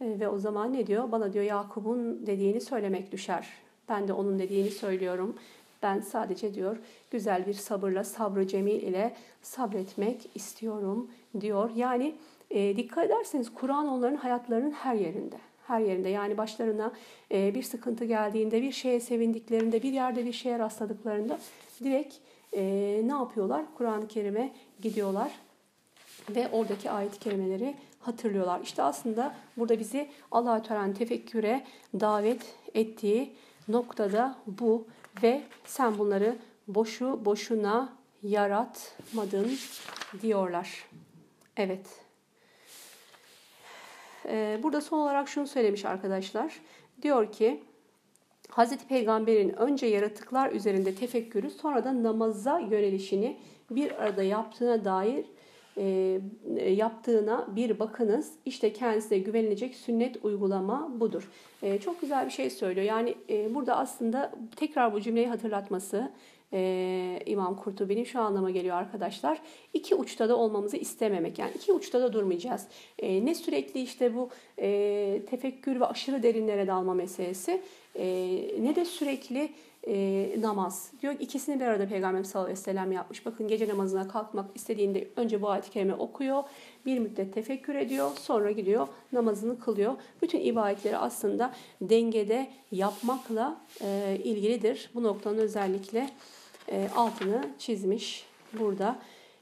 E, 0.00 0.20
ve 0.20 0.28
o 0.28 0.38
zaman 0.38 0.72
ne 0.72 0.86
diyor? 0.86 1.12
Bana 1.12 1.32
diyor 1.32 1.44
Yakup'un 1.44 2.26
dediğini 2.26 2.60
söylemek 2.60 3.12
düşer. 3.12 3.48
Ben 3.88 4.08
de 4.08 4.12
onun 4.12 4.38
dediğini 4.38 4.70
söylüyorum. 4.70 5.36
Ben 5.82 6.00
sadece 6.00 6.54
diyor 6.54 6.76
güzel 7.10 7.46
bir 7.46 7.54
sabırla, 7.54 8.04
sabrı 8.04 8.48
cemil 8.48 8.82
ile 8.82 9.16
sabretmek 9.42 10.30
istiyorum 10.34 11.10
diyor. 11.40 11.70
Yani 11.76 12.14
e, 12.50 12.76
dikkat 12.76 13.06
ederseniz 13.06 13.54
Kur'an 13.54 13.88
onların 13.88 14.16
hayatlarının 14.16 14.70
her 14.70 14.94
yerinde. 14.94 15.36
Her 15.66 15.80
yerinde 15.80 16.08
yani 16.08 16.38
başlarına 16.38 16.92
e, 17.32 17.54
bir 17.54 17.62
sıkıntı 17.62 18.04
geldiğinde, 18.04 18.62
bir 18.62 18.72
şeye 18.72 19.00
sevindiklerinde, 19.00 19.82
bir 19.82 19.92
yerde 19.92 20.24
bir 20.24 20.32
şeye 20.32 20.58
rastladıklarında 20.58 21.38
direkt 21.84 22.14
e, 22.52 22.62
ne 23.04 23.12
yapıyorlar? 23.12 23.64
Kur'an-ı 23.74 24.08
Kerim'e 24.08 24.52
gidiyorlar 24.82 25.30
ve 26.30 26.48
oradaki 26.52 26.90
ayet-i 26.90 27.18
kerimeleri 27.18 27.74
hatırlıyorlar. 28.00 28.60
İşte 28.60 28.82
aslında 28.82 29.34
burada 29.56 29.78
bizi 29.78 30.08
Allah-u 30.30 30.62
Teala'nın 30.62 30.92
tefekküre 30.92 31.64
davet 32.00 32.54
ettiği 32.74 33.32
noktada 33.68 34.36
bu 34.46 34.86
ve 35.22 35.42
sen 35.64 35.98
bunları 35.98 36.36
boşu 36.68 37.24
boşuna 37.24 37.96
yaratmadın 38.22 39.50
diyorlar. 40.22 40.84
Evet. 41.56 41.86
Ee, 44.28 44.60
burada 44.62 44.80
son 44.80 44.98
olarak 44.98 45.28
şunu 45.28 45.46
söylemiş 45.46 45.84
arkadaşlar. 45.84 46.60
Diyor 47.02 47.32
ki 47.32 47.64
Hazreti 48.50 48.88
Peygamber'in 48.88 49.48
önce 49.48 49.86
yaratıklar 49.86 50.52
üzerinde 50.52 50.94
tefekkürü 50.94 51.50
sonra 51.50 51.84
da 51.84 52.02
namaza 52.02 52.58
yönelişini 52.58 53.40
bir 53.70 54.02
arada 54.02 54.22
yaptığına 54.22 54.84
dair 54.84 55.26
e, 55.76 56.20
yaptığına 56.70 57.46
bir 57.56 57.78
bakınız. 57.78 58.32
İşte 58.44 58.72
kendisine 58.72 59.18
güvenilecek 59.18 59.74
sünnet 59.74 60.24
uygulama 60.24 61.00
budur. 61.00 61.30
E, 61.62 61.78
çok 61.78 62.00
güzel 62.00 62.26
bir 62.26 62.30
şey 62.30 62.50
söylüyor. 62.50 62.86
Yani 62.86 63.14
e, 63.30 63.54
burada 63.54 63.76
aslında 63.76 64.32
tekrar 64.56 64.92
bu 64.92 65.00
cümleyi 65.00 65.28
hatırlatması 65.28 66.10
e, 66.52 67.20
İmam 67.26 67.56
Kurtubi'nin 67.56 68.04
şu 68.04 68.20
anlama 68.20 68.50
geliyor 68.50 68.76
arkadaşlar. 68.76 69.38
İki 69.74 69.94
uçta 69.94 70.28
da 70.28 70.36
olmamızı 70.36 70.76
istememek. 70.76 71.38
Yani 71.38 71.50
iki 71.54 71.72
uçta 71.72 72.00
da 72.00 72.12
durmayacağız. 72.12 72.66
E, 72.98 73.26
ne 73.26 73.34
sürekli 73.34 73.80
işte 73.80 74.14
bu 74.14 74.28
e, 74.58 75.22
tefekkür 75.30 75.80
ve 75.80 75.86
aşırı 75.86 76.22
derinlere 76.22 76.66
dalma 76.66 76.94
meselesi 76.94 77.62
e, 77.94 78.06
ne 78.60 78.76
de 78.76 78.84
sürekli 78.84 79.48
e, 79.86 80.36
namaz. 80.40 80.92
Diyor 81.02 81.14
ikisini 81.20 81.60
bir 81.60 81.64
arada 81.64 81.88
Peygamber 81.88 82.22
sallallahu 82.22 82.46
aleyhi 82.46 82.60
ve 82.60 82.64
sellem 82.64 82.92
yapmış. 82.92 83.26
Bakın 83.26 83.48
gece 83.48 83.68
namazına 83.68 84.08
kalkmak 84.08 84.46
istediğinde 84.54 85.08
önce 85.16 85.42
bu 85.42 85.48
ayet-i 85.50 85.70
kerime 85.70 85.94
okuyor. 85.94 86.42
Bir 86.86 86.98
müddet 86.98 87.34
tefekkür 87.34 87.74
ediyor. 87.74 88.10
Sonra 88.20 88.50
gidiyor 88.50 88.88
namazını 89.12 89.60
kılıyor. 89.60 89.94
Bütün 90.22 90.40
ibadetleri 90.40 90.96
aslında 90.96 91.52
dengede 91.80 92.50
yapmakla 92.72 93.60
e, 93.80 94.18
ilgilidir. 94.24 94.90
Bu 94.94 95.02
noktanın 95.02 95.38
özellikle 95.38 96.10
e, 96.68 96.88
altını 96.96 97.48
çizmiş 97.58 98.26
burada. 98.58 98.98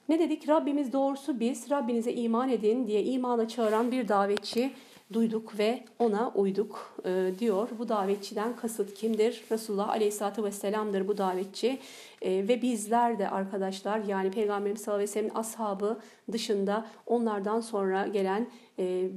Ne 0.09 0.18
dedik? 0.18 0.49
Rabbimiz 0.49 0.92
doğrusu 0.92 1.40
biz 1.40 1.70
Rabbinize 1.70 2.12
iman 2.12 2.49
edin 2.49 2.86
diye 2.86 3.05
imana 3.05 3.49
çağıran 3.49 3.92
bir 3.92 4.09
davetçi 4.09 4.72
duyduk 5.13 5.59
ve 5.59 5.85
ona 5.99 6.33
uyduk 6.35 6.97
e, 7.05 7.33
diyor. 7.39 7.69
Bu 7.79 7.89
davetçiden 7.89 8.57
kasıt 8.57 8.95
kimdir? 8.95 9.45
Resulullah 9.51 9.89
Aleyhisselatü 9.89 10.45
Vesselam'dır 10.45 11.09
bu 11.09 11.19
davetçi. 11.19 11.79
E, 12.23 12.49
ve 12.49 12.63
bizler 12.63 13.19
de 13.19 13.31
arkadaşlar 13.31 13.99
yani 13.99 14.31
Peygamberimiz 14.31 14.83
sallallahu 14.83 15.19
aleyhi 15.19 15.33
ashabı 15.35 16.01
dışında 16.33 16.87
onlardan 17.07 17.61
sonra 17.61 18.07
gelen 18.07 18.47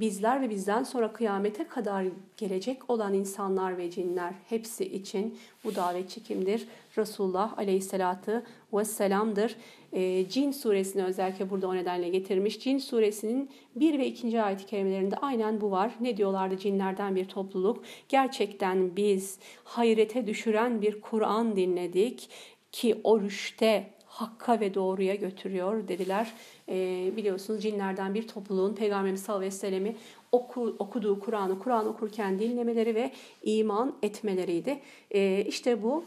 bizler 0.00 0.40
ve 0.40 0.50
bizden 0.50 0.82
sonra 0.82 1.12
kıyamete 1.12 1.68
kadar 1.68 2.04
gelecek 2.36 2.90
olan 2.90 3.14
insanlar 3.14 3.78
ve 3.78 3.90
cinler 3.90 4.34
hepsi 4.48 4.84
için 4.84 5.38
bu 5.64 5.74
davet 5.74 6.10
çekimdir. 6.10 6.68
Resulullah 6.98 7.58
aleyhissalatü 7.58 8.42
vesselam'dır. 8.72 9.56
E, 9.92 10.28
Cin 10.28 10.52
suresini 10.52 11.04
özellikle 11.04 11.50
burada 11.50 11.68
o 11.68 11.74
nedenle 11.74 12.08
getirmiş. 12.08 12.60
Cin 12.60 12.78
suresinin 12.78 13.50
1 13.76 13.98
ve 13.98 14.06
2. 14.06 14.42
ayet-i 14.42 14.66
kerimelerinde 14.66 15.16
aynen 15.16 15.60
bu 15.60 15.70
var. 15.70 15.92
Ne 16.00 16.16
diyorlardı 16.16 16.58
cinlerden 16.58 17.16
bir 17.16 17.24
topluluk? 17.24 17.84
Gerçekten 18.08 18.96
biz 18.96 19.38
hayrete 19.64 20.26
düşüren 20.26 20.82
bir 20.82 21.00
Kur'an 21.00 21.56
dinledik 21.56 22.30
ki 22.72 23.00
o 23.04 23.20
rüşte 23.20 23.90
hakka 24.06 24.60
ve 24.60 24.74
doğruya 24.74 25.14
götürüyor 25.14 25.88
dediler. 25.88 26.32
E, 26.68 27.10
biliyorsunuz 27.16 27.62
cinlerden 27.62 28.14
bir 28.14 28.28
topluluğun 28.28 28.74
Peygamberimiz 28.74 29.22
sallallahu 29.22 29.66
aleyhi 29.66 29.96
oku, 30.32 30.76
okuduğu 30.78 31.20
Kur'an'ı 31.20 31.58
Kur'an 31.58 31.86
okurken 31.86 32.38
dinlemeleri 32.38 32.94
ve 32.94 33.12
iman 33.42 33.94
etmeleriydi. 34.02 34.80
E, 35.10 35.44
işte 35.48 35.82
bu 35.82 36.04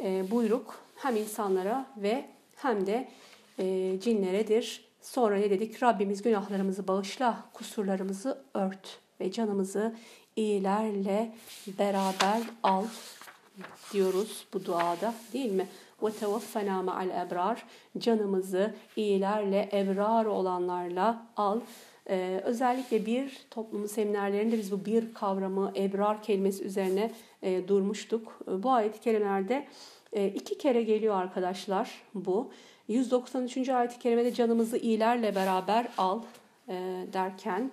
e, 0.00 0.30
buyruk 0.30 0.74
hem 0.96 1.16
insanlara 1.16 1.86
ve 1.96 2.24
hem 2.56 2.86
de 2.86 3.08
e, 3.58 3.96
cinleredir. 4.00 4.88
Sonra 5.02 5.36
ne 5.36 5.50
dedik? 5.50 5.82
Rabbimiz 5.82 6.22
günahlarımızı 6.22 6.88
bağışla, 6.88 7.44
kusurlarımızı 7.52 8.42
ört 8.54 8.98
ve 9.20 9.32
canımızı 9.32 9.94
iyilerle 10.36 11.32
beraber 11.78 12.42
al 12.62 12.84
diyoruz 13.92 14.46
bu 14.52 14.64
duada 14.64 15.14
değil 15.32 15.52
mi? 15.52 15.68
Ve 16.02 16.12
tevaffena 16.12 16.82
ma'al 16.82 17.10
ebrar. 17.10 17.64
Canımızı 17.98 18.74
iyilerle, 18.96 19.68
ebrar 19.72 20.24
olanlarla 20.24 21.26
al. 21.36 21.60
Ee, 22.10 22.40
özellikle 22.44 23.06
bir 23.06 23.38
toplumun 23.50 23.86
seminerlerinde 23.86 24.58
biz 24.58 24.72
bu 24.72 24.84
bir 24.84 25.14
kavramı, 25.14 25.72
ebrar 25.76 26.22
kelimesi 26.22 26.64
üzerine 26.64 27.10
e, 27.42 27.68
durmuştuk. 27.68 28.38
Bu 28.46 28.70
ayet-i 28.70 29.00
kerimelerde 29.00 29.66
e, 30.12 30.28
iki 30.28 30.58
kere 30.58 30.82
geliyor 30.82 31.14
arkadaşlar 31.14 31.90
bu. 32.14 32.50
193. 32.88 33.68
ayet-i 33.68 33.98
kerimede 33.98 34.34
canımızı 34.34 34.76
iyilerle 34.76 35.34
beraber 35.34 35.88
al 35.98 36.22
e, 36.68 37.06
derken 37.12 37.70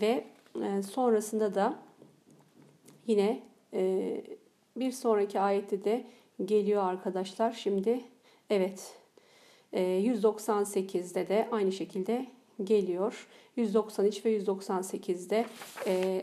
ve 0.00 0.24
e, 0.62 0.82
sonrasında 0.82 1.54
da 1.54 1.74
yine 3.06 3.40
e, 3.74 4.24
bir 4.76 4.92
sonraki 4.92 5.40
ayette 5.40 5.84
de 5.84 6.04
geliyor 6.44 6.82
arkadaşlar. 6.82 7.52
Şimdi 7.52 8.00
evet 8.50 8.94
e, 9.72 9.82
198'de 9.82 11.28
de 11.28 11.48
aynı 11.52 11.72
şekilde 11.72 12.26
geliyor. 12.64 13.28
193 13.56 14.24
ve 14.24 14.38
198'de 14.38 15.46
e, 15.86 16.22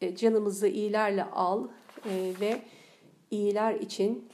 e, 0.00 0.16
canımızı 0.16 0.68
iyilerle 0.68 1.24
al 1.24 1.68
e, 2.04 2.32
ve 2.40 2.60
iyiler 3.30 3.74
için 3.74 4.28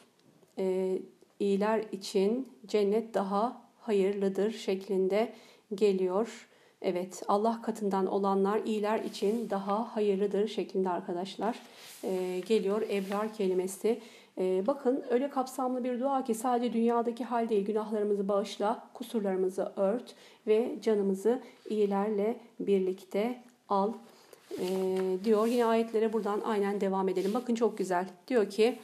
e, 0.59 0.99
iyiler 1.41 1.85
için 1.93 2.49
cennet 2.67 3.15
daha 3.15 3.63
hayırlıdır 3.81 4.51
şeklinde 4.51 5.33
geliyor. 5.75 6.49
Evet 6.83 7.23
Allah 7.29 7.63
katından 7.63 8.07
olanlar 8.07 8.61
iyiler 8.65 8.99
için 8.99 9.51
daha 9.51 9.97
hayırlıdır 9.97 10.49
şeklinde 10.49 10.89
arkadaşlar 10.91 11.59
e, 12.05 12.41
geliyor 12.47 12.83
ebrar 12.91 13.35
kelimesi. 13.35 14.01
E, 14.39 14.67
bakın 14.67 15.05
öyle 15.11 15.31
kapsamlı 15.31 15.85
bir 15.85 16.01
dua 16.01 16.25
ki 16.25 16.35
sadece 16.35 16.73
dünyadaki 16.73 17.25
hal 17.25 17.49
değil 17.49 17.67
günahlarımızı 17.67 18.29
bağışla, 18.29 18.89
kusurlarımızı 18.95 19.73
ört 19.77 20.15
ve 20.47 20.77
canımızı 20.83 21.43
iyilerle 21.71 22.37
birlikte 22.61 23.43
al 23.69 23.93
e, 24.61 24.67
diyor. 25.25 25.47
Yine 25.47 25.65
ayetlere 25.65 26.13
buradan 26.13 26.41
aynen 26.45 26.81
devam 26.81 27.09
edelim. 27.09 27.35
Bakın 27.35 27.55
çok 27.55 27.79
güzel. 27.79 28.07
Diyor 28.29 28.51
ki 28.51 28.79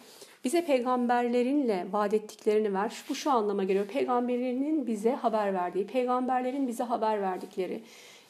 bize 0.45 0.65
peygamberlerinle 0.65 1.87
vaat 1.93 2.15
ettiklerini 2.15 2.75
ver. 2.75 3.05
Bu 3.09 3.15
şu 3.15 3.31
anlama 3.31 3.65
geliyor. 3.65 3.87
Peygamberlerinin 3.87 4.87
bize 4.87 5.11
haber 5.11 5.55
verdiği, 5.55 5.87
peygamberlerin 5.87 6.69
bize 6.69 6.85
haber 6.85 7.23
verdikleri 7.23 7.83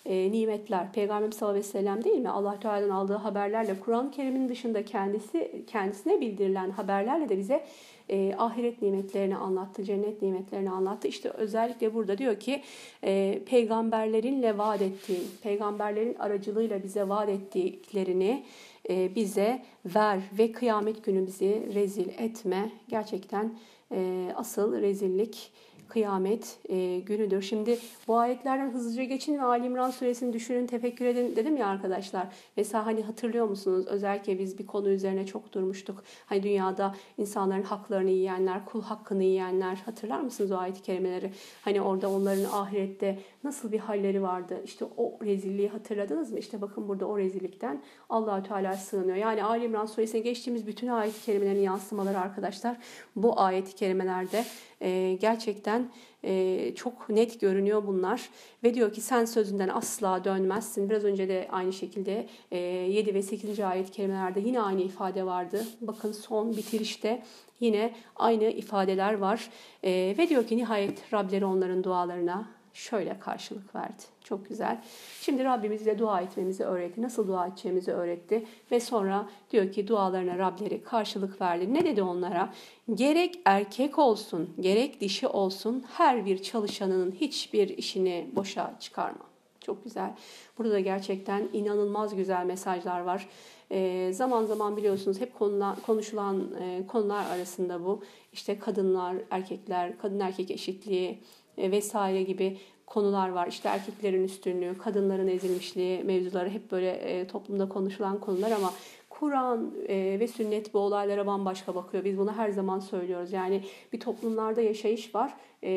e, 0.06 0.32
nimetler. 0.32 0.92
Peygamber 0.92 1.30
sallallahu 1.30 1.58
aleyhi 1.58 1.68
ve 1.68 1.78
sellem 1.78 2.04
değil 2.04 2.18
mi? 2.18 2.28
Allah 2.28 2.60
Teala'dan 2.60 2.90
aldığı 2.90 3.14
haberlerle 3.14 3.80
Kur'an-ı 3.80 4.10
Kerim'in 4.10 4.48
dışında 4.48 4.84
kendisi 4.84 5.64
kendisine 5.66 6.20
bildirilen 6.20 6.70
haberlerle 6.70 7.28
de 7.28 7.38
bize 7.38 7.64
e, 8.10 8.34
ahiret 8.38 8.82
nimetlerini 8.82 9.36
anlattı, 9.36 9.84
cennet 9.84 10.22
nimetlerini 10.22 10.70
anlattı. 10.70 11.08
İşte 11.08 11.28
özellikle 11.28 11.94
burada 11.94 12.18
diyor 12.18 12.40
ki 12.40 12.62
e, 13.04 13.42
peygamberlerinle 13.46 14.58
vaat 14.58 14.82
ettiği, 14.82 15.20
peygamberlerin 15.42 16.14
aracılığıyla 16.14 16.82
bize 16.82 17.08
vaat 17.08 17.28
ettiklerini 17.28 18.44
e, 18.88 19.14
bize 19.14 19.62
ver 19.84 20.18
ve 20.38 20.52
kıyamet 20.52 21.04
günü 21.04 21.26
bizi 21.26 21.74
rezil 21.74 22.08
etme. 22.18 22.70
Gerçekten 22.88 23.54
e, 23.92 24.28
asıl 24.36 24.80
rezillik 24.80 25.52
kıyamet 25.90 26.58
e, 26.68 27.00
günüdür. 27.00 27.42
Şimdi 27.42 27.78
bu 28.08 28.18
ayetlerden 28.18 28.70
hızlıca 28.70 29.04
geçin 29.04 29.38
ve 29.38 29.42
Ali 29.42 29.66
İmran 29.66 29.90
suresini 29.90 30.32
düşünün, 30.32 30.66
tefekkür 30.66 31.04
edin 31.04 31.36
dedim 31.36 31.56
ya 31.56 31.66
arkadaşlar. 31.66 32.26
Mesela 32.56 32.86
hani 32.86 33.02
hatırlıyor 33.02 33.46
musunuz? 33.46 33.86
Özellikle 33.86 34.38
biz 34.38 34.58
bir 34.58 34.66
konu 34.66 34.88
üzerine 34.88 35.26
çok 35.26 35.52
durmuştuk. 35.52 36.04
Hani 36.26 36.42
dünyada 36.42 36.94
insanların 37.18 37.62
haklarını 37.62 38.10
yiyenler, 38.10 38.64
kul 38.64 38.82
hakkını 38.82 39.24
yiyenler 39.24 39.76
hatırlar 39.76 40.20
mısınız 40.20 40.52
o 40.52 40.56
ayet-i 40.56 40.82
kerimeleri? 40.82 41.32
Hani 41.62 41.80
orada 41.82 42.10
onların 42.10 42.44
ahirette 42.44 43.18
nasıl 43.44 43.72
bir 43.72 43.78
halleri 43.78 44.22
vardı? 44.22 44.60
İşte 44.64 44.84
o 44.96 45.18
rezilliği 45.24 45.68
hatırladınız 45.68 46.32
mı? 46.32 46.38
İşte 46.38 46.60
bakın 46.60 46.88
burada 46.88 47.06
o 47.06 47.18
rezillikten 47.18 47.82
Allahü 48.08 48.42
Teala 48.42 48.76
sığınıyor. 48.76 49.16
Yani 49.16 49.44
Ali 49.44 49.64
İmran 49.64 49.86
suresine 49.86 50.20
geçtiğimiz 50.20 50.66
bütün 50.66 50.88
ayet-i 50.88 51.24
kerimelerin 51.24 51.60
yansımaları 51.60 52.18
arkadaşlar 52.18 52.76
bu 53.16 53.40
ayet-i 53.40 53.74
kerimelerde 53.74 54.44
e, 54.80 55.18
gerçekten 55.20 55.90
e, 56.24 56.74
çok 56.74 57.08
net 57.08 57.40
görünüyor 57.40 57.86
bunlar. 57.86 58.28
Ve 58.64 58.74
diyor 58.74 58.92
ki 58.92 59.00
sen 59.00 59.24
sözünden 59.24 59.68
asla 59.68 60.24
dönmezsin. 60.24 60.90
Biraz 60.90 61.04
önce 61.04 61.28
de 61.28 61.48
aynı 61.52 61.72
şekilde 61.72 62.26
e, 62.50 62.58
7 62.58 63.14
ve 63.14 63.22
8. 63.22 63.60
ayet 63.60 63.90
kelimelerde 63.90 64.40
yine 64.40 64.60
aynı 64.60 64.82
ifade 64.82 65.26
vardı. 65.26 65.64
Bakın 65.80 66.12
son 66.12 66.56
bitirişte 66.56 67.22
yine 67.60 67.94
aynı 68.16 68.44
ifadeler 68.44 69.14
var. 69.14 69.50
E, 69.84 70.14
ve 70.18 70.28
diyor 70.28 70.46
ki 70.46 70.56
nihayet 70.56 71.12
Rableri 71.12 71.44
onların 71.44 71.84
dualarına 71.84 72.59
şöyle 72.74 73.18
karşılık 73.18 73.74
verdi. 73.74 74.02
Çok 74.24 74.48
güzel. 74.48 74.82
Şimdi 75.20 75.44
Rabbimiz 75.44 75.80
bize 75.80 75.98
dua 75.98 76.20
etmemizi 76.20 76.64
öğretti. 76.64 77.02
Nasıl 77.02 77.28
dua 77.28 77.46
edeceğimizi 77.46 77.92
öğretti. 77.92 78.46
Ve 78.70 78.80
sonra 78.80 79.28
diyor 79.50 79.72
ki 79.72 79.88
dualarına 79.88 80.38
Rableri 80.38 80.82
karşılık 80.82 81.40
verdi. 81.40 81.74
Ne 81.74 81.84
dedi 81.84 82.02
onlara? 82.02 82.52
Gerek 82.94 83.40
erkek 83.44 83.98
olsun, 83.98 84.50
gerek 84.60 85.00
dişi 85.00 85.28
olsun 85.28 85.84
her 85.92 86.26
bir 86.26 86.42
çalışanının 86.42 87.12
hiçbir 87.12 87.68
işini 87.68 88.30
boşa 88.32 88.74
çıkarma. 88.80 89.30
Çok 89.60 89.84
güzel. 89.84 90.14
Burada 90.58 90.72
da 90.72 90.80
gerçekten 90.80 91.48
inanılmaz 91.52 92.16
güzel 92.16 92.44
mesajlar 92.44 93.00
var. 93.00 93.28
E, 93.70 94.10
zaman 94.12 94.44
zaman 94.44 94.76
biliyorsunuz 94.76 95.20
hep 95.20 95.38
konular, 95.38 95.76
konuşulan 95.86 96.54
e, 96.60 96.86
konular 96.86 97.24
arasında 97.24 97.84
bu. 97.84 98.02
İşte 98.32 98.58
kadınlar, 98.58 99.16
erkekler, 99.30 99.98
kadın 99.98 100.20
erkek 100.20 100.50
eşitliği, 100.50 101.18
vesaire 101.62 102.22
gibi 102.22 102.58
konular 102.86 103.28
var. 103.28 103.46
İşte 103.46 103.68
erkeklerin 103.68 104.24
üstünlüğü, 104.24 104.78
kadınların 104.78 105.28
ezilmişliği 105.28 106.04
mevzuları 106.04 106.50
hep 106.50 106.70
böyle 106.70 106.90
e, 106.90 107.26
toplumda 107.26 107.68
konuşulan 107.68 108.20
konular 108.20 108.50
ama 108.50 108.72
Kur'an 109.10 109.74
e, 109.88 110.16
ve 110.20 110.28
sünnet 110.28 110.74
bu 110.74 110.78
olaylara 110.78 111.26
bambaşka 111.26 111.74
bakıyor. 111.74 112.04
Biz 112.04 112.18
bunu 112.18 112.32
her 112.32 112.50
zaman 112.50 112.80
söylüyoruz. 112.80 113.32
Yani 113.32 113.62
bir 113.92 114.00
toplumlarda 114.00 114.60
yaşayış 114.60 115.14
var, 115.14 115.34
e, 115.62 115.70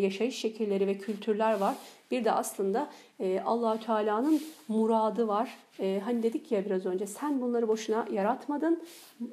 yaşayış 0.00 0.38
şekilleri 0.38 0.86
ve 0.86 0.98
kültürler 0.98 1.60
var. 1.60 1.74
Bir 2.10 2.24
de 2.24 2.32
aslında 2.32 2.90
e, 3.20 3.40
Allahü 3.40 3.80
Teala'nın 3.80 4.42
muradı 4.68 5.28
var. 5.28 5.58
E, 5.80 6.00
hani 6.04 6.22
dedik 6.22 6.52
ya 6.52 6.64
biraz 6.64 6.86
önce 6.86 7.06
sen 7.06 7.40
bunları 7.40 7.68
boşuna 7.68 8.06
yaratmadın. 8.12 8.82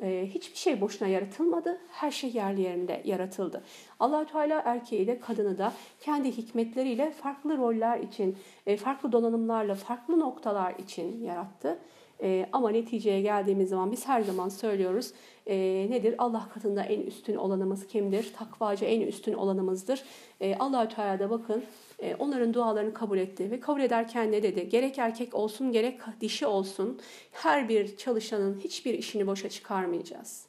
E, 0.02 0.30
hiçbir 0.34 0.58
şey 0.58 0.82
boşuna 0.82 1.08
yaratılmadı. 1.08 1.78
Her 1.92 2.12
şey 2.12 2.30
yerli 2.30 2.62
yerinde 2.62 3.02
yaratıldı. 3.06 3.64
Allahü 4.00 4.26
Teala 4.26 4.62
erkeği 4.66 5.08
de 5.08 5.20
kadını 5.20 5.58
da 5.58 5.74
kendi 6.00 6.38
hikmetleriyle 6.38 7.12
farklı 7.12 7.58
roller 7.58 8.00
için, 8.00 8.38
e, 8.68 8.78
farklı 8.78 9.12
donanımlarla, 9.12 9.76
farklı 9.76 10.20
noktalar 10.20 10.76
için 10.76 11.24
yarattı. 11.24 11.80
E, 12.22 12.49
ama 12.51 12.70
neticeye 12.70 13.22
geldiğimiz 13.22 13.70
zaman 13.70 13.91
biz 13.91 14.07
her 14.07 14.22
zaman 14.22 14.49
söylüyoruz 14.49 15.14
e, 15.47 15.55
nedir? 15.89 16.16
Allah 16.18 16.49
katında 16.53 16.84
en 16.84 17.01
üstün 17.01 17.36
olanımız 17.36 17.88
kimdir? 17.88 18.34
Takvacı 18.38 18.86
en 18.86 19.01
üstün 19.01 19.34
olanımızdır. 19.34 20.03
E, 20.41 20.55
Allahü 20.55 20.89
Teala 20.95 21.20
da 21.20 21.30
bakın 21.30 21.64
e, 21.99 22.16
onların 22.16 22.53
dualarını 22.53 22.93
kabul 22.93 23.18
etti 23.18 23.51
ve 23.51 23.59
kabul 23.59 23.82
ederken 23.82 24.32
ne 24.32 24.43
dedi? 24.43 24.70
Gerek 24.70 24.97
erkek 24.97 25.36
olsun 25.36 25.72
gerek 25.72 25.99
dişi 26.22 26.45
olsun 26.45 26.99
her 27.32 27.70
bir 27.70 27.97
çalışanın 27.97 28.59
hiçbir 28.64 28.93
işini 28.93 29.28
boşa 29.28 29.49
çıkarmayacağız. 29.49 30.45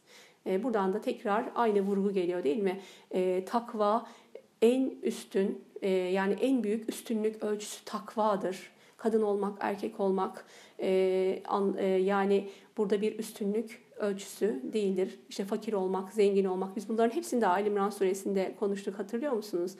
E, 0.46 0.62
buradan 0.62 0.92
da 0.92 1.00
tekrar 1.00 1.44
aynı 1.54 1.80
vurgu 1.80 2.12
geliyor 2.12 2.44
değil 2.44 2.62
mi? 2.62 2.80
E, 3.10 3.44
takva 3.44 4.06
en 4.62 4.92
üstün 5.02 5.64
yani 6.12 6.36
en 6.40 6.64
büyük 6.64 6.88
üstünlük 6.88 7.44
ölçüsü 7.44 7.84
takvadır. 7.84 8.72
kadın 8.96 9.22
olmak, 9.22 9.58
erkek 9.60 10.00
olmak 10.00 10.46
e, 10.80 11.42
an, 11.48 11.76
e, 11.78 11.86
yani 11.86 12.48
burada 12.76 13.00
bir 13.00 13.18
üstünlük 13.18 13.84
ölçüsü 13.96 14.60
değildir. 14.72 15.18
İşte 15.28 15.44
fakir 15.44 15.72
olmak, 15.72 16.12
zengin 16.12 16.44
olmak. 16.44 16.76
Biz 16.76 16.88
bunların 16.88 17.16
hepsini 17.16 17.40
de 17.40 17.46
Ali 17.46 17.68
İmran 17.68 17.90
suresinde 17.90 18.54
konuştuk 18.60 18.98
hatırlıyor 18.98 19.32
musunuz? 19.32 19.76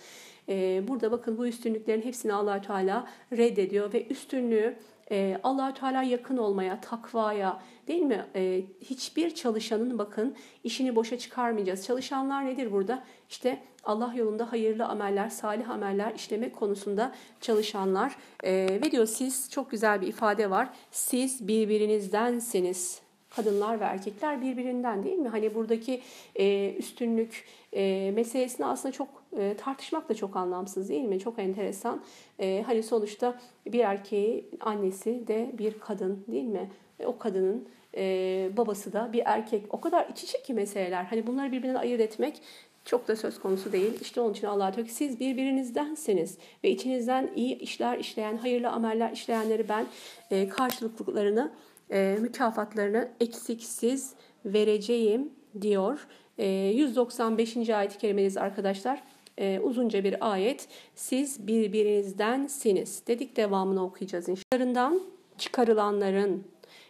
Ee, 0.48 0.82
burada 0.88 1.12
bakın 1.12 1.38
bu 1.38 1.46
üstünlüklerin 1.46 2.02
hepsini 2.02 2.32
allah 2.32 2.60
Teala 2.60 3.08
reddediyor 3.32 3.92
ve 3.92 4.06
üstünlüğü 4.06 4.76
e, 5.10 5.40
allah 5.42 5.74
Teala 5.74 6.02
yakın 6.02 6.36
olmaya, 6.36 6.80
takvaya 6.80 7.60
değil 7.88 8.02
mi? 8.02 8.26
E, 8.34 8.62
hiçbir 8.80 9.34
çalışanın 9.34 9.98
bakın 9.98 10.34
işini 10.64 10.96
boşa 10.96 11.18
çıkarmayacağız. 11.18 11.86
Çalışanlar 11.86 12.46
nedir 12.46 12.72
burada? 12.72 13.04
İşte 13.30 13.58
Allah 13.84 14.14
yolunda 14.16 14.52
hayırlı 14.52 14.86
ameller, 14.86 15.28
salih 15.28 15.70
ameller 15.70 16.14
işlemek 16.14 16.56
konusunda 16.56 17.12
çalışanlar. 17.40 18.16
E, 18.44 18.52
ve 18.52 18.90
diyor 18.90 19.06
siz 19.06 19.50
çok 19.50 19.70
güzel 19.70 20.00
bir 20.00 20.06
ifade 20.06 20.50
var. 20.50 20.68
Siz 20.90 21.48
birbirinizdensiniz 21.48 23.04
kadınlar 23.36 23.80
ve 23.80 23.84
erkekler 23.84 24.42
birbirinden 24.42 25.02
değil 25.02 25.18
mi? 25.18 25.28
Hani 25.28 25.54
buradaki 25.54 26.00
e, 26.36 26.74
üstünlük 26.74 27.44
e, 27.72 28.12
meselesini 28.14 28.66
aslında 28.66 28.92
çok 28.92 29.08
e, 29.38 29.56
tartışmak 29.56 30.08
da 30.08 30.14
çok 30.14 30.36
anlamsız 30.36 30.88
değil 30.88 31.04
mi? 31.04 31.18
Çok 31.18 31.38
enteresan. 31.38 32.02
E, 32.38 32.62
hani 32.66 32.82
sonuçta 32.82 33.40
bir 33.66 33.80
erkeği 33.80 34.50
annesi 34.60 35.28
de 35.28 35.50
bir 35.58 35.78
kadın 35.78 36.24
değil 36.28 36.44
mi? 36.44 36.70
E, 37.00 37.06
o 37.06 37.18
kadının 37.18 37.68
e, 37.96 38.50
babası 38.56 38.92
da 38.92 39.12
bir 39.12 39.22
erkek. 39.24 39.74
O 39.74 39.80
kadar 39.80 40.08
iç 40.08 40.24
içe 40.24 40.42
ki 40.42 40.54
meseleler. 40.54 41.04
Hani 41.04 41.26
bunları 41.26 41.52
birbirinden 41.52 41.80
ayırt 41.80 42.00
etmek 42.00 42.40
çok 42.84 43.08
da 43.08 43.16
söz 43.16 43.38
konusu 43.38 43.72
değil. 43.72 44.00
İşte 44.00 44.20
onun 44.20 44.32
için 44.32 44.46
Allah 44.46 44.74
diyor 44.74 44.86
ki 44.86 44.94
siz 44.94 45.20
birbirinizdensiniz 45.20 46.38
ve 46.64 46.70
içinizden 46.70 47.30
iyi 47.36 47.58
işler 47.58 47.98
işleyen, 47.98 48.36
hayırlı 48.36 48.68
ameller 48.68 49.12
işleyenleri 49.12 49.68
ben 49.68 49.86
e, 50.30 50.48
karşılıklarını 50.48 51.50
e, 51.90 52.18
mükafatlarını 52.20 53.08
eksiksiz 53.20 54.14
vereceğim 54.44 55.32
diyor. 55.60 56.06
E, 56.38 56.46
195. 56.46 57.70
ayet-i 57.70 57.98
kerimedeyiz 57.98 58.36
arkadaşlar. 58.36 59.02
E, 59.38 59.60
uzunca 59.62 60.04
bir 60.04 60.32
ayet. 60.32 60.68
Siz 60.94 61.46
birbirinizdensiniz. 61.46 63.06
Dedik 63.06 63.36
devamını 63.36 63.84
okuyacağız 63.84 64.28
inşallah. 64.28 64.92
çıkarılanların, 65.38 66.44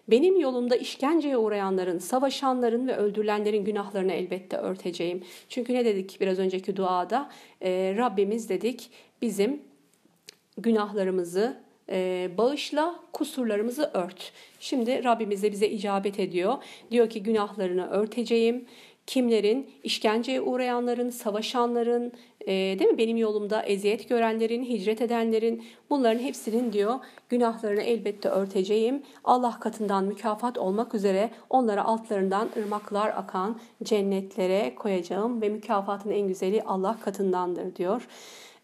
benim 0.09 0.41
yolumda 0.41 0.77
işkenceye 0.77 1.37
uğrayanların, 1.37 1.99
savaşanların 1.99 2.89
ve 2.89 2.97
öldürülenlerin 2.97 3.65
günahlarını 3.65 4.13
elbette 4.13 4.57
örteceğim. 4.57 5.23
Çünkü 5.49 5.75
ne 5.75 5.85
dedik 5.85 6.21
biraz 6.21 6.39
önceki 6.39 6.77
duada? 6.77 7.31
E, 7.63 7.95
Rabbimiz 7.97 8.49
dedik 8.49 8.91
bizim 9.23 9.63
günahlarımızı 10.59 11.57
e, 11.91 12.31
bağışla, 12.39 13.01
kusurlarımızı 13.13 13.91
ört. 13.95 14.33
Şimdi 14.61 15.05
Rabbimiz 15.05 15.43
de 15.43 15.53
bize 15.53 15.69
icabet 15.69 16.21
ediyor. 16.21 16.55
Diyor 16.91 17.11
ki 17.11 17.23
günahlarını 17.23 17.91
örteceğim. 17.91 18.65
Kimlerin? 19.07 19.71
işkenceye 19.83 20.41
uğrayanların, 20.41 21.11
savaşanların, 21.11 22.13
e, 22.47 22.53
değil 22.53 22.91
mi? 22.91 22.99
Benim 22.99 23.17
yolumda 23.17 23.63
eziyet 23.63 24.09
görenlerin, 24.09 24.65
hicret 24.65 25.01
edenlerin, 25.01 25.65
bunların 25.91 26.19
hepsinin 26.19 26.73
diyor 26.73 26.95
günahlarını 27.29 27.83
elbette 27.83 28.29
örteceğim. 28.29 29.03
Allah 29.25 29.59
katından 29.61 30.05
mükafat 30.05 30.59
olmak 30.59 30.95
üzere 30.95 31.31
onlara 31.51 31.85
altlarından 31.85 32.49
ırmaklar 32.57 33.09
akan 33.09 33.61
cennetlere 33.83 34.75
koyacağım 34.75 35.43
ve 35.43 35.49
mükafatın 35.49 36.11
en 36.11 36.29
güzeli 36.29 36.63
Allah 36.63 36.99
katındandır 37.05 37.77
diyor 37.77 38.09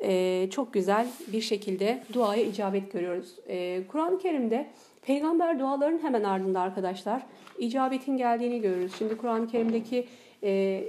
e, 0.02 0.48
çok 0.50 0.72
güzel 0.72 1.06
bir 1.32 1.40
şekilde 1.40 2.02
duaya 2.12 2.42
icabet 2.42 2.92
görüyoruz. 2.92 3.34
E, 3.48 3.82
Kur'an-ı 3.88 4.18
Kerim'de 4.18 4.66
peygamber 5.02 5.58
dualarının 5.58 6.02
hemen 6.02 6.24
ardında 6.24 6.60
arkadaşlar 6.60 7.22
icabetin 7.58 8.16
geldiğini 8.16 8.60
görüyoruz. 8.60 8.92
Şimdi 8.98 9.16
Kur'an-ı 9.16 9.46
Kerim'deki 9.46 10.06
e, 10.42 10.84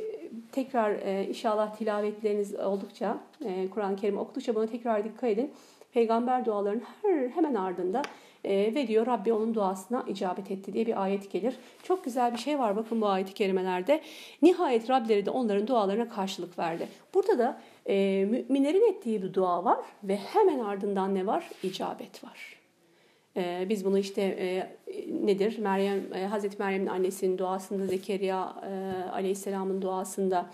tekrar 0.51 0.91
e, 0.91 1.27
inşallah 1.29 1.75
tilavetleriniz 1.75 2.55
oldukça, 2.55 3.17
e, 3.45 3.69
Kur'an-ı 3.69 3.95
Kerim 3.95 4.17
okudukça 4.17 4.55
buna 4.55 4.67
tekrar 4.67 5.03
dikkat 5.03 5.29
edin. 5.29 5.51
Peygamber 5.93 6.45
dualarının 6.45 6.83
her 7.01 7.29
hemen 7.29 7.55
ardında 7.55 8.01
e, 8.43 8.75
ve 8.75 8.87
diyor 8.87 9.07
Rabbi 9.07 9.33
onun 9.33 9.53
duasına 9.53 10.03
icabet 10.07 10.51
etti 10.51 10.73
diye 10.73 10.85
bir 10.85 11.03
ayet 11.03 11.31
gelir. 11.31 11.55
Çok 11.83 12.03
güzel 12.03 12.33
bir 12.33 12.37
şey 12.37 12.59
var 12.59 12.75
bakın 12.75 13.01
bu 13.01 13.07
ayet-i 13.07 13.33
kerimelerde. 13.33 14.01
Nihayet 14.41 14.89
Rableri 14.89 15.25
de 15.25 15.29
onların 15.29 15.67
dualarına 15.67 16.09
karşılık 16.09 16.59
verdi. 16.59 16.87
Burada 17.13 17.39
da 17.39 17.61
e, 17.85 18.25
müminlerin 18.25 18.91
ettiği 18.93 19.23
bir 19.23 19.33
dua 19.33 19.63
var 19.63 19.85
ve 20.03 20.15
hemen 20.15 20.59
ardından 20.59 21.15
ne 21.15 21.27
var? 21.27 21.49
İcabet 21.63 22.23
var. 22.23 22.60
E, 23.37 23.65
biz 23.69 23.85
bunu 23.85 23.97
işte 23.97 24.21
e, 24.21 24.77
nedir? 25.25 25.59
Meryem, 25.59 26.13
e, 26.13 26.25
Hazreti 26.25 26.55
Meryem'in 26.59 26.87
annesinin 26.87 27.37
duasında, 27.37 27.87
Zekeriya 27.87 28.55
e, 28.63 29.09
Aleyhisselam'ın 29.11 29.81
duasında, 29.81 30.49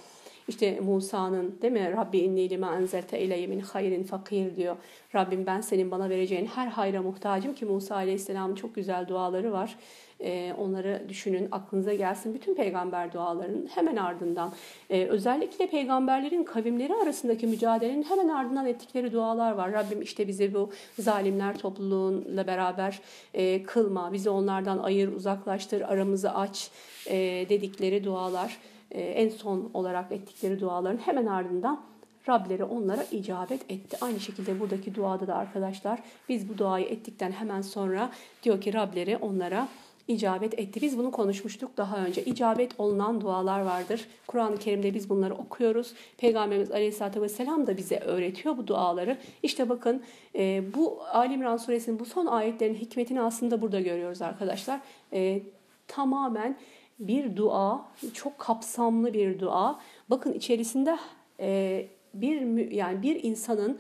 işte 0.48 0.80
Musa'nın 0.80 1.60
değil 1.62 1.74
mi? 1.74 1.94
Rabbi 1.98 2.18
inni 2.18 2.50
lima 2.50 2.76
enzelte 2.76 3.20
ileyye 3.20 3.48
min 3.48 3.60
hayrin 3.60 4.04
fakir 4.04 4.56
diyor. 4.56 4.76
Rabbim 5.16 5.46
ben 5.46 5.62
senin 5.62 5.92
bana 5.92 6.10
vereceğin 6.10 6.46
her 6.46 6.68
hayra 6.68 7.02
muhtacım 7.02 7.54
ki 7.54 7.66
Musa 7.66 7.96
Aleyhisselam'ın 7.96 8.56
çok 8.56 8.76
güzel 8.76 9.08
duaları 9.08 9.52
var. 9.52 9.76
Ee, 10.22 10.54
onları 10.58 11.06
düşünün, 11.10 11.48
aklınıza 11.52 11.94
gelsin. 11.94 12.34
Bütün 12.34 12.56
peygamber 12.56 13.14
dualarının 13.14 13.68
hemen 13.76 13.96
ardından 13.96 14.54
e, 14.90 15.06
özellikle 15.06 15.68
peygamberlerin 15.68 16.44
kavimleri 16.44 16.96
arasındaki 16.96 17.48
mücadelenin 17.48 18.04
hemen 18.04 18.28
ardından 18.30 18.66
ettikleri 18.66 19.14
dualar 19.14 19.52
var. 19.52 19.72
Rabbim 19.72 20.02
işte 20.02 20.28
bizi 20.28 20.54
bu 20.54 20.70
zalimler 21.00 21.58
topluluğuyla 21.58 22.48
beraber 22.48 23.00
e, 23.34 23.64
kılma, 23.64 24.14
bizi 24.14 24.30
onlardan 24.30 24.78
ayır, 24.78 25.08
uzaklaştır, 25.08 25.82
aramızı 25.82 26.34
aç 26.34 26.72
e, 27.08 27.16
dedikleri 27.50 28.04
dualar. 28.04 28.58
En 28.92 29.30
son 29.30 29.70
olarak 29.74 30.12
ettikleri 30.12 30.60
duaların 30.60 30.98
hemen 30.98 31.26
ardından 31.26 31.82
Rableri 32.30 32.64
onlara 32.64 33.04
icabet 33.12 33.72
etti. 33.72 33.98
Aynı 34.02 34.20
şekilde 34.20 34.60
buradaki 34.60 34.96
duada 34.96 35.28
da 35.28 35.36
arkadaşlar 35.36 36.00
biz 36.30 36.50
bu 36.50 36.58
duayı 36.58 36.86
ettikten 36.86 37.32
hemen 37.32 37.62
sonra 37.62 38.12
diyor 38.44 38.62
ki 38.62 38.74
Rableri 38.74 39.18
onlara 39.18 39.68
icabet 40.08 40.60
etti. 40.60 40.82
Biz 40.82 40.98
bunu 40.98 41.12
konuşmuştuk 41.12 41.78
daha 41.78 42.06
önce. 42.06 42.24
İcabet 42.24 42.80
olunan 42.80 43.22
dualar 43.22 43.62
vardır. 43.62 44.08
Kur'an-ı 44.28 44.58
Kerim'de 44.58 44.94
biz 44.94 45.10
bunları 45.10 45.34
okuyoruz. 45.36 45.94
Peygamberimiz 46.18 46.72
Aleyhisselatü 46.72 47.22
Vesselam 47.22 47.68
da 47.68 47.78
bize 47.78 48.00
öğretiyor 48.00 48.58
bu 48.58 48.68
duaları. 48.68 49.18
İşte 49.44 49.70
bakın 49.70 50.04
e, 50.36 50.64
bu 50.76 51.00
Ali 51.14 51.34
İmran 51.34 51.58
suresinin 51.58 52.00
bu 52.00 52.06
son 52.06 52.26
ayetlerin 52.26 52.76
hikmetini 52.76 53.22
aslında 53.22 53.62
burada 53.62 53.80
görüyoruz 53.80 54.22
arkadaşlar. 54.22 54.80
E, 55.14 55.42
tamamen 55.88 56.58
bir 57.00 57.36
dua, 57.36 57.86
çok 58.14 58.40
kapsamlı 58.40 59.14
bir 59.14 59.40
dua. 59.40 59.80
Bakın 60.10 60.34
içerisinde 60.34 60.98
e, 61.40 61.88
bir 62.14 62.72
yani 62.72 63.04
bir 63.04 63.24
insanın 63.24 63.80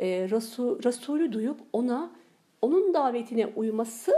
Resul, 0.00 0.82
Resulü 0.82 1.32
duyup 1.32 1.60
ona 1.72 2.10
onun 2.62 2.94
davetine 2.94 3.46
uyması, 3.46 4.12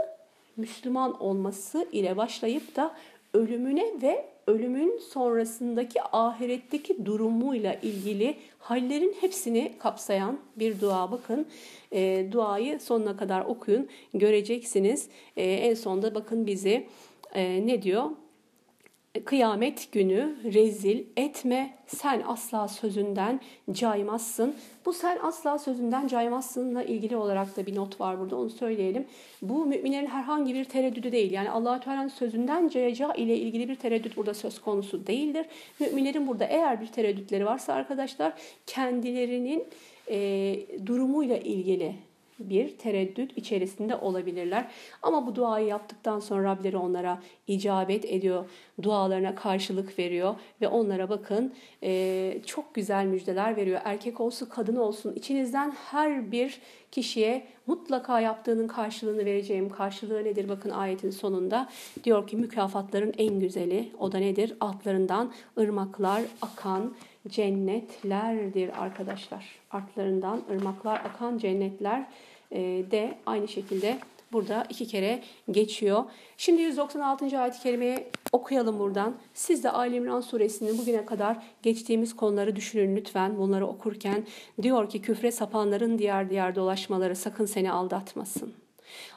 Müslüman 0.57 1.23
olması 1.23 1.89
ile 1.93 2.17
başlayıp 2.17 2.77
da 2.77 2.95
ölümüne 3.35 3.85
ve 4.03 4.25
ölümün 4.47 4.99
sonrasındaki 4.99 6.03
ahiretteki 6.03 7.07
durumuyla 7.07 7.75
ilgili 7.75 8.37
hallerin 8.59 9.17
hepsini 9.21 9.73
kapsayan 9.79 10.39
bir 10.57 10.81
dua. 10.81 11.11
Bakın 11.11 11.47
e, 11.93 12.27
duayı 12.33 12.81
sonuna 12.81 13.17
kadar 13.17 13.45
okuyun 13.45 13.89
göreceksiniz. 14.15 15.09
E, 15.37 15.43
en 15.45 15.75
sonda 15.75 16.15
bakın 16.15 16.47
bizi 16.47 16.87
e, 17.35 17.67
ne 17.67 17.83
diyor? 17.83 18.11
Kıyamet 19.21 19.93
günü 19.93 20.37
rezil 20.45 21.05
etme, 21.17 21.75
sen 21.87 22.23
asla 22.27 22.69
sözünden 22.69 23.41
caymazsın. 23.73 24.57
Bu 24.87 24.93
sen 24.93 25.19
asla 25.23 25.59
sözünden 25.59 26.07
caymazsınla 26.07 26.83
ilgili 26.83 27.17
olarak 27.17 27.57
da 27.57 27.67
bir 27.67 27.77
not 27.77 28.01
var 28.01 28.21
burada 28.21 28.37
onu 28.37 28.51
söyleyelim. 28.51 29.07
Bu 29.43 29.67
müminlerin 29.67 30.07
herhangi 30.07 30.55
bir 30.55 30.65
tereddüdü 30.65 31.13
değil. 31.13 31.33
Yani 31.33 31.51
allah 31.51 31.81
Teala'nın 31.81 32.09
sözünden 32.09 32.69
cayacağı 32.69 33.15
ile 33.17 33.37
ilgili 33.37 33.69
bir 33.69 33.77
tereddüt 33.77 34.17
burada 34.17 34.35
söz 34.35 34.61
konusu 34.61 35.07
değildir. 35.07 35.47
Müminlerin 35.81 36.27
burada 36.27 36.45
eğer 36.45 36.81
bir 36.81 36.87
tereddütleri 36.87 37.47
varsa 37.47 37.73
arkadaşlar 37.73 38.33
kendilerinin 38.67 39.65
e, 40.11 40.57
durumuyla 40.87 41.37
ilgili 41.37 41.95
bir 42.39 42.79
tereddüt 42.79 43.39
içerisinde 43.39 43.97
olabilirler. 43.97 44.71
Ama 45.03 45.27
bu 45.27 45.35
duayı 45.35 45.67
yaptıktan 45.67 46.21
sonra 46.21 46.45
Rableri 46.45 46.77
onlara 46.77 47.23
icabet 47.47 48.05
ediyor, 48.05 48.45
dualarına 48.83 49.35
karşılık 49.35 49.99
veriyor 49.99 50.35
ve 50.61 50.69
onlara 50.69 51.09
bakın 51.09 51.53
e, 51.83 52.41
çok 52.47 52.75
güzel 52.75 53.05
müjdeler 53.07 53.57
veriyor. 53.57 53.81
Erkek 53.85 54.21
olsun 54.21 54.47
kadın 54.47 54.77
olsun 54.77 55.13
içinizden 55.15 55.71
her 55.71 56.33
bir 56.33 56.61
kişiye 56.91 57.47
mutlaka 57.67 58.21
yaptığının 58.21 58.69
karşılığını 58.69 59.25
vereceğim. 59.25 59.71
Karşılığı 59.71 60.25
nedir? 60.25 60.49
Bakın 60.49 60.71
ayetin 60.71 61.11
sonunda 61.11 61.69
diyor 62.05 62.27
ki 62.27 62.37
mükafatların 62.37 63.13
en 63.19 63.41
güzeli 63.41 63.93
o 63.99 64.13
da 64.13 64.19
nedir? 64.19 64.57
Altlarından 64.61 65.33
ırmaklar 65.59 66.23
akan 66.43 66.95
cennetlerdir 67.29 68.83
arkadaşlar. 68.83 69.45
Artlarından 69.71 70.43
ırmaklar 70.51 71.01
akan 71.01 71.39
cennetler 71.39 72.07
de 72.91 73.19
aynı 73.27 73.49
şekilde 73.49 73.99
burada 74.33 74.67
iki 74.71 74.87
kere 74.87 75.23
geçiyor. 75.51 76.05
Şimdi 76.37 76.63
196. 76.63 77.41
ayet-i 77.41 77.61
kerimeyi 77.61 77.99
okuyalım 78.33 78.79
buradan. 78.79 79.15
Siz 79.35 79.65
de 79.65 79.71
Ali 79.71 79.97
İmran 79.97 80.21
suresinin 80.21 80.79
bugüne 80.79 81.05
kadar 81.05 81.37
geçtiğimiz 81.63 82.17
konuları 82.17 82.57
düşünün 82.57 82.97
lütfen 82.97 83.39
bunları 83.39 83.67
okurken. 83.67 84.27
Diyor 84.63 84.91
ki 84.91 85.03
küfre 85.03 85.33
sapanların 85.33 85.99
diğer 85.99 86.31
diğer 86.31 86.55
dolaşmaları 86.55 87.17
sakın 87.17 87.47
seni 87.47 87.73
aldatmasın. 87.73 88.53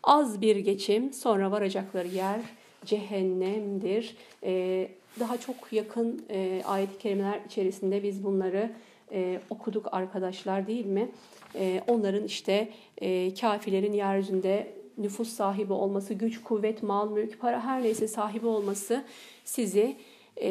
Az 0.03 0.41
bir 0.41 0.55
geçim 0.55 1.13
sonra 1.13 1.51
varacakları 1.51 2.07
yer 2.07 2.39
cehennemdir. 2.85 4.15
Ee, 4.43 4.89
daha 5.19 5.37
çok 5.37 5.55
yakın 5.71 6.25
e, 6.29 6.61
ayet-i 6.65 6.97
kerimeler 6.97 7.39
içerisinde 7.47 8.03
biz 8.03 8.23
bunları 8.23 8.71
e, 9.11 9.39
okuduk 9.49 9.87
arkadaşlar 9.91 10.67
değil 10.67 10.85
mi? 10.85 11.09
E, 11.55 11.81
onların 11.87 12.23
işte 12.23 12.69
e, 12.97 13.33
kafirlerin 13.33 13.93
yeryüzünde 13.93 14.73
nüfus 14.97 15.29
sahibi 15.29 15.73
olması, 15.73 16.13
güç, 16.13 16.43
kuvvet, 16.43 16.83
mal, 16.83 17.11
mülk, 17.11 17.39
para 17.39 17.63
her 17.63 17.83
neyse 17.83 18.07
sahibi 18.07 18.47
olması 18.47 19.03
sizi 19.45 19.95
e, 20.41 20.49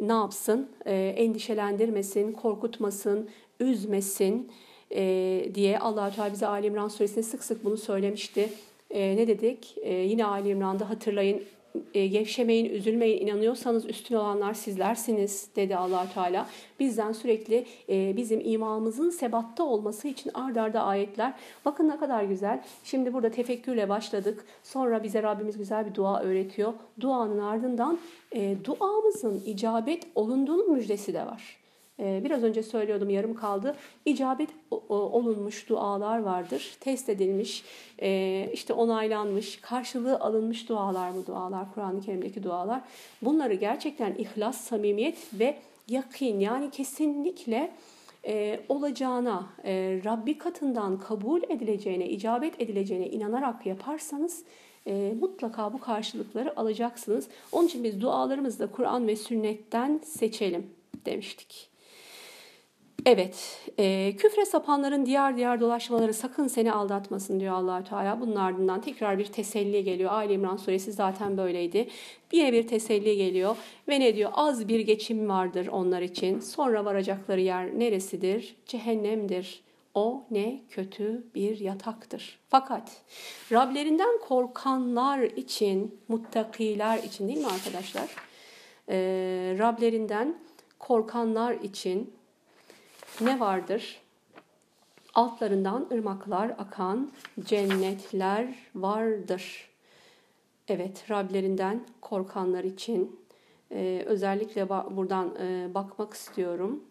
ne 0.00 0.12
yapsın? 0.12 0.68
E, 0.86 0.94
endişelendirmesin, 0.94 2.32
korkutmasın, 2.32 3.28
üzmesin 3.60 4.50
e, 4.90 5.50
diye 5.54 5.78
allah 5.78 6.10
Teala 6.10 6.32
bize 6.32 6.46
Ali 6.46 6.66
İmran 6.66 6.88
suresinde 6.88 7.22
sık 7.22 7.44
sık 7.44 7.64
bunu 7.64 7.76
söylemişti. 7.76 8.50
E, 8.90 9.16
ne 9.16 9.28
dedik? 9.28 9.78
E, 9.82 9.94
yine 9.94 10.24
Ali 10.24 10.48
İmran'da 10.48 10.90
hatırlayın 10.90 11.42
e, 11.94 12.06
gevşemeyin, 12.06 12.64
üzülmeyin, 12.64 13.26
inanıyorsanız 13.26 13.86
üstün 13.86 14.14
olanlar 14.14 14.54
sizlersiniz 14.54 15.48
dedi 15.56 15.76
allah 15.76 16.06
Teala. 16.14 16.46
Bizden 16.80 17.12
sürekli 17.12 17.66
e, 17.88 18.16
bizim 18.16 18.40
imanımızın 18.44 19.10
sebatta 19.10 19.64
olması 19.64 20.08
için 20.08 20.30
ard 20.34 20.56
arda 20.56 20.82
ayetler. 20.82 21.34
Bakın 21.64 21.88
ne 21.88 21.96
kadar 21.96 22.22
güzel. 22.22 22.62
Şimdi 22.84 23.12
burada 23.12 23.30
tefekkürle 23.30 23.88
başladık. 23.88 24.44
Sonra 24.62 25.02
bize 25.02 25.22
Rabbimiz 25.22 25.58
güzel 25.58 25.86
bir 25.86 25.94
dua 25.94 26.20
öğretiyor. 26.20 26.72
Duanın 27.00 27.38
ardından 27.38 27.98
e, 28.32 28.56
duamızın 28.64 29.42
icabet 29.46 30.06
olunduğunun 30.14 30.72
müjdesi 30.72 31.14
de 31.14 31.26
var. 31.26 31.65
Ee, 32.00 32.20
biraz 32.24 32.42
önce 32.42 32.62
söylüyordum 32.62 33.10
yarım 33.10 33.34
kaldı. 33.34 33.76
İcabet 34.04 34.48
olunmuş 34.88 35.68
dualar 35.68 36.18
vardır. 36.18 36.76
Test 36.80 37.08
edilmiş, 37.08 37.64
e, 38.02 38.50
işte 38.52 38.72
onaylanmış, 38.72 39.60
karşılığı 39.60 40.20
alınmış 40.20 40.68
dualar 40.68 41.14
bu 41.14 41.26
dualar, 41.26 41.74
Kur'an-ı 41.74 42.00
Kerim'deki 42.00 42.42
dualar. 42.42 42.80
Bunları 43.22 43.54
gerçekten 43.54 44.14
ihlas, 44.14 44.60
samimiyet 44.60 45.18
ve 45.38 45.56
yakin 45.88 46.40
yani 46.40 46.70
kesinlikle 46.70 47.72
e, 48.26 48.60
olacağına, 48.68 49.46
e, 49.64 50.00
Rabbi 50.04 50.38
katından 50.38 50.98
kabul 50.98 51.42
edileceğine, 51.42 52.08
icabet 52.08 52.60
edileceğine 52.60 53.08
inanarak 53.08 53.66
yaparsanız 53.66 54.44
mutlaka 55.20 55.72
bu 55.72 55.80
karşılıkları 55.80 56.60
alacaksınız. 56.60 57.28
Onun 57.52 57.66
için 57.66 57.84
biz 57.84 58.00
dualarımızı 58.00 58.58
da 58.58 58.66
Kur'an 58.66 59.06
ve 59.06 59.16
sünnetten 59.16 60.00
seçelim 60.04 60.66
demiştik. 61.06 61.75
Evet, 63.04 63.60
e, 63.78 64.16
küfre 64.16 64.44
sapanların 64.44 65.06
diğer 65.06 65.36
diğer 65.36 65.60
dolaşmaları 65.60 66.14
sakın 66.14 66.46
seni 66.46 66.72
aldatmasın 66.72 67.40
diyor 67.40 67.54
allah 67.54 67.84
Teala. 67.84 68.20
Bunun 68.20 68.36
ardından 68.36 68.80
tekrar 68.80 69.18
bir 69.18 69.24
teselli 69.24 69.84
geliyor. 69.84 70.10
Ali 70.12 70.32
İmran 70.32 70.56
suresi 70.56 70.92
zaten 70.92 71.36
böyleydi. 71.36 71.88
Yine 72.32 72.52
bir 72.52 72.66
teselli 72.68 73.16
geliyor 73.16 73.56
ve 73.88 74.00
ne 74.00 74.16
diyor? 74.16 74.30
Az 74.34 74.68
bir 74.68 74.80
geçim 74.80 75.28
vardır 75.28 75.66
onlar 75.66 76.02
için. 76.02 76.40
Sonra 76.40 76.84
varacakları 76.84 77.40
yer 77.40 77.78
neresidir? 77.78 78.56
Cehennemdir. 78.66 79.66
O 79.94 80.24
ne 80.30 80.60
kötü 80.70 81.26
bir 81.34 81.60
yataktır. 81.60 82.38
Fakat 82.48 83.02
Rablerinden 83.52 84.18
korkanlar 84.28 85.20
için, 85.20 86.00
muttakiler 86.08 86.98
için 86.98 87.28
değil 87.28 87.38
mi 87.38 87.46
arkadaşlar? 87.46 88.08
E, 88.88 88.96
Rablerinden 89.58 90.38
korkanlar 90.78 91.54
için 91.54 92.15
ne 93.20 93.40
vardır? 93.40 94.00
Altlarından 95.14 95.86
ırmaklar 95.92 96.48
akan 96.58 97.10
cennetler 97.44 98.46
vardır. 98.74 99.68
Evet, 100.68 101.10
Rablerinden 101.10 101.80
korkanlar 102.00 102.64
için 102.64 103.20
e, 103.72 104.02
özellikle 104.06 104.68
buradan 104.68 105.34
e, 105.40 105.74
bakmak 105.74 106.14
istiyorum. 106.14 106.84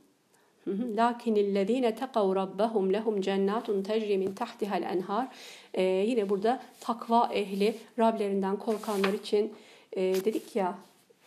Lakinillezine 0.68 1.96
tekav 1.96 2.36
rabbahum 2.36 2.94
lehum 2.94 3.22
cennatun 3.22 3.84
tecri 3.84 4.18
min 4.18 4.34
tahtiha'l 4.34 4.84
enhar. 4.84 5.28
E, 5.74 5.84
yine 5.84 6.30
burada 6.30 6.62
takva 6.80 7.30
ehli 7.34 7.76
Rablerinden 8.00 8.58
korkanlar 8.58 9.14
için 9.14 9.54
e, 9.92 10.02
dedik 10.02 10.56
ya 10.56 10.76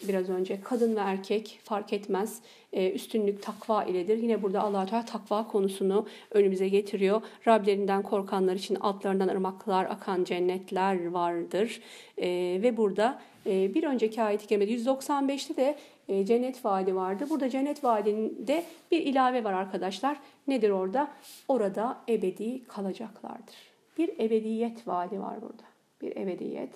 biraz 0.09 0.29
önce 0.29 0.61
kadın 0.61 0.97
ve 0.97 1.01
erkek 1.01 1.61
fark 1.65 1.93
etmez. 1.93 2.41
E, 2.73 2.91
üstünlük 2.91 3.43
takva 3.43 3.85
iledir. 3.85 4.19
Yine 4.19 4.43
burada 4.43 4.63
allah 4.63 4.87
Teala 4.87 5.05
takva 5.05 5.49
konusunu 5.49 6.07
önümüze 6.31 6.69
getiriyor. 6.69 7.23
Rablerinden 7.47 8.03
korkanlar 8.03 8.55
için 8.55 8.75
altlarından 8.75 9.29
ırmaklar 9.29 9.85
akan 9.85 10.25
cennetler 10.25 11.09
vardır. 11.09 11.81
E, 12.19 12.29
ve 12.63 12.77
burada 12.77 13.21
e, 13.47 13.75
bir 13.75 13.85
önceki 13.85 14.23
ayet-i 14.23 14.47
kerimede 14.47 14.73
195'te 14.73 15.57
de 15.57 15.79
e, 16.09 16.27
cennet 16.27 16.65
vaadi 16.65 16.97
vardı. 16.97 17.27
Burada 17.31 17.51
cennet 17.51 17.85
vaadinde 17.85 18.65
bir 18.91 19.01
ilave 19.01 19.45
var 19.45 19.53
arkadaşlar. 19.53 20.21
Nedir 20.49 20.71
orada? 20.71 21.09
Orada 21.49 21.99
ebedi 22.09 22.65
kalacaklardır. 22.65 23.57
Bir 23.99 24.09
ebediyet 24.19 24.89
vaadi 24.89 25.21
var 25.21 25.43
burada. 25.43 25.63
Bir 26.03 26.17
ebediyet. 26.17 26.71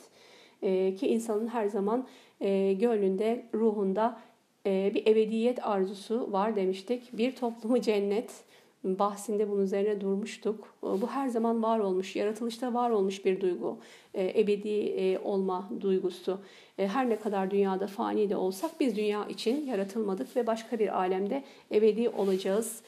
E, 0.63 0.95
ki 0.95 1.09
insanın 1.09 1.49
her 1.49 1.67
zaman 1.67 2.07
e, 2.43 2.73
gönlünde, 2.73 3.47
ruhunda 3.55 4.21
e, 4.67 4.93
bir 4.95 5.07
ebediyet 5.07 5.67
arzusu 5.67 6.33
var 6.33 6.57
demiştik. 6.57 7.19
Bir 7.19 7.37
toplumu 7.37 7.81
cennet 7.81 8.45
bahsinde 8.85 9.51
bunun 9.51 9.63
üzerine 9.63 10.01
durmuştuk. 10.01 10.75
Bu 10.83 11.07
her 11.07 11.29
zaman 11.29 11.63
var 11.63 11.79
olmuş, 11.79 12.17
yaratılışta 12.17 12.75
var 12.75 12.91
olmuş 12.91 13.25
bir 13.25 13.41
duygu. 13.41 13.79
E, 14.15 14.41
ebedi 14.41 14.69
e, 14.69 15.19
olma 15.19 15.71
duygusu. 15.81 16.39
E, 16.79 16.89
her 16.89 17.11
ne 17.11 17.17
kadar 17.17 17.51
dünyada 17.51 17.87
fani 17.87 18.31
de 18.31 18.37
olsak 18.37 18.71
biz 18.81 18.97
dünya 18.97 19.27
için 19.27 19.67
yaratılmadık 19.67 20.37
ve 20.37 20.47
başka 20.47 20.79
bir 20.79 20.99
alemde 20.99 21.45
ebedi 21.73 22.09
olacağız. 22.09 22.83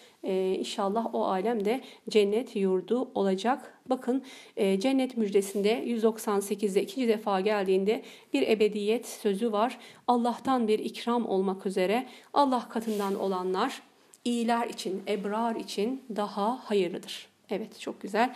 İnşallah 0.59 1.15
o 1.15 1.25
alemde 1.25 1.81
cennet 2.09 2.57
yurdu 2.57 3.09
olacak. 3.15 3.79
Bakın 3.87 4.23
cennet 4.57 5.17
müjdesinde 5.17 5.85
198'de 5.85 6.83
ikinci 6.83 7.09
defa 7.09 7.41
geldiğinde 7.41 8.03
bir 8.33 8.49
ebediyet 8.49 9.07
sözü 9.07 9.53
var. 9.53 9.79
Allah'tan 10.09 10.69
bir 10.69 10.79
ikram 10.79 11.27
olmak 11.27 11.67
üzere 11.67 12.07
Allah 12.35 12.69
katından 12.69 13.15
olanlar 13.21 13.83
iyiler 14.25 14.69
için, 14.69 15.03
ebrar 15.09 15.57
için 15.57 16.03
daha 16.17 16.59
hayırlıdır. 16.65 17.29
Evet 17.51 17.81
çok 17.81 18.01
güzel. 18.01 18.35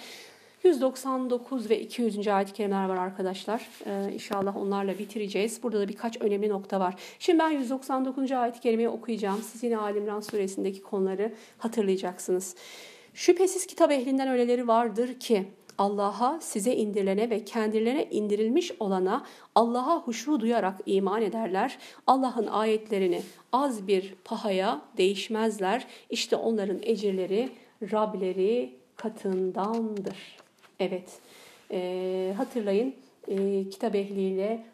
199 0.64 1.70
ve 1.70 1.80
200. 1.80 2.28
ayet-i 2.28 2.52
kerimeler 2.52 2.88
var 2.88 2.96
arkadaşlar. 2.96 3.68
Ee, 3.86 4.12
inşallah 4.12 4.56
onlarla 4.56 4.98
bitireceğiz. 4.98 5.62
Burada 5.62 5.80
da 5.80 5.88
birkaç 5.88 6.20
önemli 6.20 6.48
nokta 6.48 6.80
var. 6.80 6.94
Şimdi 7.18 7.38
ben 7.38 7.50
199. 7.50 8.32
ayet-i 8.32 8.60
kerimeyi 8.60 8.88
okuyacağım. 8.88 9.42
Siz 9.42 9.62
yine 9.62 9.78
Alimran 9.78 10.20
suresindeki 10.20 10.82
konuları 10.82 11.34
hatırlayacaksınız. 11.58 12.56
Şüphesiz 13.14 13.66
kitap 13.66 13.92
ehlinden 13.92 14.28
öyleleri 14.28 14.68
vardır 14.68 15.20
ki 15.20 15.44
Allah'a, 15.78 16.40
size 16.40 16.76
indirilene 16.76 17.30
ve 17.30 17.44
kendilerine 17.44 18.08
indirilmiş 18.10 18.72
olana 18.80 19.24
Allah'a 19.54 20.02
huşu 20.02 20.40
duyarak 20.40 20.80
iman 20.86 21.22
ederler. 21.22 21.78
Allah'ın 22.06 22.46
ayetlerini 22.46 23.22
az 23.52 23.86
bir 23.86 24.14
pahaya 24.24 24.82
değişmezler. 24.96 25.86
İşte 26.10 26.36
onların 26.36 26.78
ecirleri 26.82 27.48
Rableri 27.92 28.74
katındandır. 28.96 30.36
Evet, 30.80 31.20
e, 31.70 32.34
hatırlayın 32.36 32.94
e, 33.28 33.68
kitap 33.68 33.94
ehliyle 33.94 34.64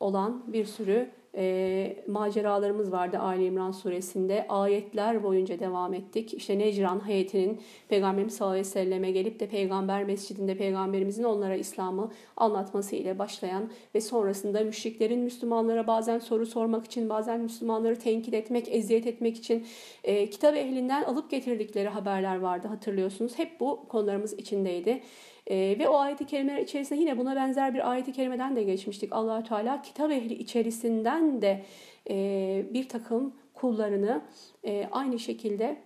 olan 0.00 0.42
bir 0.46 0.64
sürü 0.64 1.10
e, 1.38 1.96
maceralarımız 2.06 2.92
vardı 2.92 3.18
Ali 3.18 3.44
İmran 3.44 3.72
suresinde. 3.72 4.46
Ayetler 4.48 5.22
boyunca 5.22 5.60
devam 5.60 5.94
ettik. 5.94 6.34
İşte 6.34 6.58
Necran 6.58 7.08
heyetinin 7.08 7.60
Peygamberimiz 7.88 8.34
sallallahu 8.34 8.52
aleyhi 8.52 8.66
ve 8.66 8.70
selleme 8.70 9.10
gelip 9.10 9.40
de 9.40 9.46
Peygamber 9.46 10.04
mescidinde 10.04 10.56
Peygamberimizin 10.56 11.24
onlara 11.24 11.54
İslam'ı 11.54 12.10
anlatması 12.36 12.96
ile 12.96 13.18
başlayan 13.18 13.70
ve 13.94 14.00
sonrasında 14.00 14.60
müşriklerin 14.60 15.20
Müslümanlara 15.20 15.86
bazen 15.86 16.18
soru 16.18 16.46
sormak 16.46 16.84
için, 16.84 17.08
bazen 17.08 17.40
Müslümanları 17.40 17.98
tenkit 17.98 18.34
etmek, 18.34 18.68
eziyet 18.68 19.06
etmek 19.06 19.36
için 19.36 19.66
e, 20.04 20.30
kitap 20.30 20.56
ehlinden 20.56 21.04
alıp 21.04 21.30
getirdikleri 21.30 21.88
haberler 21.88 22.40
vardı 22.40 22.68
hatırlıyorsunuz. 22.68 23.38
Hep 23.38 23.60
bu 23.60 23.88
konularımız 23.88 24.32
içindeydi. 24.32 25.02
E, 25.50 25.76
ve 25.78 25.88
o 25.88 25.96
ayet-i 25.96 26.26
kerimeler 26.26 26.58
içerisinde 26.58 27.00
yine 27.00 27.18
buna 27.18 27.36
benzer 27.36 27.74
bir 27.74 27.90
ayet-i 27.90 28.12
kerimeden 28.12 28.56
de 28.56 28.62
geçmiştik. 28.62 29.12
allah 29.12 29.42
Teala 29.44 29.82
kitap 29.82 30.10
ehli 30.12 30.34
içerisinden 30.34 31.42
de 31.42 31.62
e, 32.10 32.66
bir 32.74 32.88
takım 32.88 33.34
kullarını 33.54 34.22
e, 34.64 34.88
aynı 34.92 35.18
şekilde 35.18 35.76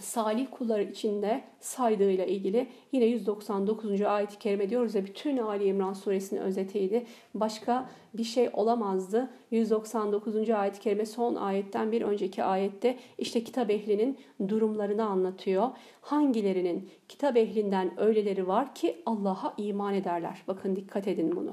salih 0.00 0.46
kullar 0.50 0.80
içinde 0.80 1.44
saydığıyla 1.60 2.24
ilgili 2.24 2.66
yine 2.92 3.04
199. 3.04 4.02
ayet-i 4.02 4.38
kerime 4.38 4.70
diyoruz 4.70 4.94
ya 4.94 5.04
bütün 5.04 5.36
Ali 5.36 5.64
İmran 5.64 5.92
suresinin 5.92 6.40
özetiydi. 6.40 7.06
Başka 7.34 7.88
bir 8.14 8.24
şey 8.24 8.50
olamazdı. 8.52 9.30
199. 9.50 10.50
ayet-i 10.50 10.80
kerime 10.80 11.06
son 11.06 11.34
ayetten 11.34 11.92
bir 11.92 12.02
önceki 12.02 12.44
ayette 12.44 12.98
işte 13.18 13.44
kitap 13.44 13.70
ehlinin 13.70 14.18
durumlarını 14.48 15.04
anlatıyor. 15.04 15.68
Hangilerinin 16.00 16.90
kitap 17.08 17.36
ehlinden 17.36 18.00
öyleleri 18.00 18.48
var 18.48 18.74
ki 18.74 18.96
Allah'a 19.06 19.54
iman 19.56 19.94
ederler. 19.94 20.42
Bakın 20.48 20.76
dikkat 20.76 21.08
edin 21.08 21.36
bunu. 21.36 21.52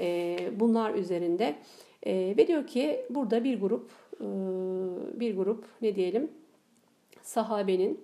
Ee, 0.00 0.38
bunlar 0.60 0.94
üzerinde. 0.94 1.54
Ee, 2.06 2.34
ve 2.36 2.46
diyor 2.46 2.66
ki 2.66 3.06
burada 3.10 3.44
bir 3.44 3.60
grup 3.60 3.90
e, 4.20 4.26
bir 5.20 5.36
grup 5.36 5.64
ne 5.82 5.94
diyelim 5.94 6.30
sahabenin 7.24 8.00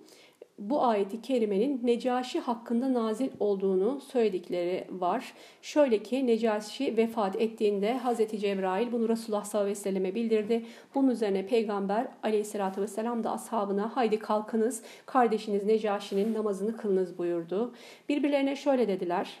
bu 0.61 0.83
ayeti 0.83 1.21
kerimenin 1.21 1.79
Necaşi 1.83 2.39
hakkında 2.39 2.93
nazil 2.93 3.29
olduğunu 3.39 4.01
söyledikleri 4.01 4.87
var. 4.91 5.33
Şöyle 5.61 6.03
ki 6.03 6.27
Necaşi 6.27 6.97
vefat 6.97 7.41
ettiğinde 7.41 7.97
Hazreti 7.97 8.39
Cebrail 8.39 8.91
bunu 8.91 9.09
Resulullah 9.09 9.43
sallallahu 9.43 9.65
aleyhi 9.65 9.79
ve 9.79 9.83
selleme 9.83 10.15
bildirdi. 10.15 10.65
Bunun 10.95 11.09
üzerine 11.09 11.45
Peygamber 11.45 12.07
aleyhissalatü 12.23 12.81
vesselam 12.81 13.23
da 13.23 13.31
ashabına 13.31 13.95
haydi 13.95 14.19
kalkınız 14.19 14.83
kardeşiniz 15.05 15.65
Necaşi'nin 15.65 16.33
namazını 16.33 16.77
kılınız 16.77 17.17
buyurdu. 17.17 17.73
Birbirlerine 18.09 18.55
şöyle 18.55 18.87
dediler. 18.87 19.39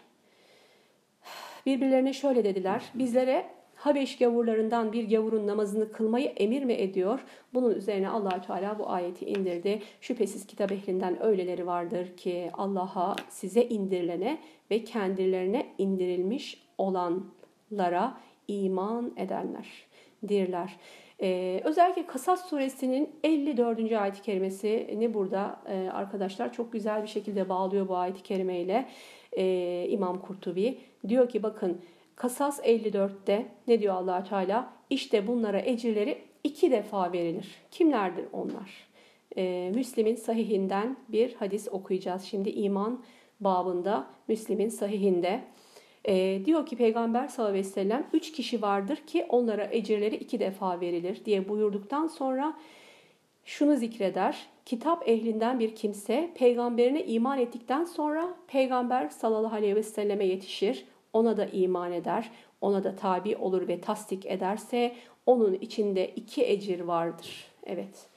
Birbirlerine 1.65 2.13
şöyle 2.13 2.43
dediler. 2.43 2.83
Bizlere 2.93 3.60
Habeş 3.81 4.17
gavurlarından 4.17 4.93
bir 4.93 5.09
gavurun 5.09 5.47
namazını 5.47 5.91
kılmayı 5.91 6.25
emir 6.25 6.63
mi 6.63 6.73
ediyor? 6.73 7.19
Bunun 7.53 7.75
üzerine 7.75 8.09
allah 8.09 8.41
Teala 8.41 8.79
bu 8.79 8.89
ayeti 8.89 9.25
indirdi. 9.25 9.81
Şüphesiz 10.01 10.47
kitap 10.47 10.71
ehlinden 10.71 11.23
öyleleri 11.23 11.67
vardır 11.67 12.17
ki 12.17 12.49
Allah'a 12.53 13.15
size 13.29 13.63
indirilene 13.63 14.37
ve 14.71 14.83
kendilerine 14.83 15.67
indirilmiş 15.77 16.63
olanlara 16.77 18.17
iman 18.47 19.13
edenler 19.17 19.67
dirler. 20.27 20.77
Ee, 21.21 21.61
özellikle 21.63 22.05
Kasas 22.05 22.49
suresinin 22.49 23.09
54. 23.23 23.91
ayet-i 23.91 24.21
kerimesini 24.21 25.13
burada 25.13 25.59
e, 25.67 25.89
arkadaşlar 25.89 26.53
çok 26.53 26.73
güzel 26.73 27.03
bir 27.03 27.07
şekilde 27.07 27.49
bağlıyor 27.49 27.87
bu 27.87 27.95
ayet-i 27.95 28.23
kerimeyle 28.23 28.87
e, 29.37 29.85
İmam 29.89 30.21
Kurtubi. 30.21 30.77
Diyor 31.07 31.29
ki 31.29 31.43
bakın 31.43 31.81
Kasas 32.21 32.59
54'te 32.59 33.45
ne 33.67 33.79
diyor 33.79 33.95
allah 33.95 34.23
Teala? 34.23 34.73
İşte 34.89 35.27
bunlara 35.27 35.61
ecirleri 35.61 36.21
iki 36.43 36.71
defa 36.71 37.13
verilir. 37.13 37.55
Kimlerdir 37.71 38.25
onlar? 38.33 38.87
Ee, 39.37 39.71
Müslim'in 39.75 40.15
sahihinden 40.15 40.97
bir 41.09 41.35
hadis 41.35 41.67
okuyacağız. 41.71 42.23
Şimdi 42.23 42.49
iman 42.49 43.03
babında 43.39 44.07
Müslim'in 44.27 44.69
sahihinde. 44.69 45.41
Ee, 46.07 46.41
diyor 46.45 46.65
ki 46.65 46.75
Peygamber 46.75 47.27
sallallahu 47.27 47.51
aleyhi 47.51 47.65
ve 47.65 47.69
sellem 47.69 48.07
üç 48.13 48.31
kişi 48.31 48.61
vardır 48.61 48.95
ki 48.95 49.25
onlara 49.29 49.67
ecirleri 49.71 50.15
iki 50.15 50.39
defa 50.39 50.81
verilir 50.81 51.25
diye 51.25 51.49
buyurduktan 51.49 52.07
sonra 52.07 52.57
şunu 53.45 53.75
zikreder. 53.75 54.47
Kitap 54.65 55.09
ehlinden 55.09 55.59
bir 55.59 55.75
kimse 55.75 56.31
peygamberine 56.35 57.05
iman 57.05 57.39
ettikten 57.39 57.83
sonra 57.83 58.35
peygamber 58.47 59.09
sallallahu 59.09 59.55
aleyhi 59.55 59.75
ve 59.75 59.83
selleme 59.83 60.25
yetişir 60.25 60.85
ona 61.13 61.37
da 61.37 61.45
iman 61.45 61.91
eder, 61.91 62.31
ona 62.61 62.83
da 62.83 62.95
tabi 62.95 63.35
olur 63.35 63.67
ve 63.67 63.81
tasdik 63.81 64.25
ederse 64.25 64.95
onun 65.25 65.53
içinde 65.53 66.07
iki 66.07 66.45
ecir 66.45 66.79
vardır. 66.79 67.45
Evet, 67.63 68.07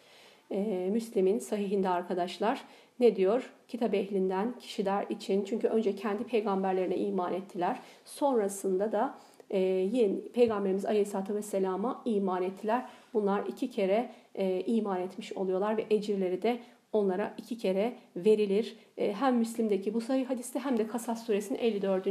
ee, 0.51 0.89
Müslim'in 0.93 1.39
sahihinde 1.39 1.89
arkadaşlar 1.89 2.65
ne 3.01 3.17
diyor? 3.17 3.53
Kitap 3.69 3.95
ehlinden 3.95 4.59
kişiler 4.59 5.07
için 5.09 5.45
çünkü 5.45 5.69
önce 5.69 5.97
kendi 5.97 6.25
peygamberlerine 6.25 6.97
iman 6.97 7.33
ettiler. 7.33 7.81
Sonrasında 8.05 8.93
da 8.93 9.19
e, 9.51 9.59
yeni 9.59 10.29
Peygamberimiz 10.29 10.87
Aleyhisselatü 10.87 11.35
Vesselam'a 11.35 12.03
iman 12.05 12.43
ettiler. 12.43 12.87
Bunlar 13.15 13.47
iki 13.47 13.71
kere 13.71 14.11
e, 14.35 14.61
iman 14.61 15.01
etmiş 15.01 15.33
oluyorlar 15.33 15.77
ve 15.77 15.87
ecirleri 15.91 16.43
de 16.43 16.59
onlara 16.95 17.35
iki 17.39 17.59
kere 17.59 17.93
verilir. 18.17 18.77
E, 18.99 19.13
hem 19.13 19.37
Müslim'deki 19.37 19.95
bu 19.95 20.01
sayı 20.01 20.27
hadiste 20.27 20.59
hem 20.59 20.79
de 20.79 20.87
Kasas 20.87 21.27
suresinin 21.27 21.59
54. 21.59 22.07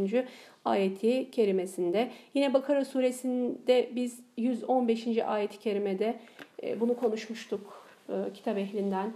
ayeti 0.66 1.32
kerimesinde. 1.32 2.12
Yine 2.34 2.54
Bakara 2.54 2.86
suresinde 2.86 3.90
biz 3.96 4.20
115. 4.38 5.08
ayeti 5.18 5.60
kerimede 5.60 6.20
e, 6.64 6.80
bunu 6.80 6.98
konuşmuştuk 6.98 7.88
e, 8.10 8.14
kitap 8.34 8.58
ehlinden. 8.58 9.14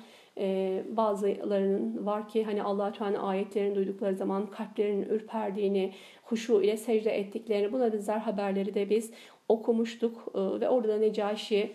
Bazılarının 0.98 2.06
var 2.06 2.28
ki 2.30 2.44
hani 2.44 2.64
Allah 2.64 2.92
Teala 2.92 3.22
ayetlerini 3.22 3.76
duydukları 3.76 4.16
zaman 4.16 4.46
kalplerinin 4.46 5.10
ürperdiğini, 5.10 5.94
huşu 6.24 6.62
ile 6.62 6.78
secde 6.78 7.12
ettiklerini 7.20 7.74
buna 7.74 7.94
benzer 7.94 8.18
haberleri 8.18 8.74
de 8.74 8.90
biz 8.90 9.12
okumuştuk 9.50 10.36
ve 10.36 10.70
orada 10.70 10.98
Necaşi 10.98 11.72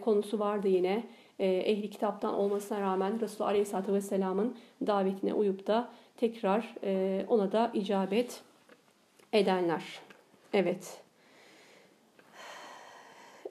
konusu 0.00 0.38
vardı 0.38 0.68
yine. 0.68 1.02
E, 1.40 1.46
ehli 1.46 1.90
kitaptan 1.90 2.34
olmasına 2.34 2.80
rağmen 2.80 3.20
Resulullah 3.20 3.50
Aleyhisselatü 3.50 3.92
Vesselam'ın 3.92 4.56
davetine 4.86 5.34
uyup 5.34 5.66
da 5.66 5.88
tekrar 6.16 6.74
e, 6.84 7.24
ona 7.28 7.52
da 7.52 7.70
icabet 7.74 8.42
edenler. 9.32 9.84
Evet. 10.52 11.00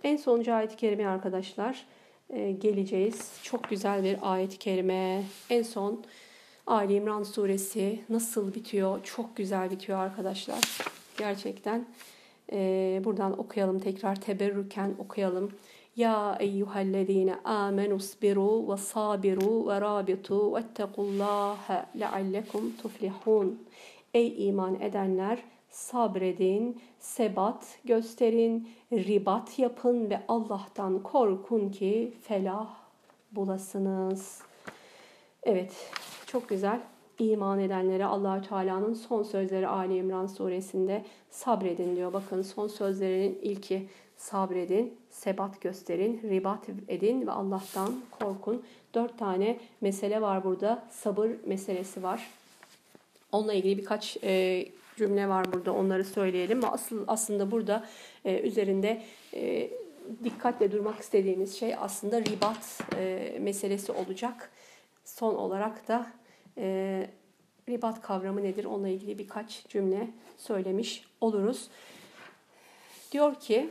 En 0.03 0.15
sonuncu 0.15 0.53
ayet-i 0.53 0.75
kerime 0.75 1.07
arkadaşlar 1.07 1.85
e, 2.29 2.51
geleceğiz. 2.51 3.39
Çok 3.43 3.69
güzel 3.69 4.03
bir 4.03 4.17
ayet-i 4.21 4.57
kerime. 4.57 5.23
En 5.49 5.63
son 5.63 6.03
Ali 6.67 6.93
İmran 6.93 7.23
suresi 7.23 7.99
nasıl 8.09 8.55
bitiyor? 8.55 9.03
Çok 9.03 9.37
güzel 9.37 9.71
bitiyor 9.71 9.99
arkadaşlar. 9.99 10.59
Gerçekten. 11.17 11.85
buradan 13.05 13.39
okuyalım 13.39 13.79
tekrar 13.79 14.21
teberrüken 14.21 14.95
okuyalım. 14.99 15.51
Ya 15.99 16.37
eyyühellezine 16.39 17.35
amenu 17.43 17.99
sbiru 17.99 18.71
ve 18.71 18.77
sabiru 18.77 19.67
ve 19.67 19.81
rabitu 19.81 20.55
vettequllaha 20.55 21.85
leallekum 21.99 22.73
tuflihun. 22.81 23.63
Ey 24.13 24.47
iman 24.47 24.81
edenler 24.81 25.39
sabredin, 25.69 26.81
sebat 26.99 27.79
gösterin, 27.85 28.69
ribat 28.91 29.59
yapın 29.59 30.09
ve 30.09 30.21
Allah'tan 30.27 31.03
korkun 31.03 31.69
ki 31.69 32.13
felah 32.21 32.69
bulasınız. 33.31 34.41
Evet, 35.43 35.91
çok 36.27 36.49
güzel. 36.49 36.81
İman 37.19 37.59
edenlere 37.59 38.05
allah 38.05 38.41
Teala'nın 38.41 38.93
son 38.93 39.23
sözleri 39.23 39.67
Ali 39.67 39.97
İmran 39.97 40.27
suresinde 40.27 41.05
sabredin 41.29 41.95
diyor. 41.95 42.13
Bakın 42.13 42.41
son 42.41 42.67
sözlerinin 42.67 43.39
ilki 43.41 43.87
sabredin, 44.19 44.97
sebat 45.09 45.61
gösterin, 45.61 46.21
ribat 46.23 46.69
edin 46.87 47.27
ve 47.27 47.31
Allah'tan 47.31 48.01
korkun. 48.19 48.63
Dört 48.93 49.17
tane 49.19 49.59
mesele 49.81 50.21
var 50.21 50.43
burada. 50.43 50.87
Sabır 50.91 51.29
meselesi 51.45 52.03
var. 52.03 52.29
Onunla 53.31 53.53
ilgili 53.53 53.77
birkaç 53.77 54.17
e, 54.23 54.65
cümle 54.95 55.29
var 55.29 55.53
burada. 55.53 55.73
Onları 55.73 56.05
söyleyelim. 56.05 56.59
Asıl 56.71 57.03
aslında 57.07 57.51
burada 57.51 57.85
e, 58.25 58.39
üzerinde 58.39 59.01
e, 59.33 59.69
dikkatle 60.23 60.71
durmak 60.71 60.99
istediğimiz 60.99 61.59
şey 61.59 61.75
aslında 61.75 62.21
ribat 62.21 62.81
e, 62.97 63.37
meselesi 63.41 63.91
olacak. 63.91 64.51
Son 65.05 65.35
olarak 65.35 65.87
da 65.87 66.07
e, 66.57 67.07
ribat 67.69 68.01
kavramı 68.01 68.43
nedir? 68.43 68.65
Onunla 68.65 68.89
ilgili 68.89 69.17
birkaç 69.19 69.67
cümle 69.67 70.07
söylemiş 70.37 71.03
oluruz. 71.21 71.69
Diyor 73.11 73.35
ki 73.35 73.69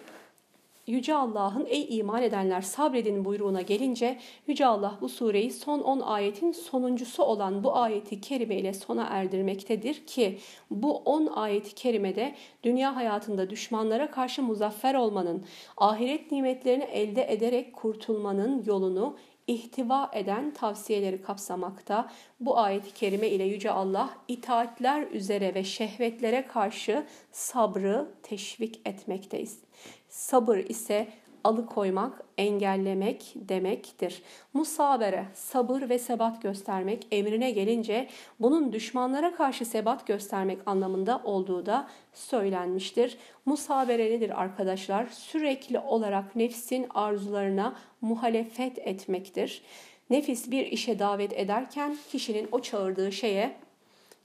Yüce 0.88 1.14
Allah'ın 1.14 1.66
ey 1.66 1.98
iman 1.98 2.22
edenler 2.22 2.60
sabredin 2.60 3.24
buyruğuna 3.24 3.62
gelince 3.62 4.18
Yüce 4.46 4.66
Allah 4.66 4.98
bu 5.00 5.08
sureyi 5.08 5.50
son 5.50 5.80
10 5.80 6.00
ayetin 6.00 6.52
sonuncusu 6.52 7.22
olan 7.22 7.64
bu 7.64 7.76
ayeti 7.76 8.20
kerime 8.20 8.56
ile 8.56 8.72
sona 8.72 9.04
erdirmektedir 9.04 10.06
ki 10.06 10.38
bu 10.70 10.96
10 10.96 11.26
ayeti 11.26 11.74
kerimede 11.74 12.34
dünya 12.62 12.96
hayatında 12.96 13.50
düşmanlara 13.50 14.10
karşı 14.10 14.42
muzaffer 14.42 14.94
olmanın, 14.94 15.44
ahiret 15.76 16.32
nimetlerini 16.32 16.84
elde 16.84 17.32
ederek 17.32 17.72
kurtulmanın 17.72 18.64
yolunu 18.66 19.16
ihtiva 19.48 20.10
eden 20.14 20.50
tavsiyeleri 20.50 21.22
kapsamakta. 21.22 22.10
Bu 22.40 22.58
ayet-i 22.58 22.94
kerime 22.94 23.28
ile 23.28 23.44
Yüce 23.44 23.70
Allah 23.70 24.10
itaatler 24.28 25.02
üzere 25.02 25.54
ve 25.54 25.64
şehvetlere 25.64 26.46
karşı 26.46 27.06
sabrı 27.32 28.08
teşvik 28.22 28.80
etmekteyiz. 28.84 29.60
Sabır 30.08 30.58
ise 30.58 31.08
alıkoymak, 31.44 32.22
engellemek 32.38 33.32
demektir. 33.34 34.22
Musabere, 34.54 35.24
sabır 35.34 35.88
ve 35.88 35.98
sebat 35.98 36.42
göstermek 36.42 37.06
emrine 37.10 37.50
gelince 37.50 38.08
bunun 38.40 38.72
düşmanlara 38.72 39.34
karşı 39.34 39.64
sebat 39.64 40.06
göstermek 40.06 40.58
anlamında 40.66 41.20
olduğu 41.24 41.66
da 41.66 41.88
söylenmiştir. 42.12 43.18
Musabere 43.46 44.10
nedir 44.10 44.42
arkadaşlar? 44.42 45.06
Sürekli 45.06 45.78
olarak 45.78 46.36
nefsin 46.36 46.86
arzularına 46.94 47.76
muhalefet 48.00 48.78
etmektir. 48.78 49.62
Nefis 50.10 50.50
bir 50.50 50.66
işe 50.66 50.98
davet 50.98 51.32
ederken 51.32 51.96
kişinin 52.10 52.48
o 52.52 52.60
çağırdığı 52.60 53.12
şeye 53.12 53.56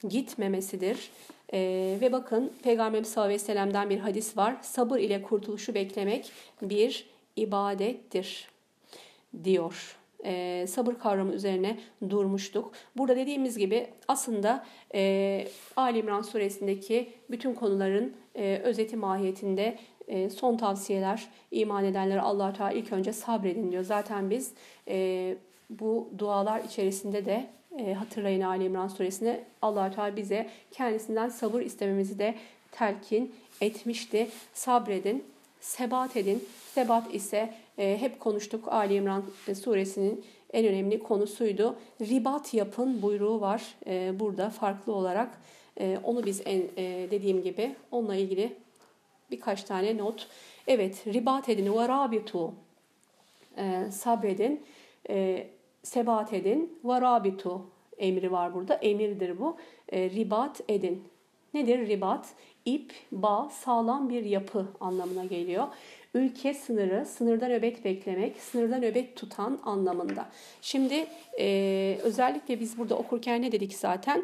gitmemesidir. 0.10 1.12
Ee, 1.54 1.98
ve 2.02 2.12
bakın 2.12 2.52
Peygamber 2.64 3.04
sallallahu 3.04 3.26
aleyhi 3.26 3.42
ve 3.42 3.46
sellem'den 3.46 3.90
bir 3.90 4.00
hadis 4.00 4.38
var. 4.38 4.56
Sabır 4.62 5.00
ile 5.00 5.22
kurtuluşu 5.22 5.74
beklemek 5.74 6.32
bir 6.62 7.10
ibadettir 7.36 8.48
diyor. 9.44 9.98
Ee, 10.26 10.66
sabır 10.70 10.94
kavramı 10.94 11.34
üzerine 11.34 11.80
durmuştuk. 12.10 12.72
Burada 12.98 13.16
dediğimiz 13.16 13.58
gibi 13.58 13.88
aslında 14.08 14.66
e, 14.96 15.48
Ali 15.76 16.00
İmran 16.00 16.22
suresindeki 16.22 17.10
bütün 17.30 17.54
konuların 17.54 18.14
e, 18.36 18.62
özeti 18.64 18.98
mahiyetinde 18.98 19.78
e, 20.08 20.30
son 20.30 20.58
tavsiyeler 20.58 21.30
iman 21.52 21.86
edenlere 21.86 22.22
allah 22.22 22.54
Teala 22.54 22.72
ilk 22.72 22.92
önce 22.94 23.14
sabredin 23.14 23.72
diyor. 23.72 23.84
Zaten 23.84 24.30
biz 24.30 24.54
e, 24.88 25.36
bu 25.70 26.10
dualar 26.18 26.64
içerisinde 26.64 27.26
de 27.26 27.50
e, 27.80 27.94
hatırlayın 27.94 28.42
Ali 28.42 28.64
İmran 28.64 28.88
suresinde 28.88 29.44
allah 29.62 29.92
Teala 29.92 30.16
bize 30.16 30.50
kendisinden 30.72 31.30
sabır 31.30 31.62
istememizi 31.62 32.20
de 32.20 32.36
telkin 32.72 33.36
etmişti. 33.62 34.30
Sabredin, 34.54 35.24
sebat 35.62 36.18
edin. 36.18 36.44
Sebat 36.74 37.16
ise 37.16 37.54
e, 37.78 37.98
hep 38.00 38.20
konuştuk 38.20 38.68
Ali 38.68 38.94
İmran 38.94 39.24
suresinin 39.64 40.26
en 40.54 40.66
önemli 40.66 41.04
konusuydu. 41.04 41.76
Ribat 42.02 42.54
yapın 42.54 43.02
buyruğu 43.02 43.42
var 43.42 43.64
e, 43.88 44.20
burada 44.20 44.50
farklı 44.50 44.94
olarak. 44.94 45.42
E, 45.80 45.98
onu 46.04 46.26
biz 46.26 46.42
en, 46.46 46.62
e, 46.78 47.08
dediğim 47.12 47.44
gibi 47.44 47.76
onunla 47.92 48.16
ilgili 48.16 48.54
birkaç 49.32 49.64
tane 49.64 49.98
not. 49.98 50.28
Evet 50.68 51.08
ribat 51.08 51.50
edin 51.50 51.74
ve 51.74 51.88
rabitu 51.88 52.54
e, 53.58 53.92
sabredin. 53.92 54.62
E, 55.10 55.48
sebat 55.84 56.34
edin. 56.34 56.80
Varabitu 56.84 57.62
emri 57.98 58.32
var 58.32 58.54
burada. 58.54 58.74
Emirdir 58.74 59.40
bu. 59.40 59.58
E, 59.90 60.10
ribat 60.10 60.62
edin. 60.68 61.04
Nedir 61.54 61.88
ribat? 61.88 62.28
İp, 62.66 62.94
bağ, 63.12 63.50
sağlam 63.50 64.10
bir 64.10 64.24
yapı 64.24 64.68
anlamına 64.80 65.26
geliyor. 65.26 65.68
Ülke 66.14 66.54
sınırı, 66.54 67.06
sınırda 67.06 67.48
nöbet 67.48 67.86
beklemek, 67.86 68.38
sınırda 68.38 68.78
nöbet 68.78 69.16
tutan 69.16 69.60
anlamında. 69.64 70.30
Şimdi 70.62 71.08
e, 71.40 71.98
özellikle 72.04 72.60
biz 72.60 72.78
burada 72.78 72.96
okurken 72.96 73.42
ne 73.42 73.52
dedik 73.52 73.74
zaten? 73.74 74.24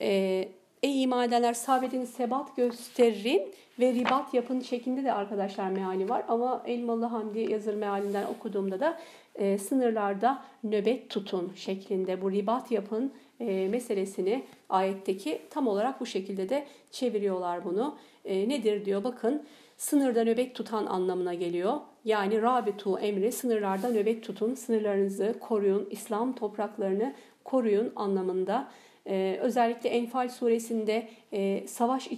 E, 0.00 0.48
Ey 0.82 1.02
iman 1.02 1.28
edenler 1.28 1.54
sabredin, 1.54 2.04
sebat 2.04 2.56
gösterin 2.56 3.54
ve 3.80 3.94
ribat 3.94 4.34
yapın 4.34 4.60
şeklinde 4.60 5.04
de 5.04 5.12
arkadaşlar 5.12 5.70
meali 5.70 6.08
var. 6.08 6.24
Ama 6.28 6.62
Elmalı 6.66 7.04
Hamdi 7.04 7.52
yazır 7.52 7.74
mealinden 7.74 8.24
okuduğumda 8.26 8.80
da 8.80 8.98
e, 9.34 9.58
sınırlarda 9.58 10.42
nöbet 10.64 11.10
tutun 11.10 11.52
şeklinde 11.56 12.22
bu 12.22 12.32
ribat 12.32 12.70
yapın 12.70 13.12
e, 13.40 13.68
meselesini 13.68 14.44
ayetteki 14.68 15.42
tam 15.50 15.68
olarak 15.68 16.00
bu 16.00 16.06
şekilde 16.06 16.48
de 16.48 16.66
çeviriyorlar 16.90 17.64
bunu. 17.64 17.96
E, 18.24 18.48
nedir 18.48 18.84
diyor 18.84 19.04
bakın 19.04 19.42
sınırda 19.76 20.24
nöbet 20.24 20.54
tutan 20.54 20.86
anlamına 20.86 21.34
geliyor. 21.34 21.74
Yani 22.04 22.42
rabitu 22.42 22.98
emri 22.98 23.32
sınırlarda 23.32 23.88
nöbet 23.88 24.24
tutun, 24.24 24.54
sınırlarınızı 24.54 25.34
koruyun, 25.40 25.88
İslam 25.90 26.34
topraklarını 26.34 27.14
koruyun 27.44 27.92
anlamında. 27.96 28.68
Ee, 29.06 29.38
özellikle 29.40 29.88
Enfal 29.88 30.28
suresinde 30.28 31.08
e, 31.32 31.66
savaş 31.66 32.08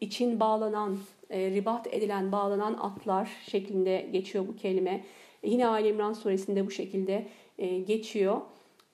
için 0.00 0.40
bağlanan, 0.40 0.98
e, 1.30 1.50
ribat 1.50 1.94
edilen, 1.94 2.32
bağlanan 2.32 2.74
atlar 2.74 3.30
şeklinde 3.46 4.08
geçiyor 4.12 4.48
bu 4.48 4.56
kelime. 4.56 5.04
Yine 5.42 5.66
Ali 5.66 5.88
İmran 5.88 6.12
suresinde 6.12 6.66
bu 6.66 6.70
şekilde 6.70 7.26
e, 7.58 7.78
geçiyor. 7.78 8.40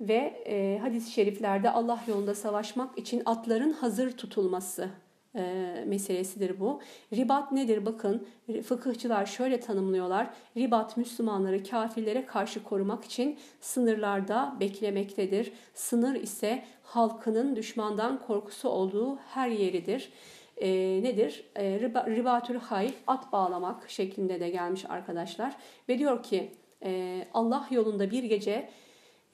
Ve 0.01 0.79
hadis-i 0.83 1.13
şeriflerde 1.13 1.71
Allah 1.71 2.05
yolunda 2.09 2.35
savaşmak 2.35 2.99
için 2.99 3.23
atların 3.27 3.73
hazır 3.73 4.13
tutulması 4.13 4.91
e, 5.35 5.85
meselesidir 5.87 6.61
bu. 6.61 6.81
Ribat 7.13 7.53
nedir? 7.53 7.87
Bakın 7.87 8.27
fıkıhçılar 8.65 9.27
şöyle 9.27 9.61
tanımlıyorlar. 9.61 10.31
Ribat 10.57 10.97
Müslümanları 10.97 11.65
kafirlere 11.65 12.27
karşı 12.27 12.65
korumak 12.65 13.05
için 13.05 13.39
sınırlarda 13.61 14.57
beklemektedir. 14.61 15.53
Sınır 15.75 16.15
ise 16.15 16.65
halkının 16.83 17.57
düşmandan 17.57 18.23
korkusu 18.27 18.69
olduğu 18.69 19.17
her 19.17 19.49
yeridir. 19.49 20.13
E, 20.57 20.69
nedir? 21.03 21.45
E, 21.57 21.81
riba, 21.81 22.07
ribatül 22.07 22.57
hayl, 22.57 22.91
at 23.07 23.33
bağlamak 23.33 23.91
şeklinde 23.91 24.41
de 24.41 24.51
gelmiş 24.51 24.85
arkadaşlar. 24.89 25.57
Ve 25.89 25.99
diyor 25.99 26.23
ki 26.23 26.53
e, 26.85 27.25
Allah 27.35 27.69
yolunda 27.71 28.11
bir 28.11 28.25
gece 28.25 28.69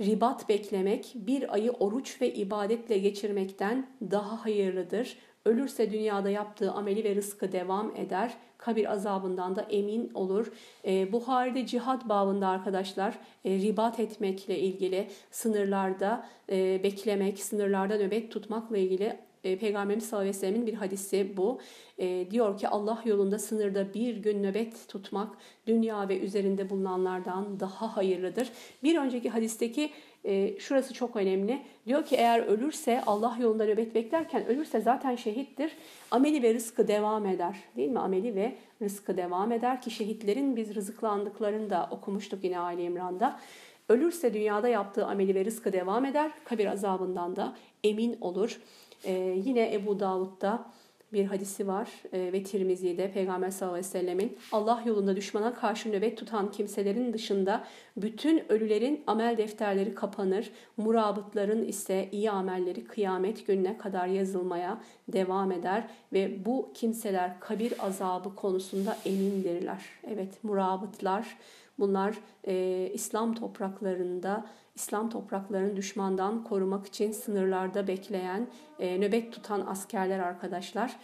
ribat 0.01 0.49
beklemek 0.49 1.13
bir 1.15 1.55
ayı 1.55 1.71
oruç 1.71 2.21
ve 2.21 2.35
ibadetle 2.35 2.99
geçirmekten 2.99 3.87
daha 4.11 4.45
hayırlıdır. 4.45 5.19
Ölürse 5.45 5.93
dünyada 5.93 6.31
yaptığı 6.31 6.73
ameli 6.73 7.05
ve 7.05 7.15
rızkı 7.15 7.53
devam 7.53 7.97
eder. 7.97 8.35
Kabir 8.59 8.93
azabından 8.93 9.57
da 9.57 9.63
emin 9.63 10.11
olur. 10.15 10.53
E, 10.85 11.13
Buhari'de 11.13 11.67
cihad 11.67 12.09
babında 12.09 12.49
arkadaşlar 12.49 13.19
e, 13.45 13.51
ribat 13.51 14.01
etmekle 14.01 14.59
ilgili 14.59 15.09
sınırlarda 15.31 16.27
e, 16.51 16.83
beklemek, 16.83 17.39
sınırlarda 17.39 17.97
nöbet 17.97 18.33
tutmakla 18.33 18.79
ilgili 18.79 19.19
e, 19.45 19.59
Peygamberimiz 19.59 20.05
sallallahu 20.05 20.23
aleyhi 20.23 20.37
ve 20.37 20.41
sellemin 20.41 20.67
bir 20.67 20.75
hadisi 20.75 21.37
bu. 21.37 21.61
E, 21.99 22.31
diyor 22.31 22.59
ki 22.59 22.69
Allah 22.69 23.03
yolunda 23.05 23.39
sınırda 23.39 23.95
bir 23.95 24.17
gün 24.17 24.43
nöbet 24.43 24.89
tutmak 24.89 25.37
dünya 25.67 26.09
ve 26.09 26.21
üzerinde 26.21 26.71
bulunanlardan 26.71 27.61
daha 27.61 27.97
hayırlıdır. 27.97 28.49
Bir 28.83 28.99
önceki 28.99 29.31
hadisteki 29.31 29.91
e, 30.25 30.59
şurası 30.59 30.95
çok 30.95 31.17
önemli. 31.17 31.63
Diyor 31.87 32.05
ki 32.05 32.17
eğer 32.17 32.41
ölürse 32.41 33.03
Allah 33.07 33.37
yolunda 33.41 33.65
nöbet 33.65 33.95
beklerken 33.95 34.47
ölürse 34.47 34.81
zaten 34.81 35.17
şehittir. 35.17 35.73
Ameli 36.11 36.43
ve 36.43 36.55
rızkı 36.55 36.89
devam 36.89 37.27
eder. 37.27 37.57
Değil 37.77 37.91
mi? 37.91 37.99
Ameli 37.99 38.35
ve 38.35 38.55
rızkı 38.83 39.17
devam 39.17 39.53
eder 39.53 39.83
ki 39.83 39.91
şehitlerin 39.91 40.57
biz 40.57 40.75
rızıklandıklarını 40.75 41.71
da 41.71 41.89
okumuştuk 41.91 42.45
yine 42.45 42.59
Ali 42.59 42.83
İmran'da. 42.83 43.41
Ölürse 43.89 44.35
dünyada 44.35 44.69
yaptığı 44.69 45.07
ameli 45.07 45.35
ve 45.35 45.45
rızkı 45.45 45.73
devam 45.73 46.05
eder. 46.05 46.31
Kabir 46.45 46.67
azabından 46.67 47.37
da 47.37 47.57
emin 47.85 48.19
olur. 48.21 48.61
Ee, 49.05 49.13
yine 49.45 49.75
Ebu 49.75 50.01
Davud'da 50.01 50.67
bir 51.15 51.25
hadisi 51.25 51.67
var 51.67 51.89
e, 52.13 52.33
ve 52.33 52.43
Tirmizi'de 52.43 53.11
Peygamber 53.11 53.51
sallallahu 53.51 53.75
aleyhi 53.75 53.95
ve 53.95 53.99
sellemin 53.99 54.39
Allah 54.53 54.83
yolunda 54.87 55.17
düşmana 55.17 55.55
karşı 55.55 55.93
nöbet 55.93 56.19
tutan 56.19 56.51
kimselerin 56.51 57.13
dışında 57.13 57.65
bütün 57.97 58.53
ölülerin 58.53 59.05
amel 59.07 59.37
defterleri 59.37 59.95
kapanır, 59.95 60.51
murabıtların 60.77 61.65
ise 61.65 62.09
iyi 62.13 62.31
amelleri 62.31 62.85
kıyamet 62.85 63.47
gününe 63.47 63.79
kadar 63.79 64.07
yazılmaya 64.07 64.81
devam 65.09 65.53
eder 65.53 65.89
ve 66.13 66.45
bu 66.45 66.71
kimseler 66.75 67.41
kabir 67.41 67.87
azabı 67.87 68.35
konusunda 68.35 68.97
emindirler. 69.07 69.83
Evet 70.07 70.45
murabıtlar 70.45 71.37
bunlar 71.79 72.15
e, 72.47 72.91
İslam 72.95 73.35
topraklarında 73.35 74.47
İslam 74.75 75.11
topraklarını 75.11 75.77
düşmandan 75.77 76.45
korumak 76.45 76.87
için 76.87 77.13
sınırlarda 77.13 77.87
bekleyen, 77.87 78.49
e, 78.79 79.01
nöbet 79.01 79.33
tutan 79.33 79.61
askerler 79.67 80.19
arkadaşlar. 80.19 80.97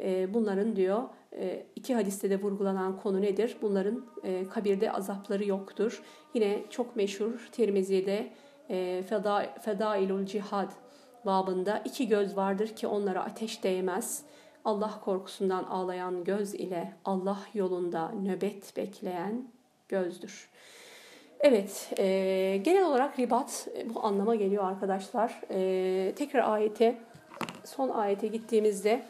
E, 0.00 0.34
bunların 0.34 0.76
diyor 0.76 1.02
e, 1.32 1.66
iki 1.76 1.94
hadiste 1.94 2.30
de 2.30 2.42
vurgulanan 2.42 2.96
konu 3.00 3.22
nedir? 3.22 3.56
Bunların 3.62 4.06
e, 4.24 4.48
kabirde 4.48 4.92
azapları 4.92 5.44
yoktur. 5.44 6.02
Yine 6.34 6.64
çok 6.70 6.96
meşhur 6.96 7.48
Tirmizi'de 7.52 8.32
e, 8.70 9.02
Feda, 9.08 9.46
Fedailul 9.62 10.26
Cihad 10.26 10.72
babında 11.26 11.82
iki 11.84 12.08
göz 12.08 12.36
vardır 12.36 12.68
ki 12.68 12.86
onlara 12.86 13.24
ateş 13.24 13.64
değmez. 13.64 14.22
Allah 14.64 15.00
korkusundan 15.04 15.64
ağlayan 15.64 16.24
göz 16.24 16.54
ile 16.54 16.92
Allah 17.04 17.38
yolunda 17.54 18.12
nöbet 18.22 18.76
bekleyen 18.76 19.48
gözdür. 19.88 20.49
Evet, 21.42 21.90
e, 21.98 22.60
genel 22.64 22.84
olarak 22.84 23.18
ribat 23.18 23.68
e, 23.76 23.94
bu 23.94 24.04
anlama 24.04 24.34
geliyor 24.34 24.64
arkadaşlar. 24.64 25.40
E, 25.50 26.12
tekrar 26.16 26.52
ayete, 26.52 26.96
son 27.64 27.88
ayete 27.88 28.26
gittiğimizde 28.26 29.02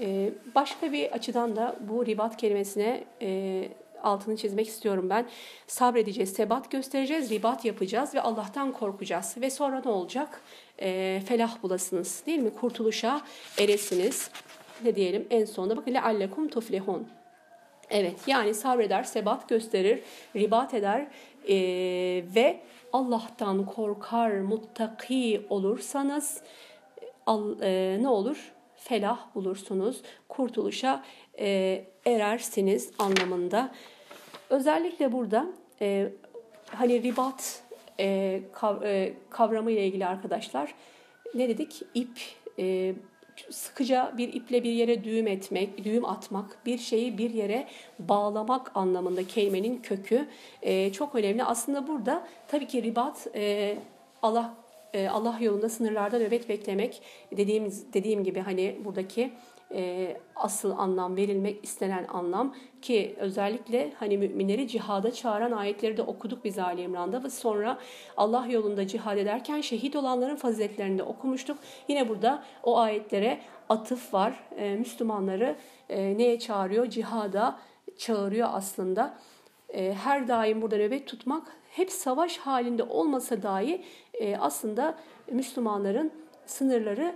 e, 0.00 0.30
başka 0.54 0.92
bir 0.92 1.12
açıdan 1.12 1.56
da 1.56 1.76
bu 1.80 2.06
ribat 2.06 2.36
kelimesine 2.36 3.04
e, 3.22 3.68
altını 4.02 4.36
çizmek 4.36 4.68
istiyorum 4.68 5.10
ben. 5.10 5.26
Sabredeceğiz, 5.66 6.32
sebat 6.32 6.70
göstereceğiz, 6.70 7.30
ribat 7.30 7.64
yapacağız 7.64 8.14
ve 8.14 8.20
Allah'tan 8.20 8.72
korkacağız. 8.72 9.34
Ve 9.40 9.50
sonra 9.50 9.82
ne 9.84 9.90
olacak? 9.90 10.40
E, 10.78 11.22
felah 11.26 11.62
bulasınız 11.62 12.22
değil 12.26 12.38
mi? 12.38 12.50
Kurtuluşa 12.50 13.20
eresiniz. 13.58 14.30
Ne 14.84 14.96
diyelim 14.96 15.26
en 15.30 15.44
sonunda 15.44 15.76
bakın 15.76 15.94
leallekum 15.94 16.48
tuflihun. 16.48 17.08
Evet 17.90 18.16
yani 18.26 18.54
sabreder, 18.54 19.02
sebat 19.02 19.48
gösterir, 19.48 20.02
ribat 20.36 20.74
eder 20.74 21.06
e, 21.48 21.54
ve 22.34 22.60
Allah'tan 22.92 23.66
korkar, 23.66 24.30
muttaki 24.30 25.46
olursanız 25.50 26.42
al, 27.26 27.62
e, 27.62 27.98
ne 28.02 28.08
olur? 28.08 28.52
Felah 28.76 29.34
bulursunuz, 29.34 30.02
kurtuluşa 30.28 31.04
e, 31.38 31.84
erersiniz 32.06 32.92
anlamında. 32.98 33.72
Özellikle 34.50 35.12
burada 35.12 35.46
e, 35.80 36.12
hani 36.66 37.02
ribat 37.02 37.62
e, 38.00 38.40
e, 38.84 39.14
kavramı 39.30 39.70
ile 39.70 39.86
ilgili 39.86 40.06
arkadaşlar 40.06 40.74
ne 41.34 41.48
dedik? 41.48 41.82
İp 41.94 42.18
e, 42.58 42.94
sıkıca 43.50 44.14
bir 44.18 44.32
iple 44.32 44.64
bir 44.64 44.72
yere 44.72 45.04
düğüm 45.04 45.26
etmek, 45.26 45.84
düğüm 45.84 46.04
atmak, 46.04 46.58
bir 46.66 46.78
şeyi 46.78 47.18
bir 47.18 47.30
yere 47.30 47.66
bağlamak 47.98 48.72
anlamında 48.74 49.26
kelimenin 49.26 49.82
kökü 49.82 50.28
e, 50.62 50.92
çok 50.92 51.14
önemli. 51.14 51.44
Aslında 51.44 51.88
burada 51.88 52.26
tabii 52.48 52.66
ki 52.66 52.82
ribat 52.82 53.26
e, 53.34 53.76
Allah 54.22 54.54
e, 54.94 55.08
Allah 55.08 55.38
yolunda 55.40 55.68
sınırlarda 55.68 56.18
nöbet 56.18 56.48
beklemek 56.48 57.02
dediğim 57.36 57.72
dediğim 57.92 58.24
gibi 58.24 58.40
hani 58.40 58.76
buradaki 58.84 59.32
e, 59.74 60.16
asıl 60.36 60.70
anlam 60.70 61.16
verilmek 61.16 61.64
istenen 61.64 62.06
anlam 62.08 62.54
ki 62.82 63.16
özellikle 63.18 63.92
hani 63.98 64.18
müminleri 64.18 64.68
cihada 64.68 65.12
çağıran 65.12 65.52
ayetleri 65.52 65.96
de 65.96 66.02
okuduk 66.02 66.44
biz 66.44 66.58
Ali 66.58 66.82
İmran'da 66.82 67.24
ve 67.24 67.30
sonra 67.30 67.78
Allah 68.16 68.46
yolunda 68.46 68.86
cihad 68.86 69.18
ederken 69.18 69.60
şehit 69.60 69.96
olanların 69.96 70.36
faziletlerini 70.36 70.98
de 70.98 71.02
okumuştuk. 71.02 71.58
Yine 71.88 72.08
burada 72.08 72.42
o 72.62 72.78
ayetlere 72.78 73.40
atıf 73.68 74.14
var. 74.14 74.40
E, 74.56 74.76
Müslümanları 74.76 75.56
e, 75.88 76.18
neye 76.18 76.38
çağırıyor? 76.38 76.86
Cihada 76.86 77.58
çağırıyor 77.98 78.48
aslında. 78.52 79.18
E, 79.68 79.94
her 79.94 80.28
daim 80.28 80.62
burada 80.62 80.76
nöbet 80.76 81.06
tutmak 81.06 81.56
hep 81.70 81.90
savaş 81.90 82.38
halinde 82.38 82.82
olmasa 82.82 83.42
dahi 83.42 83.84
e, 84.14 84.36
aslında 84.36 84.94
Müslümanların 85.30 86.12
sınırları 86.46 87.14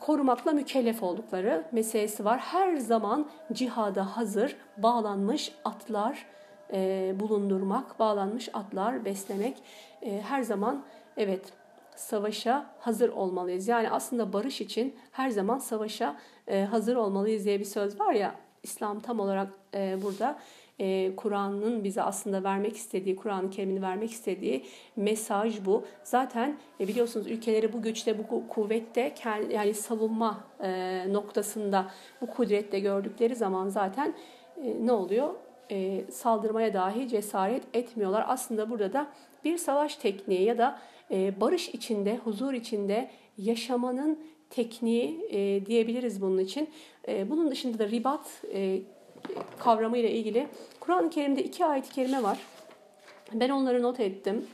korumakla 0.00 0.52
mükellef 0.52 1.02
oldukları 1.02 1.64
meselesi 1.72 2.24
var. 2.24 2.38
Her 2.38 2.76
zaman 2.76 3.28
cihada 3.52 4.16
hazır 4.16 4.56
bağlanmış 4.76 5.52
atlar 5.64 6.26
e, 6.72 7.12
bulundurmak, 7.20 7.98
bağlanmış 7.98 8.48
atlar 8.52 9.04
beslemek 9.04 9.56
e, 10.02 10.20
her 10.20 10.42
zaman 10.42 10.82
evet 11.16 11.52
savaşa 11.96 12.66
hazır 12.78 13.08
olmalıyız. 13.08 13.68
Yani 13.68 13.90
aslında 13.90 14.32
barış 14.32 14.60
için 14.60 14.96
her 15.12 15.30
zaman 15.30 15.58
savaşa 15.58 16.16
e, 16.46 16.64
hazır 16.64 16.96
olmalıyız 16.96 17.44
diye 17.44 17.60
bir 17.60 17.64
söz 17.64 18.00
var 18.00 18.12
ya 18.12 18.34
İslam 18.62 19.00
tam 19.00 19.20
olarak 19.20 19.48
e, 19.74 20.02
burada 20.02 20.38
e, 20.78 21.16
Kur'an'ın 21.16 21.84
bize 21.84 22.02
aslında 22.02 22.44
vermek 22.44 22.76
istediği, 22.76 23.16
Kur'an-ı 23.16 23.82
vermek 23.82 24.10
istediği 24.10 24.64
mesaj 24.96 25.64
bu. 25.64 25.84
Zaten 26.04 26.56
e, 26.80 26.88
biliyorsunuz 26.88 27.26
ülkeleri 27.26 27.72
bu 27.72 27.82
güçte, 27.82 28.18
bu 28.18 28.48
kuvvette 28.48 29.14
yani 29.50 29.74
savunma 29.74 30.44
e, 30.62 31.04
noktasında 31.12 31.90
bu 32.20 32.26
kudretle 32.26 32.80
gördükleri 32.80 33.36
zaman 33.36 33.68
zaten 33.68 34.14
e, 34.62 34.86
ne 34.86 34.92
oluyor? 34.92 35.34
E, 35.70 36.04
saldırmaya 36.10 36.74
dahi 36.74 37.08
cesaret 37.08 37.62
etmiyorlar. 37.74 38.24
Aslında 38.28 38.70
burada 38.70 38.92
da 38.92 39.06
bir 39.44 39.58
savaş 39.58 39.96
tekniği 39.96 40.42
ya 40.42 40.58
da 40.58 40.78
e, 41.10 41.40
barış 41.40 41.68
içinde, 41.68 42.16
huzur 42.16 42.52
içinde 42.52 43.10
yaşamanın 43.38 44.18
tekniği 44.50 45.26
e, 45.30 45.66
diyebiliriz 45.66 46.22
bunun 46.22 46.38
için. 46.38 46.70
E, 47.08 47.30
bunun 47.30 47.50
dışında 47.50 47.78
da 47.78 47.88
ribat 47.88 48.42
e, 48.52 48.80
kavramıyla 49.58 50.08
ilgili 50.08 50.46
Kur'an-ı 50.80 51.10
Kerim'de 51.10 51.44
iki 51.44 51.66
ayet-i 51.66 51.90
kerime 51.90 52.22
var. 52.22 52.38
Ben 53.32 53.50
onları 53.50 53.82
not 53.82 54.00
ettim. 54.00 54.46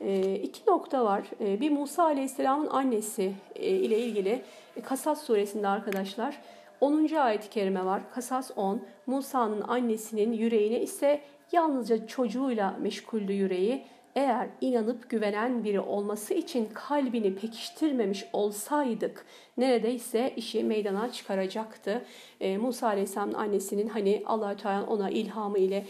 E, 0.00 0.34
iki 0.34 0.70
nokta 0.70 1.04
var. 1.04 1.22
E, 1.40 1.60
bir 1.60 1.70
Musa 1.70 2.04
Aleyhisselam'ın 2.04 2.66
annesi 2.66 3.32
e, 3.56 3.68
ile 3.68 3.98
ilgili 3.98 4.42
e, 4.76 4.80
Kasas 4.80 5.22
suresinde 5.24 5.68
arkadaşlar 5.68 6.40
10. 6.80 7.14
ayet-i 7.14 7.50
kerime 7.50 7.84
var. 7.84 8.02
Kasas 8.14 8.50
10. 8.56 8.82
Musa'nın 9.06 9.60
annesinin 9.60 10.32
yüreğine 10.32 10.80
ise 10.80 11.20
yalnızca 11.52 12.06
çocuğuyla 12.06 12.76
meşguldü 12.80 13.32
yüreği 13.32 13.86
eğer 14.14 14.48
inanıp 14.60 15.10
güvenen 15.10 15.64
biri 15.64 15.80
olması 15.80 16.34
için 16.34 16.68
kalbini 16.74 17.34
pekiştirmemiş 17.34 18.24
olsaydık 18.32 19.26
neredeyse 19.56 20.32
işi 20.36 20.64
meydana 20.64 21.12
çıkaracaktı. 21.12 22.04
E, 22.40 22.58
Musa 22.58 22.86
Aleyhisselam'ın 22.86 23.34
annesinin 23.34 23.88
hani 23.88 24.22
allah 24.26 24.56
Teala 24.56 24.86
ona 24.86 25.10
ilhamı 25.10 25.58
ile 25.58 25.86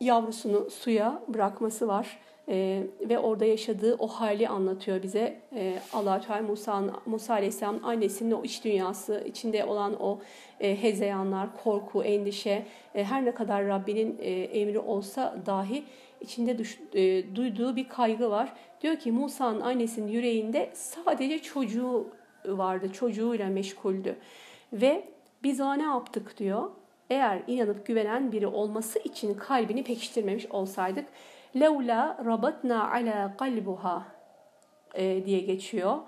yavrusunu 0.00 0.70
suya 0.70 1.22
bırakması 1.28 1.88
var. 1.88 2.18
E, 2.48 2.82
ve 3.00 3.18
orada 3.18 3.44
yaşadığı 3.44 3.96
o 3.98 4.06
hali 4.06 4.48
anlatıyor 4.48 5.02
bize. 5.02 5.40
E, 5.52 5.78
allah 5.92 6.20
Teala 6.20 6.42
Musa, 6.42 6.82
Musa 7.06 7.34
Aleyhisselam'ın 7.34 7.82
annesinin 7.82 8.32
o 8.32 8.44
iç 8.44 8.64
dünyası, 8.64 9.24
içinde 9.26 9.64
olan 9.64 10.02
o 10.02 10.18
e, 10.60 10.82
hezeyanlar, 10.82 11.48
korku, 11.64 12.04
endişe, 12.04 12.66
e, 12.94 13.04
her 13.04 13.24
ne 13.24 13.34
kadar 13.34 13.66
Rabbinin 13.66 14.18
e, 14.20 14.30
emri 14.30 14.78
olsa 14.78 15.36
dahi 15.46 15.84
içinde 16.24 16.58
düş, 16.58 16.80
e, 16.94 17.34
duyduğu 17.36 17.76
bir 17.76 17.88
kaygı 17.88 18.30
var. 18.30 18.52
Diyor 18.80 18.96
ki 18.96 19.12
Musa'nın 19.12 19.60
annesinin 19.60 20.08
yüreğinde 20.08 20.70
sadece 20.74 21.38
çocuğu 21.38 22.06
vardı, 22.46 22.92
çocuğuyla 22.92 23.48
meşguldü. 23.48 24.16
Ve 24.72 25.08
biz 25.42 25.60
ona 25.60 25.74
ne 25.74 25.82
yaptık 25.82 26.38
diyor. 26.38 26.70
Eğer 27.10 27.42
inanıp 27.46 27.86
güvenen 27.86 28.32
biri 28.32 28.46
olması 28.46 28.98
için 28.98 29.34
kalbini 29.34 29.84
pekiştirmemiş 29.84 30.46
olsaydık 30.46 31.06
levla 31.56 32.24
rabatna 32.24 32.90
ala 32.90 33.36
kalbuha 33.36 34.06
e, 34.94 35.26
diye 35.26 35.40
geçiyor. 35.40 35.98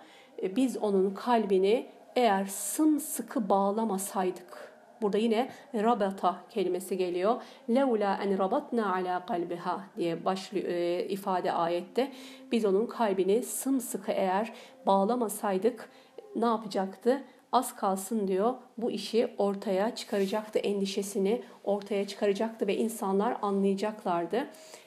E, 0.42 0.56
biz 0.56 0.76
onun 0.76 1.14
kalbini 1.14 1.86
eğer 2.16 2.44
sımsıkı 2.44 3.48
bağlamasaydık 3.48 4.65
Burada 5.02 5.18
yine 5.18 5.50
rabata 5.74 6.36
kelimesi 6.50 6.96
geliyor. 6.96 7.42
Leula 7.70 8.18
en 8.24 8.38
rabatna 8.38 8.94
ala 8.94 9.26
kalbiha 9.26 9.80
diye 9.96 10.24
başlıyor 10.24 10.68
e, 10.68 11.04
ifade 11.08 11.52
ayette. 11.52 12.12
Biz 12.52 12.64
onun 12.64 12.86
kalbini 12.86 13.42
sımsıkı 13.42 14.12
eğer 14.12 14.52
bağlamasaydık 14.86 15.90
ne 16.36 16.46
yapacaktı? 16.46 17.22
Az 17.52 17.76
kalsın 17.76 18.28
diyor 18.28 18.54
bu 18.78 18.90
işi 18.90 19.28
ortaya 19.38 19.94
çıkaracaktı 19.94 20.58
endişesini 20.58 21.42
ortaya 21.64 22.06
çıkaracaktı 22.06 22.66
ve 22.66 22.76
insanlar 22.76 23.36
anlayacaklardı. 23.42 24.46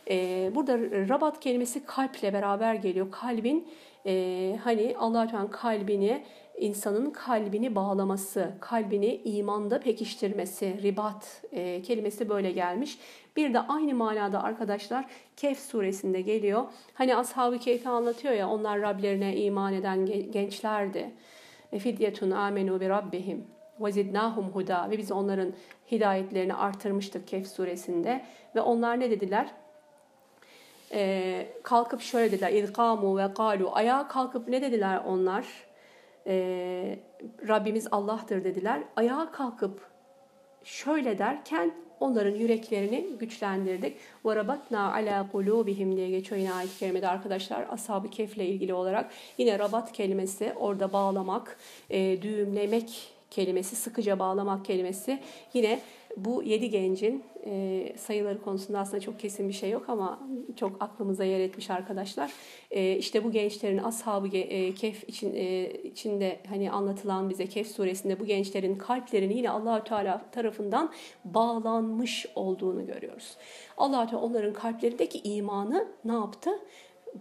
Ee, 0.10 0.52
burada 0.56 0.78
rabat 1.10 1.40
kelimesi 1.40 1.86
kalple 1.86 2.34
beraber 2.34 2.74
geliyor. 2.74 3.12
Kalbin 3.12 3.68
e, 4.06 4.60
hani 4.64 4.96
Allah 5.00 5.28
Teala 5.28 5.52
kalbini 5.52 6.24
insanın 6.60 7.12
kalbini 7.12 7.76
bağlaması, 7.76 8.52
kalbini 8.60 9.22
imanda 9.24 9.80
pekiştirmesi, 9.80 10.80
ribat 10.84 11.44
e, 11.52 11.82
kelimesi 11.82 12.30
böyle 12.30 12.52
gelmiş. 12.52 13.00
Bir 13.36 13.54
de 13.54 13.60
aynı 13.60 13.96
manada 13.96 14.44
arkadaşlar 14.44 15.06
Kehf 15.38 15.60
suresinde 15.60 16.22
geliyor. 16.22 16.64
Hani 16.94 17.16
Ashab-ı 17.16 17.60
Kehf'i 17.60 17.90
anlatıyor 17.90 18.34
ya 18.34 18.50
onlar 18.50 18.82
Rablerine 18.82 19.38
iman 19.38 19.74
eden 19.74 20.06
gençlerdi. 20.32 21.12
E, 21.72 21.80
fidyetun 21.80 22.32
amenu 22.32 22.82
bi 22.82 22.90
rabbihim 22.90 23.48
ve 23.80 23.92
zidnahum 23.92 24.50
huda 24.50 24.88
ve 24.92 24.98
biz 24.98 25.12
onların 25.12 25.54
hidayetlerini 25.92 26.54
artırmıştık 26.54 27.28
Kehf 27.28 27.48
suresinde 27.48 28.26
ve 28.56 28.62
onlar 28.62 29.00
ne 29.00 29.12
dediler? 29.12 29.48
Ee, 30.92 31.48
kalkıp 31.64 32.02
şöyle 32.02 32.32
dediler 32.32 32.52
İzkamu 32.52 33.18
ve 33.18 33.34
kalu 33.34 33.70
ayağa 33.74 34.08
kalkıp 34.08 34.48
ne 34.48 34.62
dediler 34.62 35.02
onlar? 35.08 35.46
e, 36.29 36.99
Rabbimiz 37.49 37.89
Allah'tır 37.91 38.45
dediler. 38.45 38.83
Ayağa 38.97 39.33
kalkıp 39.33 39.81
şöyle 40.65 41.19
derken 41.19 41.73
onların 42.01 42.35
yüreklerini 42.35 43.07
güçlendirdik. 43.19 43.97
وَرَبَطْنَا 44.25 44.93
عَلَى 44.93 45.31
قُلُوبِهِمْ 45.31 45.97
diye 45.97 46.11
geçiyor 46.11 46.41
yine 46.41 46.53
ayet-i 46.53 46.79
kerimede 46.79 47.09
arkadaşlar. 47.09 47.67
Ashab-ı 47.71 48.11
Kehf'le 48.11 48.39
ilgili 48.39 48.75
olarak 48.75 49.11
yine 49.39 49.59
rabat 49.59 49.93
kelimesi 49.93 50.53
orada 50.57 50.93
bağlamak, 50.93 51.59
e, 51.91 52.23
düğümlemek 52.23 53.15
kelimesi, 53.31 53.77
sıkıca 53.77 54.19
bağlamak 54.19 54.65
kelimesi 54.65 55.21
yine 55.55 55.81
bu 56.17 56.43
yedi 56.43 56.71
gencin 56.71 57.25
e, 57.46 57.94
sayıları 57.98 58.42
konusunda 58.42 58.80
aslında 58.80 59.00
çok 59.00 59.20
kesin 59.20 59.50
bir 59.50 59.54
şey 59.54 59.70
yok 59.70 59.90
ama 59.90 60.20
çok 60.56 60.78
aklımıza 60.80 61.24
yer 61.24 61.40
etmiş 61.40 61.70
arkadaşlar. 61.70 62.32
E, 62.72 62.96
işte 62.96 63.24
bu 63.24 63.32
gençlerin 63.32 63.78
ashabı 63.78 64.38
e, 64.38 64.74
Kehf 64.74 65.10
için, 65.10 65.34
e, 65.36 65.72
içinde 65.84 66.40
hani 66.50 66.72
anlatılan 66.72 67.30
bize 67.30 67.48
Kehf 67.48 67.68
suresinde 67.68 68.20
bu 68.20 68.26
gençlerin 68.26 68.76
kalplerini 68.76 69.38
yine 69.38 69.50
Allahü 69.50 69.84
Teala 69.84 70.26
tarafından 70.32 70.92
bağlanmış 71.26 72.26
olduğunu 72.36 72.86
görüyoruz. 72.86 73.38
Allahü 73.78 74.10
Teala 74.10 74.24
onların 74.24 74.54
kalplerindeki 74.54 75.20
imanı 75.20 75.88
ne 76.06 76.14
yaptı? 76.14 76.52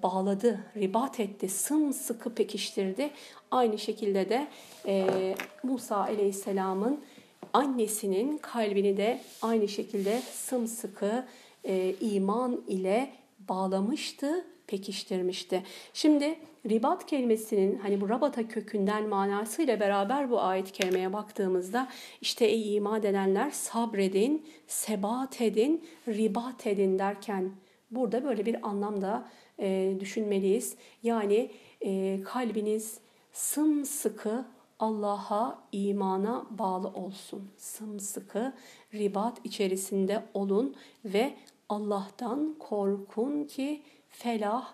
bağladı, 0.02 0.60
ribat 0.76 1.20
etti, 1.20 1.48
sımsıkı 1.48 2.34
pekiştirdi. 2.34 3.10
Aynı 3.50 3.78
şekilde 3.78 4.28
de 4.28 4.48
e, 4.86 5.34
Musa 5.62 5.96
Aleyhisselam'ın 5.96 7.04
annesinin 7.52 8.38
kalbini 8.38 8.96
de 8.96 9.20
aynı 9.42 9.68
şekilde 9.68 10.20
sımsıkı 10.20 11.24
e, 11.64 11.94
iman 12.00 12.60
ile 12.68 13.10
bağlamıştı, 13.48 14.44
pekiştirmişti. 14.66 15.62
Şimdi 15.94 16.38
ribat 16.68 17.06
kelimesinin 17.06 17.78
hani 17.78 18.00
bu 18.00 18.08
rabata 18.08 18.48
kökünden 18.48 19.08
manasıyla 19.08 19.80
beraber 19.80 20.30
bu 20.30 20.40
ayet 20.40 20.72
kelimeye 20.72 21.12
baktığımızda 21.12 21.88
işte 22.20 22.46
ey 22.46 22.76
iman 22.76 23.00
edenler 23.00 23.50
sabredin, 23.50 24.46
sebat 24.66 25.40
edin, 25.40 25.84
ribat 26.08 26.66
edin 26.66 26.98
derken 26.98 27.52
Burada 27.90 28.24
böyle 28.24 28.46
bir 28.46 28.68
anlamda 28.68 29.28
e, 29.60 29.96
düşünmeliyiz. 30.00 30.76
Yani 31.02 31.50
e, 31.80 32.20
kalbiniz 32.24 32.98
sımsıkı 33.32 34.44
Allah'a, 34.78 35.58
imana 35.72 36.46
bağlı 36.50 36.88
olsun. 36.88 37.50
Sımsıkı 37.56 38.52
ribat 38.94 39.38
içerisinde 39.44 40.24
olun 40.34 40.74
ve 41.04 41.34
Allah'tan 41.68 42.54
korkun 42.58 43.44
ki 43.44 43.82
felah 44.10 44.72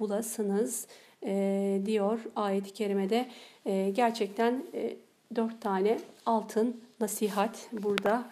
bulasınız 0.00 0.86
e, 1.24 1.82
diyor 1.86 2.20
ayet-i 2.36 2.72
kerimede. 2.72 3.28
E, 3.66 3.90
gerçekten 3.90 4.64
e, 4.74 4.96
dört 5.36 5.60
tane 5.60 6.00
altın 6.26 6.80
nasihat 7.00 7.68
burada 7.72 8.30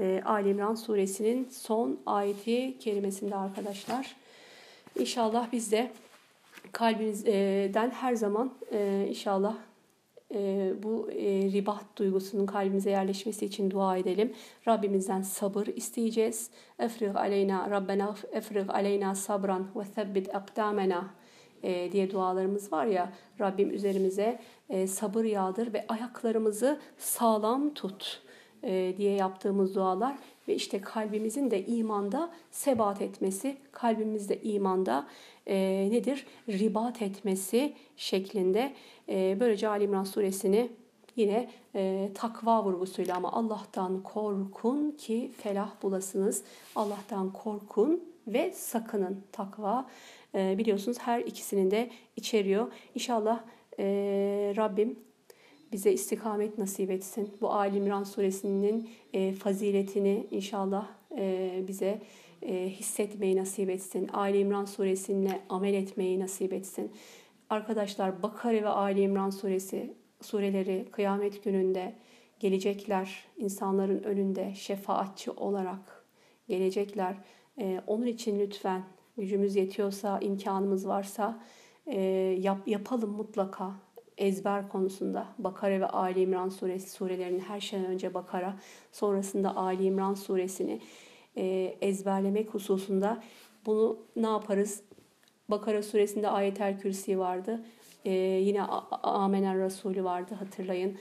e, 0.00 0.22
Ali 0.24 0.48
İmran 0.50 0.74
suresinin 0.74 1.48
son 1.50 2.00
ayeti 2.06 2.78
kerimesinde 2.78 3.36
arkadaşlar. 3.36 4.16
İnşallah 4.98 5.52
biz 5.52 5.72
de 5.72 5.92
kalbimizden 6.72 7.90
her 7.90 8.14
zaman 8.14 8.52
e, 8.72 9.06
inşallah 9.08 9.56
e, 10.34 10.72
bu 10.82 11.10
e, 11.10 11.52
ribat 11.52 11.84
duygusunun 11.96 12.46
kalbimize 12.46 12.90
yerleşmesi 12.90 13.44
için 13.44 13.70
dua 13.70 13.96
edelim. 13.96 14.32
Rabbimizden 14.68 15.22
sabır 15.22 15.66
isteyeceğiz. 15.66 16.50
Efrig 16.78 17.16
aleyna 17.16 17.70
Rabbena 17.70 18.14
efrig 18.32 18.70
aleyna 18.70 19.14
sabran 19.14 19.66
ve 19.76 19.84
thabbit 19.94 20.34
akdamena 20.34 21.10
e, 21.62 21.92
diye 21.92 22.10
dualarımız 22.10 22.72
var 22.72 22.86
ya 22.86 23.12
Rabbim 23.40 23.70
üzerimize 23.70 24.40
e, 24.68 24.86
sabır 24.86 25.24
yağdır 25.24 25.72
ve 25.72 25.84
ayaklarımızı 25.88 26.80
sağlam 26.98 27.74
tut 27.74 28.22
diye 28.96 29.12
yaptığımız 29.12 29.74
dualar 29.74 30.16
ve 30.48 30.54
işte 30.54 30.80
kalbimizin 30.80 31.50
de 31.50 31.66
imanda 31.66 32.30
sebat 32.50 33.02
etmesi, 33.02 33.56
kalbimizde 33.72 34.42
imanda 34.42 35.06
e, 35.46 35.88
nedir? 35.90 36.26
Ribat 36.48 37.02
etmesi 37.02 37.74
şeklinde. 37.96 38.74
E, 39.08 39.36
böylece 39.40 39.68
Ali 39.68 39.84
İmran 39.84 40.04
suresini 40.04 40.70
yine 41.16 41.50
e, 41.74 42.10
takva 42.14 42.64
vurgusuyla 42.64 43.16
ama 43.16 43.32
Allah'tan 43.32 44.02
korkun 44.02 44.90
ki 44.90 45.32
felah 45.36 45.82
bulasınız. 45.82 46.42
Allah'tan 46.76 47.32
korkun 47.32 48.04
ve 48.26 48.52
sakının 48.52 49.20
takva. 49.32 49.86
E, 50.34 50.58
biliyorsunuz 50.58 50.98
her 50.98 51.20
ikisinin 51.20 51.70
de 51.70 51.90
içeriyor. 52.16 52.72
İnşallah 52.94 53.40
e, 53.78 53.84
Rabbim 54.56 54.98
bize 55.72 55.92
istikamet 55.92 56.58
nasip 56.58 56.90
etsin. 56.90 57.30
Bu 57.40 57.52
Ali 57.52 57.76
İmran 57.76 58.04
suresinin 58.04 58.90
e, 59.12 59.32
faziletini 59.32 60.26
inşallah 60.30 60.88
e, 61.16 61.64
bize 61.68 62.02
e, 62.42 62.68
hissetmeyi 62.68 63.36
nasip 63.36 63.70
etsin. 63.70 64.08
Ali 64.08 64.38
İmran 64.38 64.64
suresine 64.64 65.40
amel 65.48 65.74
etmeyi 65.74 66.20
nasip 66.20 66.52
etsin. 66.52 66.90
Arkadaşlar 67.50 68.22
Bakara 68.22 68.62
ve 68.62 68.68
Ali 68.68 69.00
İmran 69.00 69.30
suresi 69.30 69.94
sureleri 70.20 70.88
kıyamet 70.92 71.44
gününde 71.44 71.94
gelecekler 72.40 73.24
insanların 73.36 74.02
önünde 74.02 74.54
şefaatçi 74.54 75.30
olarak 75.30 76.04
gelecekler. 76.48 77.16
E, 77.58 77.80
onun 77.86 78.06
için 78.06 78.40
lütfen 78.40 78.82
gücümüz 79.16 79.56
yetiyorsa, 79.56 80.18
imkanımız 80.20 80.88
varsa 80.88 81.42
e, 81.86 82.00
yap, 82.40 82.68
yapalım 82.68 83.10
mutlaka 83.10 83.72
ezber 84.18 84.68
konusunda 84.68 85.26
Bakara 85.38 85.80
ve 85.80 85.86
Ali 85.86 86.20
İmran 86.20 86.48
suresi 86.48 86.90
surelerinin 86.90 87.40
her 87.40 87.60
şeyden 87.60 87.86
önce 87.86 88.14
Bakara 88.14 88.56
sonrasında 88.92 89.56
Ali 89.56 89.84
İmran 89.84 90.14
suresini 90.14 90.80
e, 91.36 91.76
ezberlemek 91.80 92.54
hususunda 92.54 93.22
bunu 93.66 93.98
ne 94.16 94.26
yaparız? 94.26 94.82
Bakara 95.50 95.82
suresinde 95.82 96.28
ayetel 96.28 96.80
kürsi 96.80 97.18
vardı. 97.18 97.64
E, 98.04 98.10
yine 98.12 98.62
Amener 99.02 99.58
Resulü 99.58 100.04
vardı 100.04 100.34
hatırlayın 100.34 100.98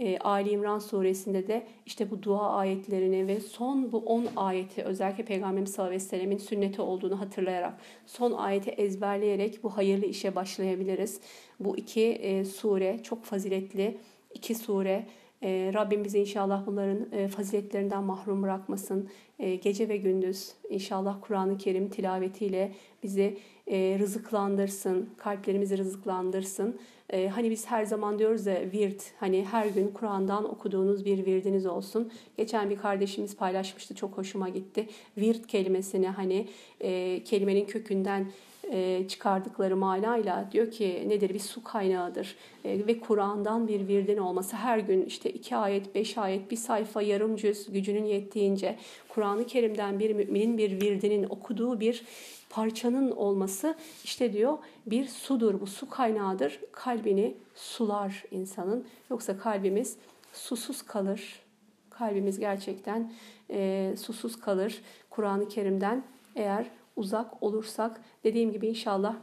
e, 0.00 0.18
Ali 0.18 0.50
İmran 0.50 0.78
suresinde 0.78 1.48
de 1.48 1.66
işte 1.86 2.10
bu 2.10 2.22
dua 2.22 2.50
ayetlerini 2.52 3.26
ve 3.26 3.40
son 3.40 3.92
bu 3.92 3.98
10 3.98 4.26
ayeti 4.36 4.82
özellikle 4.82 5.24
Peygamberimiz 5.24 5.72
sallallahu 5.72 5.90
aleyhi 5.90 6.04
ve 6.04 6.08
sellemin 6.08 6.38
sünneti 6.38 6.82
olduğunu 6.82 7.20
hatırlayarak 7.20 7.74
son 8.06 8.32
ayeti 8.32 8.70
ezberleyerek 8.70 9.62
bu 9.62 9.76
hayırlı 9.76 10.06
işe 10.06 10.34
başlayabiliriz. 10.34 11.20
Bu 11.60 11.76
iki 11.76 12.02
e, 12.02 12.44
sure 12.44 13.02
çok 13.02 13.24
faziletli 13.24 13.98
iki 14.34 14.54
sure. 14.54 15.06
E, 15.42 15.70
Rabbim 15.74 16.04
bizi 16.04 16.18
inşallah 16.18 16.66
bunların 16.66 17.12
e, 17.12 17.28
faziletlerinden 17.28 18.04
mahrum 18.04 18.42
bırakmasın. 18.42 19.08
E, 19.38 19.54
gece 19.54 19.88
ve 19.88 19.96
gündüz 19.96 20.52
inşallah 20.70 21.18
Kur'an-ı 21.20 21.58
Kerim 21.58 21.88
tilavetiyle 21.88 22.72
bizi 23.02 23.38
e, 23.70 23.96
rızıklandırsın, 23.98 25.08
kalplerimizi 25.16 25.78
rızıklandırsın. 25.78 26.80
E, 27.10 27.28
hani 27.28 27.50
biz 27.50 27.66
her 27.66 27.84
zaman 27.84 28.18
diyoruz 28.18 28.46
ya 28.46 28.60
virt, 28.72 29.02
hani 29.20 29.44
her 29.50 29.66
gün 29.66 29.88
Kur'an'dan 29.88 30.50
okuduğunuz 30.50 31.04
bir 31.04 31.26
virdiniz 31.26 31.66
olsun. 31.66 32.12
Geçen 32.36 32.70
bir 32.70 32.76
kardeşimiz 32.76 33.36
paylaşmıştı, 33.36 33.94
çok 33.94 34.18
hoşuma 34.18 34.48
gitti. 34.48 34.88
Virt 35.18 35.46
kelimesini 35.46 36.08
hani 36.08 36.48
e, 36.80 37.24
kelimenin 37.24 37.64
kökünden 37.66 38.26
e, 38.72 39.08
çıkardıkları 39.08 39.76
manayla 39.76 40.48
diyor 40.52 40.70
ki 40.70 41.04
nedir 41.08 41.34
bir 41.34 41.38
su 41.38 41.64
kaynağıdır 41.64 42.36
e, 42.64 42.86
ve 42.86 43.00
Kur'an'dan 43.00 43.68
bir 43.68 43.88
virdin 43.88 44.16
olması 44.16 44.56
her 44.56 44.78
gün 44.78 45.04
işte 45.04 45.30
iki 45.30 45.56
ayet 45.56 45.94
beş 45.94 46.18
ayet 46.18 46.50
bir 46.50 46.56
sayfa 46.56 47.02
yarım 47.02 47.36
cüz 47.36 47.72
gücünün 47.72 48.04
yettiğince 48.04 48.76
Kur'an-ı 49.08 49.46
Kerim'den 49.46 49.98
bir 49.98 50.14
müminin 50.14 50.58
bir 50.58 50.80
virdinin 50.80 51.24
okuduğu 51.24 51.80
bir 51.80 52.04
parçanın 52.50 53.10
olması 53.10 53.74
işte 54.04 54.32
diyor 54.32 54.58
bir 54.86 55.06
sudur. 55.08 55.60
Bu 55.60 55.66
su 55.66 55.90
kaynağıdır. 55.90 56.60
Kalbini 56.72 57.34
sular 57.54 58.24
insanın. 58.30 58.86
Yoksa 59.10 59.38
kalbimiz 59.38 59.96
susuz 60.32 60.82
kalır. 60.82 61.42
Kalbimiz 61.90 62.38
gerçekten 62.38 63.12
e, 63.50 63.94
susuz 63.98 64.40
kalır. 64.40 64.82
Kur'an-ı 65.10 65.48
Kerim'den 65.48 66.02
eğer 66.36 66.66
uzak 66.96 67.42
olursak 67.42 68.00
dediğim 68.24 68.52
gibi 68.52 68.66
inşallah 68.66 69.16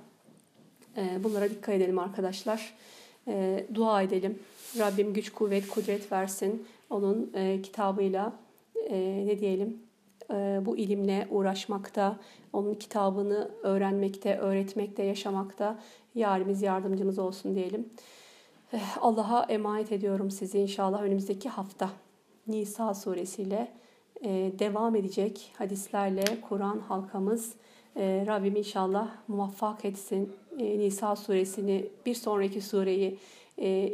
e, 0.97 1.23
bunlara 1.23 1.49
dikkat 1.49 1.75
edelim 1.75 1.99
arkadaşlar. 1.99 2.73
E, 3.27 3.65
dua 3.73 4.01
edelim. 4.01 4.39
Rabbim 4.79 5.13
güç 5.13 5.29
kuvvet 5.29 5.67
kudret 5.67 6.11
versin. 6.11 6.67
Onun 6.89 7.31
e, 7.33 7.61
kitabıyla 7.61 8.33
e, 8.89 9.23
ne 9.25 9.39
diyelim 9.39 9.87
e, 10.31 10.59
bu 10.65 10.77
ilimle 10.77 11.27
uğraşmakta, 11.29 12.19
onun 12.57 12.73
kitabını 12.73 13.51
öğrenmekte, 13.63 14.37
öğretmekte, 14.37 15.03
yaşamakta 15.03 15.79
yarimiz 16.15 16.61
yardımcımız 16.61 17.19
olsun 17.19 17.55
diyelim. 17.55 17.89
Eh, 18.73 18.97
Allah'a 19.01 19.43
emanet 19.43 19.91
ediyorum 19.91 20.31
sizi 20.31 20.59
inşallah 20.59 21.01
önümüzdeki 21.01 21.49
hafta. 21.49 21.89
Nisa 22.47 22.93
suresiyle 22.93 23.71
e, 24.23 24.51
devam 24.59 24.95
edecek 24.95 25.53
hadislerle 25.57 26.23
Kur'an 26.49 26.79
halkamız. 26.79 27.53
E, 27.95 28.23
Rabbim 28.27 28.55
inşallah 28.55 29.09
muvaffak 29.27 29.85
etsin 29.85 30.33
Nisa 30.57 31.15
suresini 31.15 31.85
bir 32.05 32.15
sonraki 32.15 32.61
sureyi. 32.61 33.19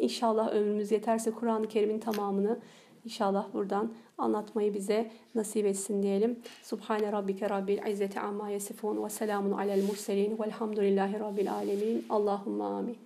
İnşallah 0.01 0.53
ömrümüz 0.53 0.91
yeterse 0.91 1.31
Kur'an-ı 1.31 1.67
Kerim'in 1.67 1.99
tamamını 1.99 2.59
İnşallah 3.05 3.53
buradan 3.53 3.91
anlatmayı 4.23 4.73
bize 4.73 5.11
nasip 5.35 5.65
etsin 5.65 6.03
diyelim. 6.03 6.39
Subhane 6.63 7.11
rabbike 7.11 7.49
rabbil 7.49 7.87
izzeti 7.87 8.19
amma 8.19 8.49
yasifun 8.49 9.03
ve 9.05 9.09
selamun 9.09 9.51
alel 9.51 9.83
murselin 9.83 10.39
velhamdülillahi 10.39 11.19
rabbil 11.19 11.53
alemin. 11.53 12.05
Allahumma 12.09 12.77
amin. 12.77 13.02